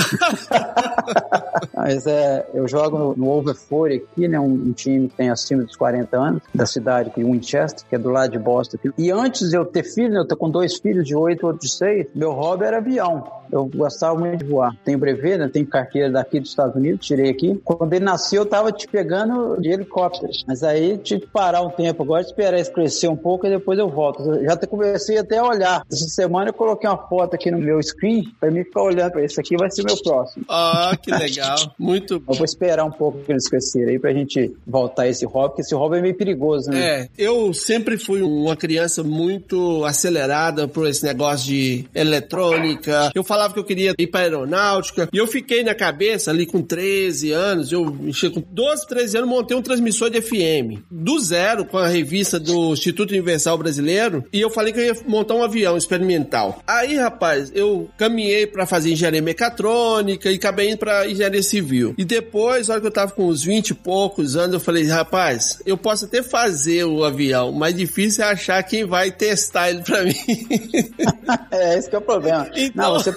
Mas 1.74 2.06
é, 2.06 2.46
eu 2.54 2.66
jogo 2.68 2.98
no, 2.98 3.16
no 3.16 3.30
Overford 3.30 3.96
aqui, 3.96 4.28
né? 4.28 4.38
Um, 4.38 4.68
um, 4.68 4.72
time 4.72 5.08
que 5.08 5.16
tem 5.16 5.30
acima 5.30 5.64
dos 5.64 5.76
40 5.76 6.16
anos, 6.16 6.42
da 6.54 6.66
cidade 6.66 7.10
de 7.16 7.24
Winchester, 7.24 7.84
que 7.88 7.94
é 7.94 7.98
do 7.98 8.10
lado 8.10 8.30
de 8.30 8.38
Boston. 8.38 8.76
Aqui. 8.76 8.90
E 8.98 9.10
antes 9.10 9.50
de 9.50 9.56
eu 9.56 9.64
ter 9.64 9.82
filho, 9.82 10.12
né, 10.12 10.20
eu 10.20 10.26
tô 10.26 10.36
com 10.36 10.50
dois 10.50 10.76
filhos 10.76 11.06
de 11.06 11.16
8 11.16 11.40
e 11.40 11.46
outro 11.46 11.60
de 11.60 11.70
6, 11.70 12.08
meu 12.14 12.32
hobby 12.32 12.64
era 12.64 12.78
avião. 12.78 13.38
Eu 13.50 13.64
gostava 13.64 14.18
muito 14.18 14.27
de 14.36 14.44
voar. 14.44 14.76
Tenho 14.84 14.98
brevet, 14.98 15.38
né? 15.38 15.48
Tenho 15.48 15.66
carteira 15.66 16.10
daqui 16.10 16.40
dos 16.40 16.50
Estados 16.50 16.74
Unidos, 16.76 17.06
tirei 17.06 17.30
aqui. 17.30 17.60
Quando 17.64 17.92
ele 17.92 18.04
nasceu, 18.04 18.42
eu 18.42 18.46
tava 18.46 18.72
te 18.72 18.86
pegando 18.86 19.60
de 19.60 19.70
helicóptero. 19.70 20.32
Mas 20.46 20.62
aí 20.62 20.98
tive 20.98 21.22
que 21.22 21.26
parar 21.28 21.62
um 21.62 21.70
tempo 21.70 22.02
agora, 22.02 22.22
esperar 22.22 22.58
isso 22.58 22.72
crescer 22.72 23.08
um 23.08 23.16
pouco 23.16 23.46
e 23.46 23.50
depois 23.50 23.78
eu 23.78 23.88
volto. 23.88 24.22
Eu 24.22 24.44
já 24.44 24.56
comecei 24.56 25.18
até 25.18 25.38
a 25.38 25.44
olhar. 25.44 25.82
Essa 25.90 26.08
semana 26.08 26.50
eu 26.50 26.54
coloquei 26.54 26.88
uma 26.88 26.98
foto 27.08 27.34
aqui 27.34 27.50
no 27.50 27.58
meu 27.58 27.82
screen 27.82 28.24
pra 28.38 28.50
mim 28.50 28.64
ficar 28.64 28.82
olhando 28.82 29.12
pra 29.12 29.24
isso 29.24 29.40
aqui, 29.40 29.56
vai 29.56 29.70
ser 29.70 29.84
meu 29.84 29.96
próximo. 30.02 30.44
Ah, 30.48 30.96
que 31.00 31.10
legal. 31.10 31.56
Muito 31.78 32.20
bom. 32.20 32.32
Eu 32.32 32.36
vou 32.36 32.44
esperar 32.44 32.84
um 32.84 32.90
pouco 32.90 33.18
que 33.20 33.32
eles 33.32 33.48
crescerem 33.48 33.90
aí 33.90 33.98
pra 33.98 34.12
gente 34.12 34.54
voltar 34.66 35.02
a 35.02 35.08
esse 35.08 35.24
hobby, 35.24 35.48
porque 35.48 35.62
esse 35.62 35.74
hobby 35.74 35.98
é 35.98 36.00
meio 36.02 36.14
perigoso, 36.14 36.70
né? 36.70 36.80
É, 36.80 37.08
eu 37.16 37.52
sempre 37.52 37.98
fui 37.98 38.22
uma 38.22 38.56
criança 38.56 39.02
muito 39.02 39.84
acelerada 39.84 40.68
por 40.68 40.86
esse 40.86 41.04
negócio 41.04 41.46
de 41.46 41.84
eletrônica. 41.94 43.10
Eu 43.14 43.24
falava 43.24 43.52
que 43.52 43.60
eu 43.60 43.64
queria 43.64 43.94
ir 43.98 44.06
pra 44.06 44.17
aeronáutica 44.18 45.08
e 45.12 45.16
eu 45.16 45.26
fiquei 45.26 45.62
na 45.62 45.74
cabeça 45.74 46.30
ali 46.30 46.46
com 46.46 46.62
13 46.62 47.32
anos, 47.32 47.72
eu 47.72 47.84
com 48.32 48.42
12, 48.50 48.86
13 48.86 49.18
anos, 49.18 49.30
montei 49.30 49.56
um 49.56 49.62
transmissor 49.62 50.10
de 50.10 50.20
FM 50.20 50.82
do 50.90 51.18
zero 51.20 51.64
com 51.64 51.78
a 51.78 51.88
revista 51.88 52.38
do 52.38 52.72
Instituto 52.72 53.10
Universal 53.10 53.58
Brasileiro 53.58 54.24
e 54.32 54.40
eu 54.40 54.50
falei 54.50 54.72
que 54.72 54.80
eu 54.80 54.84
ia 54.84 54.96
montar 55.06 55.34
um 55.34 55.42
avião 55.42 55.76
experimental. 55.76 56.62
Aí, 56.66 56.96
rapaz, 56.96 57.50
eu 57.54 57.88
caminhei 57.96 58.46
para 58.46 58.66
fazer 58.66 58.92
engenharia 58.92 59.22
mecatrônica 59.22 60.30
e 60.30 60.36
acabei 60.36 60.70
indo 60.70 60.78
pra 60.78 61.08
engenharia 61.08 61.42
civil. 61.42 61.94
E 61.96 62.04
depois, 62.04 62.68
na 62.68 62.74
hora 62.74 62.80
que 62.80 62.86
eu 62.86 62.92
tava 62.92 63.12
com 63.12 63.26
uns 63.26 63.42
20 63.42 63.70
e 63.70 63.74
poucos 63.74 64.36
anos, 64.36 64.54
eu 64.54 64.60
falei, 64.60 64.84
rapaz, 64.86 65.62
eu 65.64 65.76
posso 65.76 66.04
até 66.06 66.22
fazer 66.22 66.84
o 66.84 67.04
avião, 67.04 67.52
mas 67.52 67.74
difícil 67.74 68.24
é 68.24 68.28
achar 68.28 68.62
quem 68.62 68.84
vai 68.84 69.10
testar 69.10 69.70
ele 69.70 69.82
pra 69.82 70.04
mim. 70.04 70.14
é, 71.50 71.78
esse 71.78 71.88
que 71.88 71.96
é 71.96 71.98
o 71.98 72.02
problema. 72.02 72.48
Então... 72.54 72.92
Não, 72.92 72.94
você 72.94 73.12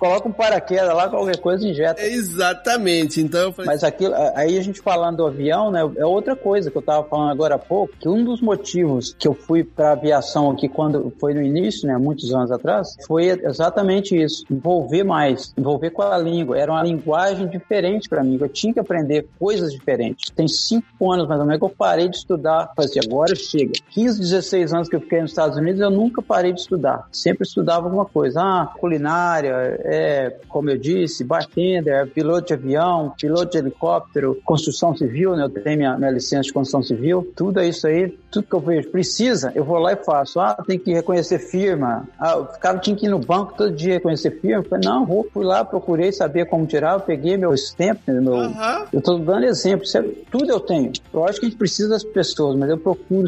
coloca 0.00 0.26
um 0.26 0.32
paraquedas 0.32 0.94
lá, 0.94 1.08
qualquer 1.08 1.36
coisa 1.36 1.68
injeta. 1.68 2.02
Exatamente. 2.02 3.20
Então 3.20 3.40
eu 3.40 3.52
falei... 3.52 3.70
Mas 3.70 3.84
aquilo, 3.84 4.14
aí 4.34 4.58
a 4.58 4.62
gente 4.62 4.80
falando 4.80 5.18
do 5.18 5.26
avião, 5.26 5.70
né, 5.70 5.80
é 5.98 6.06
outra 6.06 6.34
coisa 6.34 6.70
que 6.70 6.78
eu 6.78 6.82
tava 6.82 7.06
falando 7.06 7.30
agora 7.30 7.56
há 7.56 7.58
pouco, 7.58 7.94
que 7.98 8.08
um 8.08 8.24
dos 8.24 8.40
motivos 8.40 9.14
que 9.18 9.28
eu 9.28 9.34
fui 9.34 9.62
pra 9.62 9.92
aviação 9.92 10.50
aqui 10.50 10.68
quando 10.68 11.12
foi 11.20 11.34
no 11.34 11.42
início, 11.42 11.86
né, 11.86 11.98
muitos 11.98 12.32
anos 12.34 12.50
atrás, 12.50 12.96
foi 13.06 13.26
exatamente 13.26 14.16
isso, 14.16 14.44
envolver 14.50 15.04
mais, 15.04 15.52
envolver 15.56 15.90
com 15.90 16.02
a 16.02 16.16
língua. 16.16 16.58
Era 16.58 16.72
uma 16.72 16.82
linguagem 16.82 17.46
diferente 17.46 18.08
para 18.08 18.24
mim, 18.24 18.38
eu 18.40 18.48
tinha 18.48 18.72
que 18.72 18.80
aprender 18.80 19.28
coisas 19.38 19.70
diferentes. 19.70 20.30
Tem 20.30 20.48
cinco 20.48 21.12
anos 21.12 21.28
mais 21.28 21.40
ou 21.40 21.46
menos 21.46 21.60
que 21.60 21.66
eu 21.66 21.74
parei 21.76 22.08
de 22.08 22.16
estudar, 22.16 22.72
falei 22.74 22.90
assim, 22.90 23.00
agora 23.04 23.34
chega. 23.36 23.72
15, 23.90 24.18
16 24.18 24.72
anos 24.72 24.88
que 24.88 24.96
eu 24.96 25.00
fiquei 25.00 25.20
nos 25.20 25.32
Estados 25.32 25.58
Unidos, 25.58 25.80
eu 25.80 25.90
nunca 25.90 26.22
parei 26.22 26.52
de 26.52 26.60
estudar. 26.60 27.06
Sempre 27.12 27.46
estudava 27.46 27.86
alguma 27.86 28.06
coisa. 28.06 28.40
Ah, 28.40 28.72
culinária, 28.78 29.78
é, 29.90 30.36
como 30.48 30.70
eu 30.70 30.78
disse, 30.78 31.24
bartender, 31.24 32.06
piloto 32.12 32.46
de 32.46 32.54
avião, 32.54 33.12
piloto 33.20 33.50
de 33.50 33.58
helicóptero, 33.58 34.40
construção 34.44 34.96
civil, 34.96 35.34
né? 35.34 35.42
Eu 35.42 35.50
tenho 35.50 35.76
minha, 35.76 35.98
minha 35.98 36.12
licença 36.12 36.42
de 36.42 36.52
construção 36.52 36.80
civil. 36.80 37.28
Tudo 37.34 37.60
isso 37.60 37.88
aí, 37.88 38.08
tudo 38.30 38.46
que 38.46 38.54
eu 38.54 38.60
vejo 38.60 38.88
precisa, 38.88 39.50
eu 39.52 39.64
vou 39.64 39.78
lá 39.78 39.92
e 39.92 39.96
faço. 39.96 40.38
Ah, 40.38 40.62
tem 40.64 40.78
que 40.78 40.92
reconhecer 40.92 41.40
firma. 41.40 42.08
Ah, 42.20 42.36
o 42.38 42.46
cara 42.46 42.78
tinha 42.78 42.94
que 42.94 43.06
ir 43.06 43.08
no 43.08 43.18
banco 43.18 43.54
todo 43.56 43.74
dia 43.74 43.94
reconhecer 43.94 44.30
firma. 44.40 44.62
Eu 44.62 44.68
falei, 44.68 44.88
não, 44.88 45.04
vou, 45.04 45.26
fui 45.32 45.44
lá, 45.44 45.64
procurei 45.64 46.12
saber 46.12 46.46
como 46.46 46.66
tirar, 46.66 46.94
eu 46.94 47.00
peguei 47.00 47.36
meu 47.36 47.52
stamp, 47.54 47.98
né, 48.06 48.20
meu, 48.20 48.34
uhum. 48.34 48.86
eu 48.92 49.00
estou 49.00 49.18
dando 49.18 49.44
exemplo, 49.44 49.84
é, 49.92 50.02
tudo 50.30 50.48
eu 50.48 50.60
tenho. 50.60 50.92
Eu 51.12 51.24
acho 51.24 51.40
que 51.40 51.46
a 51.46 51.48
gente 51.48 51.58
precisa 51.58 51.88
das 51.88 52.04
pessoas, 52.04 52.56
mas 52.56 52.70
eu 52.70 52.78
procuro 52.78 53.26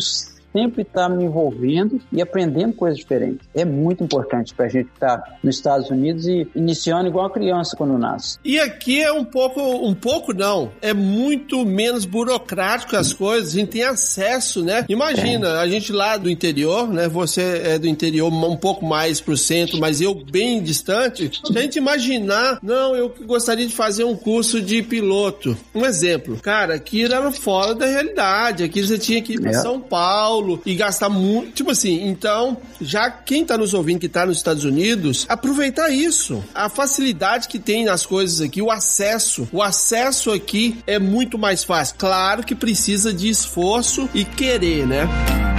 sempre 0.53 0.83
estar 0.83 1.09
tá 1.09 1.15
me 1.15 1.25
envolvendo 1.25 2.01
e 2.13 2.21
aprendendo 2.21 2.75
coisas 2.75 2.99
diferentes. 2.99 3.47
É 3.55 3.65
muito 3.65 4.05
importante 4.05 4.55
para 4.55 4.67
a 4.67 4.69
gente 4.69 4.89
estar 4.93 5.19
tá 5.19 5.37
nos 5.43 5.57
Estados 5.57 5.91
Unidos 5.91 6.27
e 6.27 6.47
iniciando 6.55 7.09
igual 7.09 7.27
a 7.27 7.31
criança 7.31 7.77
quando 7.77 7.97
nasce. 7.99 8.39
E 8.45 8.59
aqui 8.59 9.03
é 9.03 9.13
um 9.13 9.25
pouco, 9.25 9.61
um 9.61 9.95
pouco 9.95 10.33
não, 10.33 10.71
é 10.81 10.93
muito 10.93 11.65
menos 11.65 12.05
burocrático 12.05 12.97
as 12.97 13.13
coisas, 13.13 13.55
a 13.55 13.59
gente 13.59 13.71
tem 13.71 13.85
acesso, 13.85 14.63
né? 14.65 14.85
Imagina, 14.89 15.49
é. 15.49 15.59
a 15.59 15.69
gente 15.69 15.93
lá 15.93 16.17
do 16.17 16.31
interior, 16.31 16.89
né? 16.89 17.09
Você 17.09 17.63
é 17.65 17.79
do 17.79 17.87
interior 17.87 18.33
um 18.33 18.57
pouco 18.57 18.85
mais 18.85 19.21
pro 19.21 19.37
centro, 19.37 19.79
mas 19.79 20.01
eu 20.01 20.15
bem 20.15 20.63
distante. 20.63 21.31
Se 21.45 21.59
a 21.59 21.63
gente 21.63 21.77
imaginar, 21.77 22.59
não, 22.63 22.95
eu 22.95 23.13
gostaria 23.25 23.67
de 23.67 23.75
fazer 23.75 24.05
um 24.05 24.17
curso 24.17 24.61
de 24.61 24.83
piloto. 24.83 25.57
Um 25.75 25.85
exemplo, 25.85 26.39
cara, 26.43 26.75
aqui 26.75 27.05
era 27.05 27.31
fora 27.31 27.75
da 27.75 27.87
realidade, 27.87 28.65
aqui 28.65 28.83
você 28.83 28.99
tinha 28.99 29.23
que 29.23 29.35
ir 29.35 29.41
para 29.41 29.51
é. 29.51 29.55
São 29.55 29.81
Paulo, 29.81 30.42
Paulo 30.43 30.61
e 30.67 30.75
gastar 30.75 31.09
muito. 31.09 31.53
Tipo 31.53 31.71
assim, 31.71 32.07
então, 32.09 32.57
já 32.81 33.11
quem 33.11 33.45
tá 33.45 33.57
nos 33.57 33.73
ouvindo 33.73 34.01
que 34.01 34.09
tá 34.09 34.27
nos 34.27 34.37
Estados 34.37 34.65
Unidos, 34.65 35.25
aproveitar 35.29 35.91
isso. 35.91 36.43
A 36.55 36.69
facilidade 36.69 37.49
que 37.49 37.59
tem 37.59 37.85
nas 37.85 38.05
coisas 38.05 38.41
aqui, 38.41 38.61
o 38.61 38.71
acesso. 38.71 39.49
O 39.53 39.63
acesso 39.63 40.33
aqui 40.33 40.79
é 40.87 40.99
muito 40.99 41.39
mais 41.39 41.63
fácil. 41.63 41.95
Claro 41.97 42.45
que 42.45 42.55
precisa 42.55 43.13
de 43.13 43.29
esforço 43.29 44.09
e 44.13 44.25
querer, 44.25 44.87
né? 44.87 45.52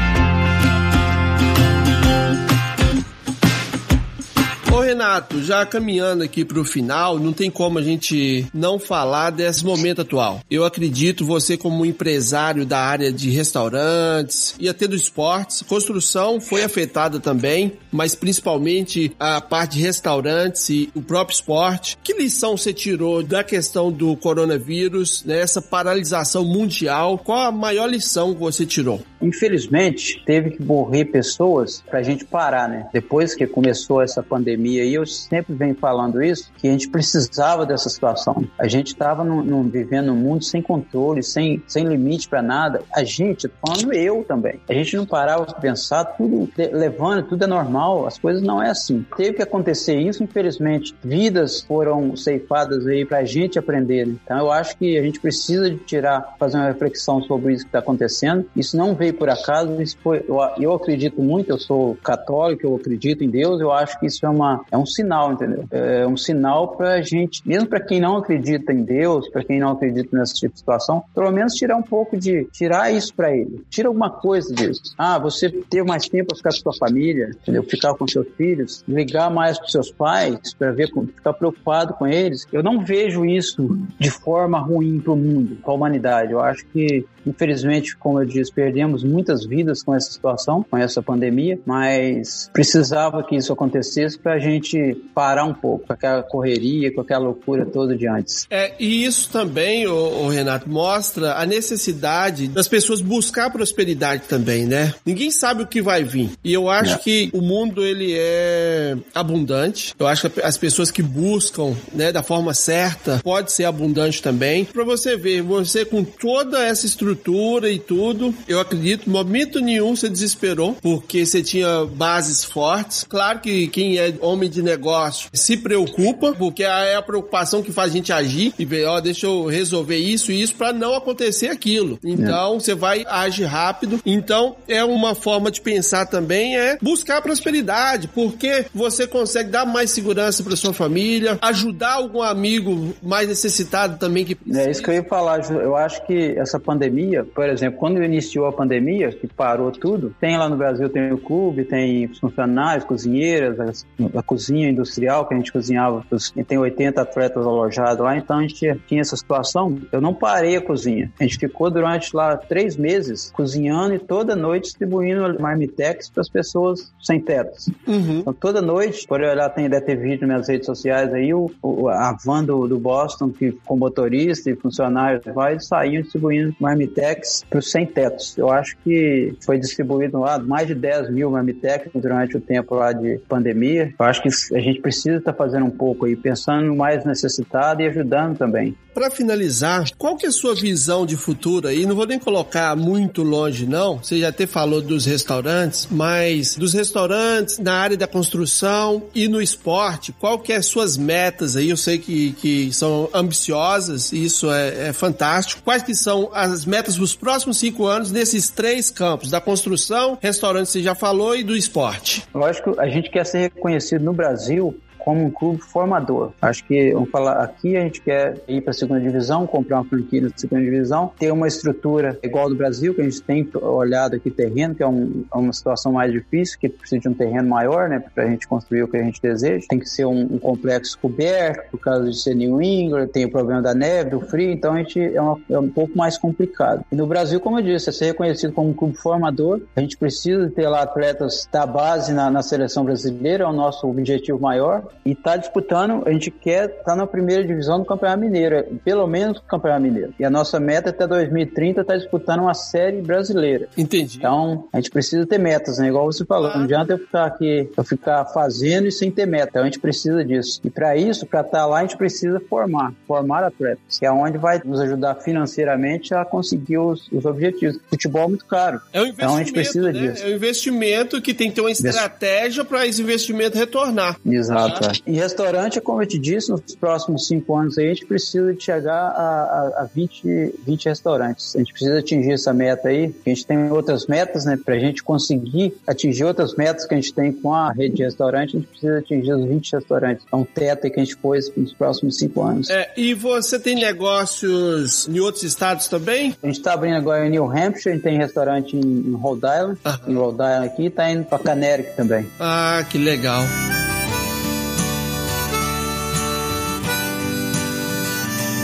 Ô 4.74 4.80
Renato, 4.80 5.40
já 5.44 5.64
caminhando 5.68 6.24
aqui 6.24 6.44
para 6.44 6.60
o 6.60 6.66
final, 6.66 7.20
não 7.20 7.32
tem 7.32 7.52
como 7.52 7.78
a 7.78 7.84
gente 7.84 8.48
não 8.52 8.80
falar 8.80 9.30
desse 9.30 9.64
momento 9.64 10.02
atual. 10.02 10.42
Eu 10.50 10.66
acredito 10.66 11.24
você 11.24 11.56
como 11.56 11.86
empresário 11.86 12.66
da 12.66 12.80
área 12.80 13.14
de 13.14 13.30
restaurantes 13.30 14.56
e 14.60 14.68
até 14.68 14.88
do 14.88 14.96
esportes, 14.96 15.62
construção 15.62 16.42
foi 16.42 16.64
afetada 16.64 17.20
também, 17.20 17.74
mas 17.92 18.16
principalmente 18.16 19.16
a 19.20 19.40
parte 19.40 19.78
de 19.78 19.84
restaurantes 19.84 20.68
e 20.72 20.90
o 20.96 21.04
próprio 21.04 21.36
esporte. 21.36 21.96
Que 22.04 22.14
lição 22.14 22.58
você 22.58 22.74
tirou 22.74 23.22
da 23.22 23.44
questão 23.44 23.92
do 23.92 24.18
coronavírus, 24.18 25.24
nessa 25.24 25.62
né, 25.62 25.68
paralisação 25.70 26.44
mundial? 26.44 27.20
Qual 27.20 27.42
a 27.42 27.52
maior 27.52 27.86
lição 27.86 28.34
que 28.34 28.40
você 28.40 28.66
tirou? 28.66 29.04
Infelizmente, 29.24 30.22
teve 30.26 30.52
que 30.52 30.64
morrer 30.64 31.06
pessoas 31.06 31.82
para 31.90 32.00
a 32.00 32.04
gente 32.04 32.26
parar, 32.26 32.68
né? 32.68 32.88
Depois 32.92 33.34
que 33.34 33.48
começou 33.48 34.02
essa 34.02 34.22
pandemia 34.22 34.84
e 34.84 34.94
eu 34.94 35.06
sempre 35.06 35.54
venho 35.54 35.76
falando 35.76 36.22
isso, 36.22 36.52
que 36.58 36.68
a 36.68 36.72
gente 36.72 36.90
precisava 36.90 37.66
dessa 37.66 37.90
situação. 37.90 38.44
A 38.60 38.68
gente 38.68 38.88
estava 38.88 39.24
vivendo 39.66 40.12
um 40.12 40.16
mundo 40.16 40.44
sem 40.44 40.62
controle, 40.62 41.24
sem, 41.24 41.64
sem 41.68 41.86
limite 41.86 42.28
para 42.28 42.42
nada. 42.42 42.82
A 42.94 43.04
gente, 43.04 43.50
falando 43.66 43.94
eu 43.94 44.26
também, 44.28 44.60
a 44.70 44.74
gente 44.74 44.98
não 44.98 45.06
parava 45.06 45.46
de 45.46 45.56
pensar, 45.60 46.04
tudo 46.04 46.50
levando, 46.58 47.24
tudo 47.24 47.44
é 47.44 47.48
normal, 47.48 48.06
as 48.06 48.18
coisas 48.18 48.42
não 48.42 48.62
é 48.62 48.70
assim. 48.70 49.06
Teve 49.16 49.34
que 49.34 49.42
acontecer 49.42 49.96
isso, 49.96 50.24
infelizmente, 50.24 50.94
vidas 51.04 51.62
foram 51.62 52.16
ceifadas 52.16 52.86
aí 52.88 53.06
para 53.06 53.20
a 53.20 53.26
gente 53.26 53.58
aprender. 53.58 54.08
Né? 54.08 54.16
Então 54.24 54.38
eu 54.38 54.52
acho 54.52 54.78
que 54.78 54.98
a 54.98 55.02
gente 55.02 55.20
precisa 55.20 55.70
de 55.70 55.78
tirar, 55.78 56.36
fazer 56.38 56.58
uma 56.58 56.68
reflexão 56.68 57.22
sobre 57.22 57.54
isso 57.54 57.64
que 57.64 57.70
está 57.70 57.80
acontecendo. 57.80 58.46
Isso 58.56 58.76
não 58.76 58.96
veio 58.96 59.13
por 59.14 59.30
acaso, 59.30 59.82
isso 59.82 59.98
foi, 60.04 60.24
eu, 60.28 60.40
eu 60.60 60.74
acredito 60.74 61.22
muito, 61.22 61.50
eu 61.50 61.60
sou 61.60 61.96
católico, 62.04 62.66
eu 62.66 62.76
acredito 62.76 63.24
em 63.24 63.30
Deus, 63.30 63.62
eu 63.62 63.72
acho 63.72 64.00
que 64.00 64.06
isso 64.06 64.26
é 64.26 64.30
uma 64.30 64.64
é 64.72 64.78
um 64.78 64.86
sinal, 64.86 65.34
entendeu? 65.34 65.66
É 65.72 66.08
um 66.08 66.18
sinal 66.18 66.76
para 66.76 66.96
a 66.96 67.02
gente, 67.02 67.42
mesmo 67.46 67.68
para 67.68 67.80
quem 67.80 68.00
não 68.00 68.18
acredita 68.18 68.72
em 68.74 68.84
Deus, 68.84 69.30
para 69.30 69.44
quem 69.44 69.60
não 69.60 69.72
acredita 69.72 70.16
nessa 70.16 70.34
tipo 70.34 70.54
de 70.54 70.60
situação, 70.60 71.04
pelo 71.14 71.32
menos 71.32 71.54
tirar 71.54 71.76
um 71.76 71.82
pouco 71.82 72.18
de, 72.18 72.46
tirar 72.52 72.92
isso 72.92 73.14
para 73.14 73.36
ele. 73.36 73.64
Tira 73.70 73.88
alguma 73.88 74.10
coisa 74.10 74.54
disso. 74.54 74.94
Ah, 74.98 75.20
você 75.20 75.50
ter 75.50 75.84
mais 75.84 76.08
tempo 76.08 76.28
para 76.28 76.38
ficar 76.38 76.50
com 76.52 76.72
sua 76.72 76.88
família, 76.88 77.32
entendeu? 77.42 77.64
Ficar 77.64 77.94
com 77.96 78.08
seus 78.08 78.28
filhos, 78.38 78.84
ligar 78.88 79.30
mais 79.30 79.58
para 79.58 79.68
seus 79.68 79.92
pais, 79.92 80.54
para 80.54 80.72
ver, 80.72 80.90
ficar 81.16 81.34
preocupado 81.34 81.94
com 81.94 82.08
eles. 82.08 82.46
Eu 82.52 82.64
não 82.64 82.84
vejo 82.84 83.26
isso 83.26 83.78
de 84.00 84.10
forma 84.10 84.60
ruim 84.60 85.00
para 85.00 85.14
o 85.14 85.16
mundo, 85.16 85.58
para 85.58 85.72
a 85.72 85.76
humanidade. 85.76 86.32
Eu 86.32 86.40
acho 86.40 86.66
que 86.68 87.06
Infelizmente, 87.26 87.96
como 87.96 88.22
eu 88.22 88.26
disse, 88.26 88.52
perdemos 88.52 89.03
muitas 89.04 89.46
vidas 89.46 89.84
com 89.84 89.96
essa 89.96 90.12
situação, 90.12 90.66
com 90.70 90.78
essa 90.78 91.02
pandemia, 91.02 91.60
mas 91.66 92.50
precisava 92.54 93.24
que 93.24 93.36
isso 93.36 93.54
acontecesse 93.54 94.18
para 94.18 94.34
a 94.34 94.40
gente 94.40 94.96
parar 95.14 95.46
um 95.46 95.54
pouco 95.54 95.88
com 95.88 95.94
aquela 95.94 96.24
correria, 96.24 96.94
com 96.94 97.02
aquela 97.02 97.26
loucura 97.26 97.66
toda 97.66 97.96
de 97.96 98.08
antes. 98.08 98.46
É, 98.50 98.74
e 98.80 99.06
isso 99.06 99.30
também, 99.30 99.88
o 99.88 100.28
Renato, 100.28 100.70
mostra 100.70 101.36
a 101.36 101.46
necessidade 101.46 102.48
das 102.48 102.68
pessoas 102.68 103.02
buscar 103.02 103.50
prosperidade 103.50 104.24
também, 104.28 104.66
né? 104.66 104.94
Ninguém 105.06 105.32
sabe 105.32 105.64
o 105.64 105.68
que 105.68 105.82
vai 105.82 106.04
vir. 106.04 106.32
E 106.44 106.54
eu 106.54 106.70
acho 106.70 106.96
é. 106.96 106.98
que 106.98 107.30
o 107.34 107.42
mundo 107.42 107.84
ele 107.84 108.14
é 108.16 108.96
abundante. 109.14 109.94
Eu 110.00 110.08
acho 110.08 110.30
que 110.30 110.42
as 110.42 110.58
pessoas 110.58 110.92
que 110.92 111.02
buscam, 111.02 111.76
né, 111.94 112.12
da 112.12 112.24
forma 112.24 112.54
certa, 112.54 113.20
pode 113.24 113.52
ser 113.52 113.66
abundante 113.66 114.22
também. 114.22 114.66
Para 114.66 114.84
você 114.84 115.16
ver, 115.16 115.42
você 115.42 115.86
com 115.86 116.04
toda 116.04 116.64
essa 116.64 116.86
estrutura 116.86 117.70
e 117.70 117.80
tudo, 117.80 118.34
eu 118.48 118.60
acredito 118.60 118.93
acredito, 118.94 119.10
momento 119.10 119.60
nenhum 119.60 119.96
você 119.96 120.10
desesperou, 120.10 120.76
porque 120.82 121.26
você 121.26 121.42
tinha 121.42 121.86
bases 121.86 122.44
fortes. 122.44 123.04
Claro 123.04 123.40
que 123.40 123.68
quem 123.68 123.98
é 123.98 124.14
homem 124.22 124.50
de 124.50 124.62
negócio 124.62 125.30
se 125.34 125.58
preocupa, 125.58 126.34
porque 126.34 126.64
é 126.64 126.96
a 126.96 127.02
preocupação 127.02 127.62
que 127.62 127.72
faz 127.72 127.92
a 127.92 127.96
gente 127.96 128.14
agir 128.14 128.54
e 128.58 128.66
ver, 128.66 128.86
ó, 128.86 129.00
deixa 129.00 129.26
eu 129.26 129.46
resolver 129.46 129.98
isso 129.98 130.32
e 130.32 130.42
isso 130.42 130.56
para 130.56 130.72
não 130.72 130.96
acontecer 130.96 131.48
aquilo. 131.48 132.00
Então, 132.04 132.56
é. 132.56 132.60
você 132.60 132.76
vai 132.76 133.06
agir 133.08 133.46
rápido. 133.46 134.00
Então, 134.06 134.56
é 134.68 134.84
uma 134.84 135.16
forma 135.16 135.52
de 135.52 135.62
pensar 135.62 136.06
também 136.06 136.58
é 136.58 136.78
buscar 136.82 137.22
prosperidade, 137.22 138.08
porque 138.08 138.66
você 138.74 139.08
consegue 139.08 139.50
dar 139.50 139.66
mais 139.66 139.92
segurança 139.92 140.44
para 140.44 140.56
sua 140.56 140.74
família, 140.74 141.38
ajudar 141.42 141.94
algum 141.94 142.22
amigo 142.22 142.94
mais 143.02 143.28
necessitado 143.28 143.98
também 143.98 144.26
que 144.26 144.36
precisa. 144.36 144.68
É 144.68 144.72
isso 144.72 144.82
que 144.82 144.90
eu 144.90 144.96
ia 144.96 145.04
falar. 145.04 145.40
Eu 145.52 145.76
acho 145.76 146.06
que 146.06 146.34
essa 146.38 146.60
pandemia, 146.60 147.24
por 147.24 147.48
exemplo, 147.50 147.80
quando 147.80 148.04
iniciou 148.04 148.46
a 148.48 148.52
pandemia, 148.52 148.73
que 149.20 149.28
parou 149.28 149.72
tudo, 149.72 150.14
tem 150.20 150.38
lá 150.38 150.48
no 150.50 150.56
Brasil 150.56 150.90
tem 150.90 151.12
o 151.12 151.18
clube, 151.18 151.66
tem 151.66 152.08
funcionários, 152.08 152.86
cozinheiras, 152.86 153.86
a, 154.16 154.20
a 154.20 154.24
cozinha 154.24 154.70
industrial 154.70 155.28
que 155.28 155.34
a 155.34 155.38
gente 155.38 155.52
cozinhava, 155.52 156.06
tem 156.48 156.58
80 156.58 157.02
atletas 157.02 157.46
alojados 157.46 158.04
lá, 158.04 158.18
então 158.18 158.38
a 158.38 158.42
gente 158.42 158.56
tinha 158.88 159.02
essa 159.02 159.16
situação. 159.16 159.78
Eu 159.92 160.02
não 160.02 160.14
parei 160.14 160.56
a 160.58 160.62
cozinha. 160.62 161.12
A 161.20 161.24
gente 161.24 161.38
ficou 161.38 161.70
durante 161.70 162.16
lá 162.16 162.38
três 162.38 162.76
meses 162.76 163.32
cozinhando 163.32 163.96
e 163.96 164.00
toda 164.00 164.36
noite 164.36 164.64
distribuindo 164.64 165.40
marmitex 165.40 166.10
para 166.10 166.22
as 166.22 166.30
pessoas 166.30 166.92
sem 167.02 167.20
tetos. 167.20 167.70
Uhum. 167.88 168.20
Então, 168.20 168.34
toda 168.34 168.62
noite, 168.62 169.08
por 169.08 169.22
olhar, 169.22 169.50
tem, 169.50 169.70
deve 169.70 169.86
ter 169.86 169.96
vídeo 169.96 170.28
nas 170.28 170.48
redes 170.48 170.66
sociais 170.66 171.14
aí, 171.14 171.34
o, 171.34 171.52
o 171.62 171.90
a 171.90 172.16
van 172.24 172.44
do, 172.44 172.68
do, 172.68 172.80
Boston, 172.80 173.30
que 173.30 173.52
com 173.66 173.78
motorista 173.78 174.50
e 174.50 174.56
funcionários, 174.56 175.24
vai 175.34 175.60
saíam 175.60 176.02
distribuindo 176.02 176.56
marmitex 176.60 177.44
para 177.50 177.60
os 177.60 177.72
sem 177.72 177.86
tetos. 177.86 178.38
Eu 178.38 178.52
acho 178.52 178.63
que 178.84 179.36
foi 179.46 179.58
distribuído 179.60 180.20
lá 180.20 180.40
mais 180.40 180.68
de 180.68 180.76
10 180.76 181.12
mil 181.12 181.32
marmitex 181.32 181.90
durante 181.94 182.38
o 182.38 182.42
tempo 182.42 182.76
lá 182.76 182.92
de 182.94 183.20
pandemia. 183.28 183.94
Eu 183.98 184.06
acho 184.06 184.22
que 184.22 184.30
a 184.56 184.60
gente 184.60 184.82
precisa 184.82 185.18
estar 185.18 185.32
tá 185.32 185.38
fazendo 185.38 185.66
um 185.66 185.72
pouco 185.72 186.06
aí, 186.06 186.16
pensando 186.16 186.68
no 186.68 186.76
mais 186.76 187.06
necessitado 187.06 187.82
e 187.82 187.88
ajudando 187.88 188.38
também. 188.38 188.76
Para 188.94 189.10
finalizar, 189.10 189.90
qual 189.98 190.16
que 190.16 190.28
é 190.28 190.30
a 190.30 190.32
sua 190.32 190.54
visão 190.54 191.04
de 191.04 191.18
futuro 191.18 191.68
aí? 191.68 191.84
Não 191.86 191.96
vou 191.96 192.06
nem 192.06 192.20
colocar 192.20 192.76
muito 192.76 193.24
longe, 193.24 193.66
não. 193.66 193.98
Você 193.98 194.20
já 194.20 194.28
até 194.28 194.46
falou 194.46 194.82
dos 194.82 195.06
restaurantes, 195.06 195.88
mas 195.90 196.56
dos 196.56 196.74
restaurantes, 196.74 197.58
na 197.58 197.74
área 197.74 197.98
da 197.98 198.06
construção 198.06 199.04
e 199.16 199.28
no 199.28 199.42
esporte, 199.42 200.12
qual 200.12 200.38
que 200.38 200.54
é 200.54 200.58
as 200.58 200.68
suas 200.68 200.96
metas 200.96 201.56
aí? 201.56 201.72
Eu 201.72 201.78
sei 201.78 201.98
que, 201.98 202.34
que 202.34 202.72
são 202.72 203.10
ambiciosas, 203.14 204.14
isso 204.14 204.52
é, 204.52 204.90
é 204.90 204.94
fantástico. 204.94 205.64
Quais 205.64 205.82
que 205.82 205.96
são 205.96 206.30
as 206.32 206.64
metas 206.64 206.96
dos 206.96 207.16
próximos 207.16 207.58
cinco 207.58 207.88
anos 207.88 208.12
nesses 208.12 208.50
três 208.54 208.90
campos? 208.90 209.30
Da 209.30 209.42
construção, 209.42 210.18
restaurante 210.22 210.70
você 210.70 210.82
já 210.82 210.96
falou, 210.96 211.36
e 211.36 211.44
do 211.44 211.56
esporte? 211.56 212.24
Lógico, 212.34 212.80
a 212.80 212.88
gente 212.88 213.10
quer 213.10 213.26
ser 213.26 213.40
reconhecido 213.40 214.04
no 214.04 214.14
Brasil 214.14 214.80
como 215.04 215.26
um 215.26 215.30
clube 215.30 215.62
formador. 215.62 216.32
Acho 216.42 216.64
que, 216.66 216.94
vamos 216.94 217.10
falar, 217.10 217.44
aqui 217.44 217.76
a 217.76 217.82
gente 217.82 218.02
quer 218.02 218.42
ir 218.48 218.62
para 218.62 218.72
a 218.72 218.74
segunda 218.74 219.02
divisão, 219.02 219.46
comprar 219.46 219.78
uma 219.78 219.86
franquia 219.86 220.22
na 220.22 220.30
segunda 220.36 220.64
divisão, 220.64 221.12
ter 221.20 221.32
uma 221.32 221.48
estrutura 221.48 222.18
igual 222.24 222.50
do 222.50 222.56
Brasil, 222.56 222.94
que 222.94 223.02
a 223.02 223.04
gente 223.04 223.22
tem 223.22 223.48
olhado 223.62 224.16
aqui 224.16 224.32
terreno, 224.32 224.74
que 224.74 224.82
é, 224.82 224.88
um, 224.88 225.26
é 225.32 225.38
uma 225.38 225.54
situação 225.54 225.92
mais 225.92 226.12
difícil, 226.12 226.58
que 226.60 226.70
precisa 226.70 227.02
de 227.02 227.10
um 227.10 227.14
terreno 227.14 227.50
maior, 227.50 227.90
né, 227.90 228.04
para 228.14 228.24
a 228.24 228.28
gente 228.28 228.48
construir 228.48 228.84
o 228.84 228.88
que 228.88 228.98
a 228.98 229.04
gente 229.04 229.22
deseja. 229.22 229.66
Tem 229.70 229.80
que 229.80 229.90
ser 229.90 230.06
um, 230.06 230.22
um, 230.22 230.40
complexo 230.40 230.98
coberto, 231.00 231.72
por 231.72 231.80
causa 231.80 232.10
de 232.10 232.18
ser 232.18 232.36
New 232.36 232.62
England, 232.62 233.08
tem 233.08 233.26
o 233.26 233.32
problema 233.32 233.62
da 233.62 233.74
neve, 233.74 234.12
do 234.12 234.22
frio, 234.22 234.52
então 234.52 234.74
a 234.74 234.78
gente 234.78 235.00
é, 235.00 235.22
uma, 235.22 235.40
é 235.50 235.60
um 235.60 235.70
pouco 235.70 235.98
mais 235.98 236.18
complicado. 236.18 236.86
E 236.92 236.96
no 236.96 237.06
Brasil, 237.06 237.40
como 237.40 237.60
eu 237.60 237.64
disse, 237.64 237.90
é 237.90 237.92
ser 237.92 238.06
reconhecido 238.06 238.54
como 238.54 238.70
um 238.70 238.74
clube 238.74 238.96
formador, 238.96 239.62
a 239.76 239.82
gente 239.82 239.98
precisa 239.98 240.50
ter 240.50 240.68
lá 240.68 240.84
atletas 240.84 241.48
da 241.52 241.66
base 241.66 242.14
na, 242.14 242.32
na 242.32 242.42
seleção 242.42 242.86
brasileira, 242.86 243.44
é 243.44 243.48
o 243.48 243.54
nosso 243.54 243.88
objetivo 243.88 244.40
maior 244.40 244.93
e 245.06 245.12
está 245.12 245.38
disputando, 245.38 246.04
a 246.06 246.12
gente 246.12 246.32
quer 246.32 246.70
estar 246.70 246.84
tá 246.84 246.96
na 246.96 247.08
primeira 247.08 247.46
divisão 247.46 247.80
do 247.80 247.86
Campeonato 247.86 248.20
Mineiro, 248.20 248.80
pelo 248.84 249.06
menos 249.08 249.40
do 249.40 249.44
Campeonato 249.44 249.82
Mineiro. 249.82 250.14
E 250.20 250.26
a 250.26 250.30
nossa 250.30 250.60
meta 250.60 250.90
até 250.90 251.08
2030 251.08 251.82
está 251.82 251.96
disputando 251.96 252.42
uma 252.42 252.54
série 252.54 253.02
brasileira. 253.02 253.68
Entendi. 253.78 254.18
Então, 254.18 254.68
a 254.72 254.78
gente 254.78 254.92
precisa 254.92 255.26
ter 255.26 255.38
metas, 255.38 255.78
né? 255.78 255.88
Igual 255.88 256.06
você 256.06 256.26
falou, 256.26 256.50
ah. 256.50 256.58
não 256.58 256.64
adianta 256.64 256.94
eu 256.94 256.98
ficar 256.98 257.26
aqui, 257.26 257.70
eu 257.76 257.84
ficar 257.84 258.26
fazendo 258.26 258.88
e 258.88 258.92
sem 258.92 259.12
ter 259.12 259.26
meta. 259.26 259.50
Então, 259.50 259.62
a 259.62 259.66
gente 259.66 259.80
precisa 259.80 260.24
disso. 260.24 260.60
E 260.64 260.70
para 260.70 260.96
isso, 260.96 261.26
para 261.26 261.42
estar 261.42 261.60
tá 261.60 261.66
lá, 261.66 261.80
a 261.80 261.82
gente 261.82 261.98
precisa 261.98 262.40
formar, 262.40 262.94
formar 263.08 263.44
atletas, 263.44 264.00
que 264.00 264.06
é 264.06 264.12
onde 264.12 264.38
vai 264.38 264.62
nos 264.64 264.80
ajudar 264.80 265.16
financeiramente 265.16 266.14
a 266.14 266.24
conseguir 266.26 266.78
os, 266.78 267.08
os 267.12 267.26
objetivos. 267.26 267.80
Futebol 267.90 268.24
é 268.24 268.28
muito 268.28 268.46
caro. 268.46 268.82
É 268.92 269.02
um 269.02 269.06
então, 269.06 269.36
a 269.36 269.40
gente 269.40 269.54
precisa 269.54 269.92
né? 269.92 270.00
disso. 270.00 270.24
É 270.24 270.28
um 270.28 270.36
investimento 270.36 271.22
que 271.22 271.34
tem 271.34 271.50
que 271.50 271.56
ter 271.56 271.62
uma 271.62 271.72
estratégia 271.72 272.64
para 272.64 272.86
esse 272.88 273.02
investimento 273.02 273.58
retornar. 273.58 274.18
Exato. 274.26 274.83
Em 275.06 275.16
restaurante, 275.16 275.80
como 275.82 276.02
eu 276.02 276.08
te 276.08 276.18
disse, 276.18 276.50
nos 276.50 276.62
próximos 276.76 277.28
cinco 277.28 277.56
anos 277.56 277.78
aí, 277.78 277.86
a 277.86 277.94
gente 277.94 278.06
precisa 278.06 278.54
de 278.54 278.64
chegar 278.64 278.94
a, 278.94 279.74
a, 279.78 279.82
a 279.84 279.90
20, 279.94 280.56
20 280.66 280.86
restaurantes. 280.86 281.56
A 281.56 281.60
gente 281.60 281.72
precisa 281.74 282.00
atingir 282.00 282.34
essa 282.34 282.54
meta 282.54 282.90
aí. 282.90 283.14
A 283.26 283.30
gente 283.30 283.46
tem 283.46 283.72
outras 283.72 284.08
metas, 284.08 284.46
né? 284.46 284.58
Para 284.64 284.76
a 284.76 284.80
gente 284.80 285.04
conseguir 285.04 285.76
atingir 285.86 286.24
outras 286.24 286.56
metas 286.56 286.86
que 286.86 286.94
a 286.94 286.98
gente 286.98 287.14
tem 287.14 287.32
com 287.32 287.54
a 287.54 287.72
rede 287.72 287.96
de 287.96 288.04
restaurante, 288.04 288.56
a 288.56 288.60
gente 288.60 288.70
precisa 288.70 289.00
atingir 289.00 289.34
os 289.34 289.46
20 289.46 289.74
restaurantes. 289.74 290.26
É 290.32 290.36
um 290.36 290.44
teto 290.44 290.86
aí 290.86 290.92
que 290.92 291.00
a 291.00 291.04
gente 291.04 291.18
pôs 291.18 291.52
nos 291.56 291.74
próximos 291.74 292.18
cinco 292.18 292.42
anos. 292.42 292.70
É, 292.70 292.92
e 292.98 293.14
você 293.14 293.60
tem 293.60 293.76
negócios 293.76 295.08
em 295.08 295.20
outros 295.20 295.44
estados 295.44 295.88
também? 295.88 296.36
A 296.42 296.48
gente 296.48 296.58
está 296.58 296.74
abrindo 296.74 296.96
agora 296.96 297.26
em 297.26 297.30
New 297.30 297.46
Hampshire, 297.46 297.90
a 297.90 297.94
gente 297.94 298.04
tem 298.04 298.18
restaurante 298.18 298.76
em, 298.76 299.14
Rhode 299.14 299.42
Island, 299.46 299.80
em 300.08 300.14
Rhode 300.16 300.36
Island 300.36 300.66
aqui, 300.66 300.84
e 300.84 300.88
está 300.88 301.12
indo 301.12 301.26
para 301.26 301.40
Connecticut 301.40 301.96
também. 301.96 302.28
Ah, 302.40 302.86
que 302.90 302.98
legal. 302.98 303.44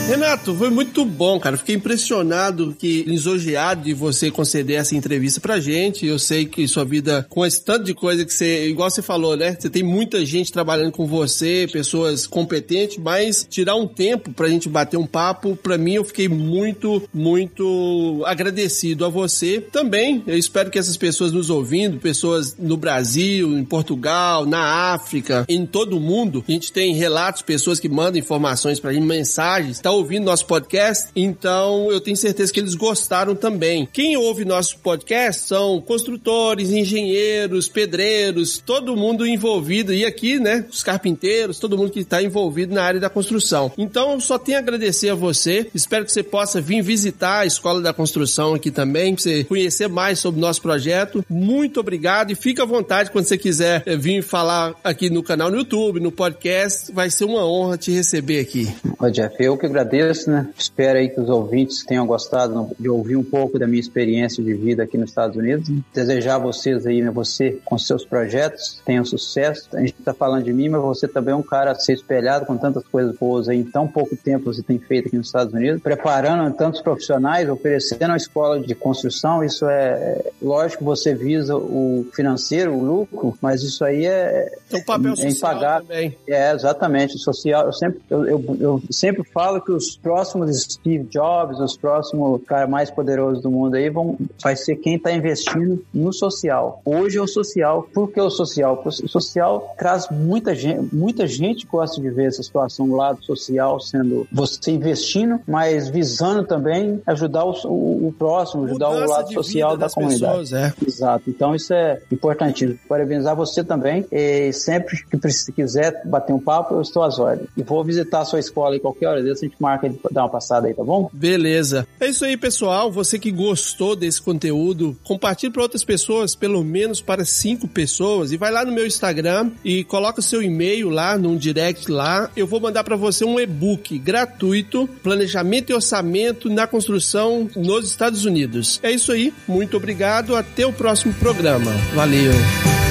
Renato, 0.10 0.55
foi 0.55 0.72
muito 0.72 1.05
bom, 1.05 1.39
cara. 1.39 1.55
Fiquei 1.55 1.76
impressionado, 1.76 2.76
que 2.78 3.03
lisonjeado 3.03 3.84
de 3.84 3.93
você 3.93 4.32
conceder 4.32 4.78
essa 4.78 4.95
entrevista 4.95 5.39
pra 5.39 5.60
gente. 5.60 6.03
Eu 6.03 6.18
sei 6.18 6.45
que 6.45 6.68
sua 6.68 6.84
vida, 6.84 7.28
com 7.30 7.45
esse 7.45 7.64
tanto 7.64 7.86
de 7.86 7.93
coisa 7.93 8.26
que 8.26 8.34
você, 8.34 8.68
igual 8.68 8.89
você 8.89 9.03
falou, 9.03 9.38
né? 9.38 9.55
Você 9.60 9.70
tem 9.70 9.84
muita 9.84 10.26
gente 10.26 10.51
trabalhando 10.51 10.91
com 10.91 11.05
você, 11.05 11.70
pessoas 11.72 12.26
competentes, 12.26 12.97
mas 12.97 13.45
tirar 13.47 13.76
um 13.76 13.86
tempo 13.86 14.32
pra 14.32 14.49
gente 14.49 14.68
bater 14.68 14.97
um 14.97 15.05
papo, 15.05 15.55
pra 15.55 15.78
mim 15.78 15.93
eu 15.93 16.03
fiquei 16.03 16.28
muito, 16.28 17.03
muito 17.14 18.24
agradecido 18.26 19.05
a 19.05 19.10
você. 19.10 19.62
Também, 19.62 20.24
eu 20.26 20.38
espero 20.38 20.72
que 20.72 20.80
essas 20.80 20.97
pessoas 20.97 21.32
nos 21.32 21.51
ouvindo, 21.51 21.99
pessoas 21.99 22.55
no 22.57 22.78
Brasil, 22.78 23.55
em 23.55 23.64
Portugal, 23.64 24.43
na 24.47 24.91
África, 24.93 25.45
em 25.47 25.68
todo 25.68 25.97
o 25.97 25.99
mundo, 25.99 26.43
a 26.47 26.51
gente 26.51 26.74
tem 26.74 26.95
relatos, 26.95 27.43
pessoas 27.43 27.80
que 27.80 27.88
mandam 27.88 28.20
informações 28.20 28.80
pra 28.80 28.91
gente, 28.91 29.05
mensagens, 29.05 29.80
tá 29.80 29.99
ouvindo 30.00 30.26
nosso 30.26 30.45
podcast, 30.45 31.10
então 31.16 31.91
eu 31.91 32.02
tenho 32.02 32.18
certeza 32.18 32.52
que 32.52 32.60
eles 32.60 32.76
gostaram 32.76 33.36
também. 33.36 33.88
Quem 33.91 34.18
ouve 34.18 34.45
nosso 34.45 34.78
podcast 34.80 35.43
são 35.43 35.82
construtores, 35.82 36.72
engenheiros, 36.72 37.68
pedreiros, 37.68 38.58
todo 38.58 38.95
mundo 38.95 39.28
envolvido, 39.28 39.93
e 39.93 40.06
aqui, 40.06 40.39
né, 40.39 40.66
os 40.70 40.84
carpinteiros, 40.84 41.60
todo 41.60 41.78
mundo 41.78 41.91
que 41.91 42.00
está 42.00 42.22
envolvido 42.24 42.74
na 42.74 42.84
área 42.84 43.00
da 43.00 43.10
construção. 43.10 43.72
Então, 43.78 44.14
eu 44.14 44.22
só 44.22 44.38
tenho 44.38 44.58
a 44.58 44.62
agradecer 44.62 45.10
a 45.10 45.16
você, 45.16 45.70
espero 45.74 46.06
que 46.06 46.12
você 46.12 46.24
possa 46.24 46.62
vir 46.62 46.82
visitar 46.82 47.39
a 47.39 47.45
Escola 47.45 47.82
da 47.82 47.93
Construção 47.93 48.54
aqui 48.54 48.72
também, 48.72 49.14
para 49.14 49.24
você 49.24 49.43
conhecer 49.43 49.88
mais 49.88 50.20
sobre 50.20 50.39
o 50.39 50.41
nosso 50.41 50.62
projeto. 50.62 51.24
Muito 51.30 51.80
obrigado 51.80 52.32
e 52.32 52.36
fica 52.36 52.64
à 52.64 52.66
vontade 52.66 53.12
quando 53.12 53.26
você 53.26 53.38
quiser 53.38 53.84
eh, 53.86 53.95
vir 53.95 54.24
falar 54.24 54.76
aqui 54.84 55.10
no 55.10 55.22
canal 55.22 55.52
no 55.52 55.58
YouTube, 55.58 56.00
no 56.00 56.12
podcast, 56.12 56.91
vai 56.91 57.10
ser 57.10 57.26
uma 57.26 57.45
honra 57.45 57.78
te 57.78 57.91
receber 57.91 58.39
aqui. 58.39 58.74
Ô 59.00 59.10
Jeff, 59.10 59.36
eu 59.39 59.58
que 59.58 59.66
agradeço 59.66 59.89
agradeço, 59.90 60.30
né? 60.30 60.48
Espero 60.56 61.00
aí 61.00 61.10
que 61.10 61.20
os 61.20 61.30
ouvintes 61.30 61.84
tenham 61.84 62.06
gostado 62.06 62.70
de 62.80 62.88
ouvir 62.88 63.16
um 63.16 63.24
pouco 63.24 63.58
da 63.58 63.66
minha 63.66 63.80
experiência 63.80 64.44
de 64.44 64.54
vida 64.54 64.84
aqui 64.84 64.98
nos 64.98 65.10
Estados 65.10 65.36
Unidos. 65.36 65.70
Desejar 65.94 66.36
a 66.36 66.40
vocês 66.40 66.86
aí, 66.86 67.02
né? 67.02 67.10
Você 67.12 67.60
com 67.66 67.78
seus 67.78 68.06
projetos 68.06 68.82
tenham 68.86 69.04
sucesso. 69.04 69.68
A 69.74 69.80
gente 69.80 69.96
está 69.98 70.14
falando 70.14 70.44
de 70.44 70.54
mim, 70.54 70.70
mas 70.70 70.82
você 70.82 71.08
também 71.08 71.34
é 71.34 71.38
um 71.38 71.42
cara 71.42 71.72
a 71.72 71.76
ser 71.76 71.94
espelhado 71.94 72.46
com 72.46 72.56
tantas 72.56 72.84
coisas 72.86 73.16
boas 73.18 73.50
aí 73.50 73.60
em 73.60 73.64
tão 73.64 73.88
pouco 73.88 74.16
tempo 74.16 74.54
você 74.54 74.62
tem 74.62 74.78
feito 74.78 75.08
aqui 75.08 75.18
nos 75.18 75.28
Estados 75.28 75.54
Unidos, 75.54 75.82
preparando 75.82 76.54
tantos 76.56 76.82
profissionais, 76.82 77.50
oferecendo 77.50 78.06
uma 78.06 78.18
escola 78.18 78.60
de 78.60 78.76
construção. 78.76 79.44
Isso 79.44 79.68
é, 79.68 79.90
é 79.90 80.32
lógico, 80.42 80.86
você 80.86 81.16
visa 81.16 81.56
o 81.56 82.06
financeiro, 82.14 82.74
o 82.74 82.84
lucro, 82.84 83.38
mas 83.42 83.64
isso 83.64 83.84
aí 83.84 84.06
é, 84.06 84.52
é 84.72 84.78
um 84.78 84.84
papel 84.84 85.14
é, 85.14 85.16
social 85.16 85.54
impagável. 85.54 85.88
também. 85.88 86.18
É 86.28 86.52
exatamente 86.52 87.18
social. 87.18 87.66
Eu 87.66 87.74
sempre 87.74 88.02
eu, 88.10 88.28
eu, 88.28 88.58
eu 88.60 88.84
sempre 88.92 89.24
falo 89.24 89.62
que 89.62 89.68
que 89.70 89.72
os 89.72 89.95
próximos 89.95 90.63
Steve 90.63 91.03
Jobs, 91.05 91.59
os 91.59 91.78
próximos 91.78 92.41
caras 92.43 92.67
mais 92.67 92.89
poderosos 92.89 93.43
do 93.43 93.51
mundo 93.51 93.76
aí 93.76 93.89
vão, 93.89 94.17
vai 94.41 94.55
ser 94.55 94.76
quem 94.78 94.95
está 94.95 95.11
investindo 95.11 95.84
no 95.93 96.11
social. 96.11 96.82
Hoje 96.84 97.20
é 97.20 97.22
o 97.22 97.28
social. 97.28 97.88
Por 97.93 98.11
que 98.11 98.20
o 98.20 98.30
social? 98.32 98.78
Porque 98.78 99.05
o 99.05 99.07
social 99.07 99.76
traz 99.78 100.09
muita 100.09 100.55
gente, 100.55 100.93
muita 100.93 101.28
gente 101.28 101.67
gosta 101.67 102.01
de 102.01 102.09
ver 102.09 102.28
essa 102.28 102.41
situação 102.41 102.88
do 102.88 102.95
lado 102.95 103.24
social 103.24 103.80
sendo 103.80 104.28
você 104.32 104.72
investindo, 104.72 105.39
mas 105.47 105.88
visando 105.88 106.43
também 106.43 106.99
ajudar 107.05 107.45
o, 107.45 107.53
o, 107.65 108.07
o 108.07 108.13
próximo, 108.17 108.65
ajudar 108.65 108.89
Mudança 108.89 109.05
o 109.05 109.09
lado 109.09 109.34
social 109.34 109.78
da 109.78 109.89
comunidade. 109.89 110.39
Pessoas, 110.39 110.53
é. 110.53 110.74
Exato. 110.86 111.30
Então 111.30 111.53
isso 111.53 111.74
é 111.74 112.01
importantíssimo. 112.11 112.80
Parabenizar 112.88 113.36
você 113.36 113.63
também. 113.63 114.05
E 114.11 114.51
sempre 114.51 115.03
que 115.05 115.51
quiser 115.51 116.01
bater 116.05 116.34
um 116.34 116.39
papo, 116.39 116.74
eu 116.74 116.82
estou 116.82 117.03
às 117.03 117.20
ordens. 117.20 117.49
E 117.55 117.61
vou 117.61 117.84
visitar 117.84 118.22
a 118.22 118.26
sua 118.26 118.39
escola 118.39 118.76
em 118.76 118.80
qualquer 118.80 119.07
hora 119.07 119.22
dessa, 119.22 119.45
a 119.45 119.47
gente 119.47 119.59
marca 119.60 119.89
de 119.89 119.99
dar 120.12 120.24
uma 120.24 120.30
passada 120.30 120.68
aí, 120.68 120.74
tá 120.74 120.84
bom? 120.84 121.10
Beleza. 121.12 121.88
É 121.99 122.07
isso 122.07 122.26
aí, 122.26 122.38
pessoal. 122.38 122.91
Você 122.91 123.20
que 123.20 123.32
gostou 123.32 123.95
desse 123.95 124.22
conteúdo, 124.22 124.97
compartilhe 125.03 125.51
para 125.51 125.64
outras 125.64 125.84
pessoas, 125.84 126.36
pelo 126.36 126.64
menos 126.64 127.01
para 127.01 127.26
cinco 127.26 127.68
pessoas, 127.68 128.32
e 128.32 128.38
vai 128.38 128.51
lá 128.51 128.64
no 128.64 128.72
meu 128.72 128.86
Instagram 128.86 129.51
e 129.64 129.84
coloca 129.84 130.22
seu 130.22 130.41
e-mail 130.41 130.89
lá, 130.89 131.18
num 131.18 131.38
direct 131.38 131.91
lá. 131.91 132.30
Eu 132.36 132.47
vou 132.47 132.60
mandar 132.60 132.84
para 132.84 132.95
você 132.95 133.26
um 133.26 133.39
e-book 133.39 133.97
gratuito, 133.99 134.88
Planejamento 135.03 135.72
e 135.72 135.74
Orçamento 135.74 136.49
na 136.49 136.66
Construção 136.66 137.49
nos 137.55 137.86
Estados 137.86 138.26
Unidos. 138.26 138.80
É 138.82 138.91
isso 138.91 139.12
aí. 139.12 139.34
Muito 139.47 139.78
obrigado. 139.78 140.36
Até 140.36 140.66
o 140.66 140.74
próximo 140.74 141.14
programa. 141.16 141.72
Valeu. 141.93 142.89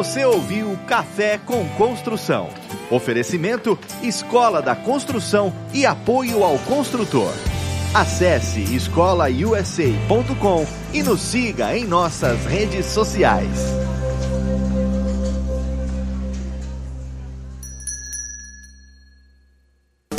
Você 0.00 0.24
ouviu 0.24 0.78
Café 0.86 1.36
com 1.36 1.68
Construção. 1.76 2.48
Oferecimento 2.90 3.78
Escola 4.02 4.62
da 4.62 4.74
Construção 4.74 5.52
e 5.74 5.84
apoio 5.84 6.42
ao 6.42 6.58
construtor. 6.60 7.30
Acesse 7.92 8.62
escolausa.com 8.74 10.66
e 10.94 11.02
nos 11.02 11.20
siga 11.20 11.76
em 11.76 11.84
nossas 11.84 12.46
redes 12.46 12.86
sociais. 12.86 13.50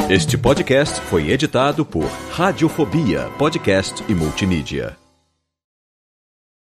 Este 0.08 0.38
podcast 0.38 1.02
foi 1.02 1.32
editado 1.32 1.84
por 1.84 2.06
Radiofobia, 2.30 3.32
podcast 3.40 4.04
e 4.08 4.14
multimídia. 4.14 5.01